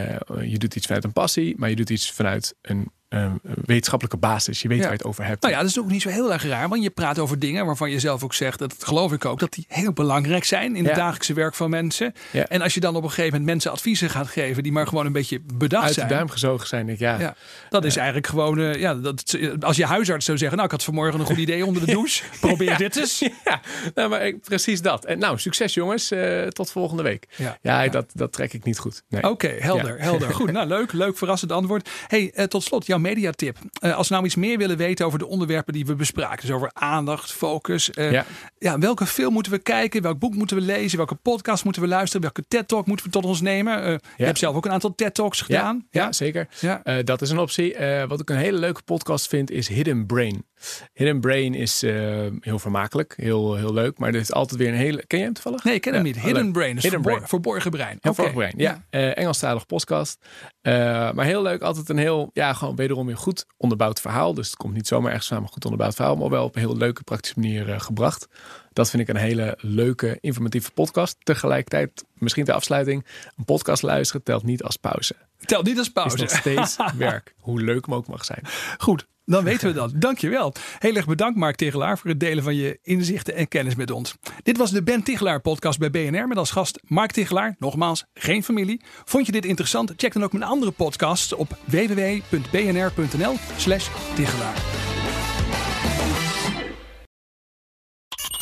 je 0.45 0.57
doet 0.57 0.75
iets 0.75 0.85
vanuit 0.85 1.03
een 1.03 1.13
passie, 1.13 1.53
maar 1.57 1.69
je 1.69 1.75
doet 1.75 1.89
iets 1.89 2.11
vanuit 2.11 2.55
een, 2.61 2.91
een 3.13 3.39
wetenschappelijke 3.65 4.17
basis. 4.19 4.61
Je 4.61 4.67
weet 4.67 4.77
Ja. 4.77 4.83
waar 4.83 4.91
je 4.93 4.97
het 4.97 5.07
over 5.07 5.25
hebt. 5.25 5.41
Nou 5.41 5.53
ja, 5.53 5.59
dat 5.59 5.69
is 5.69 5.79
ook 5.79 5.87
niet 5.91 6.01
zo 6.01 6.09
heel 6.09 6.33
erg 6.33 6.43
raar. 6.47 6.69
Want 6.69 6.83
je 6.83 6.89
praat 6.89 7.19
over 7.19 7.39
dingen 7.39 7.65
waarvan 7.65 7.89
je 7.91 7.99
zelf 7.99 8.23
ook 8.23 8.33
zegt, 8.33 8.59
dat 8.59 8.75
geloof 8.79 9.11
ik 9.13 9.25
ook, 9.25 9.39
dat 9.39 9.51
die 9.53 9.65
heel 9.67 9.93
belangrijk 9.93 10.43
zijn 10.43 10.75
in 10.75 10.85
het 10.85 10.95
dagelijkse 10.95 11.33
werk 11.33 11.53
van 11.55 11.69
mensen. 11.69 12.13
Ja. 12.31 12.45
En 12.47 12.61
als 12.61 12.73
je 12.73 12.79
dan 12.79 12.95
op 12.95 13.03
een 13.03 13.09
gegeven 13.09 13.29
moment 13.31 13.45
mensen 13.49 13.71
adviezen 13.71 14.09
gaat 14.09 14.27
geven 14.27 14.63
die 14.63 14.71
maar 14.71 14.87
gewoon 14.87 15.05
een 15.05 15.11
beetje 15.11 15.39
bedacht 15.53 15.83
uit 15.85 15.93
zijn. 15.93 16.07
de 16.07 16.13
duim 16.13 16.29
gezogen 16.29 16.67
zijn. 16.67 16.85
Denk 16.85 16.99
ik, 16.99 17.03
ja, 17.19 17.35
dat 17.69 17.85
is 17.85 17.95
eigenlijk 17.95 18.27
gewoon, 18.27 18.59
eh, 18.59 18.75
ja, 18.75 18.93
dat, 18.95 19.37
als 19.59 19.77
je 19.77 19.85
huisarts 19.85 20.25
zou 20.25 20.37
zeggen, 20.37 20.57
nou 20.57 20.69
ik 20.69 20.75
had 20.75 20.83
vanmorgen 20.83 21.19
een 21.19 21.25
goed 21.25 21.37
idee 21.37 21.65
onder 21.65 21.85
de 21.85 21.91
douche, 21.97 22.23
probeer 22.39 22.77
dit 22.77 22.95
eens. 22.95 23.19
Ja, 23.43 23.61
nou, 23.95 24.09
maar 24.09 24.25
ik- 24.27 24.41
precies 24.41 24.81
dat. 24.81 25.05
En 25.05 25.19
nou, 25.19 25.39
succes 25.39 25.73
jongens. 25.73 26.11
Eh, 26.11 26.41
tot 26.47 26.71
volgende 26.71 27.03
week. 27.03 27.27
Ja. 27.61 27.87
Dat, 27.87 28.05
dat 28.13 28.31
trek 28.33 28.53
ik 28.53 28.63
niet 28.63 28.77
goed. 28.79 29.03
Nee. 29.09 29.29
Oké, 29.29 29.47
helder, 29.59 29.99
helder. 29.99 30.33
Goed, 30.43 30.51
nou 30.51 30.67
leuk, 30.67 30.91
leuk 30.91 31.17
verrassend 31.17 31.51
antwoord. 31.51 31.89
Hey, 32.07 32.31
eh, 32.33 32.45
tot 32.45 32.63
slot 32.63 32.85
jouw 32.85 32.97
mediatip. 33.03 33.57
Eh, 33.81 33.95
als 33.95 34.07
we 34.07 34.13
nou 34.13 34.25
iets 34.25 34.35
meer 34.35 34.57
willen 34.57 34.77
weten 34.77 35.05
over 35.05 35.19
de 35.19 35.27
onderwerpen 35.27 35.73
die 35.73 35.85
we 35.85 35.95
bespraken, 35.95 36.47
dus 36.47 36.55
over 36.55 36.69
aandacht, 36.73 37.31
focus. 37.31 37.89
eh, 37.91 38.11
ja. 38.11 38.25
Ja. 38.59 38.77
welke 38.79 39.05
film 39.05 39.33
moeten 39.33 39.51
we 39.51 39.57
kijken? 39.59 40.01
Welk 40.01 40.19
boek 40.19 40.35
moeten 40.35 40.57
we 40.57 40.63
lezen? 40.63 40.97
Welke 40.97 41.15
podcast 41.15 41.63
moeten 41.63 41.81
we 41.81 41.87
luisteren? 41.87 42.21
Welke 42.21 42.43
TED 42.47 42.67
Talk 42.67 42.85
moeten 42.85 43.05
we 43.05 43.11
tot 43.11 43.25
ons 43.25 43.41
nemen? 43.41 43.83
Eh, 43.83 43.95
Je 44.17 44.25
hebt 44.25 44.37
zelf 44.37 44.55
ook 44.55 44.65
een 44.65 44.71
aantal 44.71 44.95
TED 44.95 45.13
Talks 45.13 45.41
gedaan. 45.41 45.87
Ja, 45.91 46.11
zeker. 46.11 46.47
Ja. 46.59 46.81
Dat 47.03 47.21
is 47.21 47.29
een 47.29 47.39
optie. 47.39 47.75
Wat 48.07 48.19
ik 48.19 48.29
een 48.29 48.37
hele 48.37 48.57
leuke 48.57 48.81
podcast 48.81 49.27
vind 49.27 49.51
is 49.51 49.67
Hidden 49.67 50.05
Brain. 50.05 50.45
Hidden 50.93 51.19
Brain 51.21 51.53
is 51.53 51.83
eh, 51.83 52.25
heel 52.39 52.59
vermakelijk, 52.59 53.13
heel, 53.17 53.55
heel 53.55 53.73
leuk, 53.73 53.97
maar 53.97 54.09
er 54.09 54.19
is 54.19 54.31
altijd 54.31 54.59
weer 54.59 54.67
een 54.69 54.73
hele. 54.75 55.03
Ken 55.07 55.17
je 55.19 55.23
hem 55.25 55.33
toevallig? 55.33 55.63
Nee, 55.63 55.73
ik 55.73 55.81
ken 55.81 55.93
hem 55.93 56.01
Ja, 56.01 56.07
niet. 56.07 56.17
oh, 56.17 56.23
Hidden 56.23 56.43
leuk. 56.43 56.53
Brain, 56.53 56.73
dus 56.73 56.83
Hidden 56.83 56.99
verbor- 57.01 57.11
Brain. 57.19 57.29
verborgen 57.29 57.71
brein. 57.71 57.97
Ja, 58.01 58.09
Oké. 58.09 58.21
Verborgen 58.21 58.35
Brein. 58.35 58.53
Ja, 58.57 58.83
Eh, 58.89 59.17
Engelstalig 59.17 59.65
podcast. 59.65 60.17
Eh, 60.61 60.73
maar 61.11 61.25
heel 61.25 61.41
leuk. 61.41 61.61
Altijd 61.61 61.89
een 61.89 61.97
heel, 61.97 62.29
ja, 62.33 62.53
gewoon 62.53 62.75
wederom 62.75 63.05
weer 63.05 63.17
goed 63.17 63.45
onderbouwd 63.57 64.01
verhaal. 64.01 64.33
Dus 64.33 64.47
het 64.47 64.55
komt 64.55 64.73
niet 64.73 64.87
zomaar 64.87 65.09
ergens 65.11 65.27
samen 65.27 65.49
goed 65.49 65.63
onderbouwd 65.65 65.95
verhaal, 65.95 66.15
maar 66.15 66.29
wel 66.29 66.43
op 66.43 66.55
een 66.55 66.61
heel 66.61 66.77
leuke, 66.77 67.03
praktische 67.03 67.39
manier 67.39 67.79
gebracht. 67.81 68.27
Dat 68.73 68.89
vind 68.89 69.01
ik 69.01 69.09
een 69.09 69.21
hele 69.21 69.57
leuke, 69.59 70.17
informatieve 70.21 70.71
podcast. 70.71 71.15
Tegelijkertijd, 71.23 72.03
misschien 72.13 72.45
ter 72.45 72.53
afsluiting, 72.53 73.05
een 73.37 73.45
podcast 73.45 73.81
luisteren 73.83 74.23
telt 74.23 74.43
niet 74.43 74.63
als 74.63 74.77
pauze. 74.77 75.15
Tel 75.45 75.61
niet 75.61 75.77
als 75.77 75.87
Is 75.87 75.93
pauze. 75.93 76.17
nog 76.17 76.29
steeds 76.29 76.77
werk, 76.97 77.33
hoe 77.39 77.61
leuk 77.61 77.85
hem 77.85 77.95
ook 77.95 78.07
mag 78.07 78.25
zijn. 78.25 78.41
Goed, 78.77 79.07
dan 79.25 79.43
weten 79.43 79.67
we 79.67 79.73
dat. 79.73 79.91
Dankjewel. 79.95 80.53
Heel 80.79 80.95
erg 80.95 81.05
bedankt 81.05 81.37
Mark 81.37 81.55
Tigelaar 81.55 81.97
voor 81.97 82.09
het 82.09 82.19
delen 82.19 82.43
van 82.43 82.55
je 82.55 82.79
inzichten 82.81 83.35
en 83.35 83.47
kennis 83.47 83.75
met 83.75 83.91
ons. 83.91 84.15
Dit 84.43 84.57
was 84.57 84.71
de 84.71 84.83
Ben 84.83 85.03
Tigelaar 85.03 85.41
podcast 85.41 85.79
bij 85.79 85.91
BNR 85.91 86.27
met 86.27 86.37
als 86.37 86.51
gast 86.51 86.79
Mark 86.83 87.11
Tigelaar. 87.11 87.55
Nogmaals, 87.59 88.05
geen 88.13 88.43
familie. 88.43 88.81
Vond 89.05 89.25
je 89.25 89.31
dit 89.31 89.45
interessant? 89.45 89.93
Check 89.97 90.13
dan 90.13 90.23
ook 90.23 90.33
mijn 90.33 90.43
andere 90.43 90.71
podcasts 90.71 91.33
op 91.33 91.57
www.bnr.nl 91.65 93.35
slash. 93.57 93.87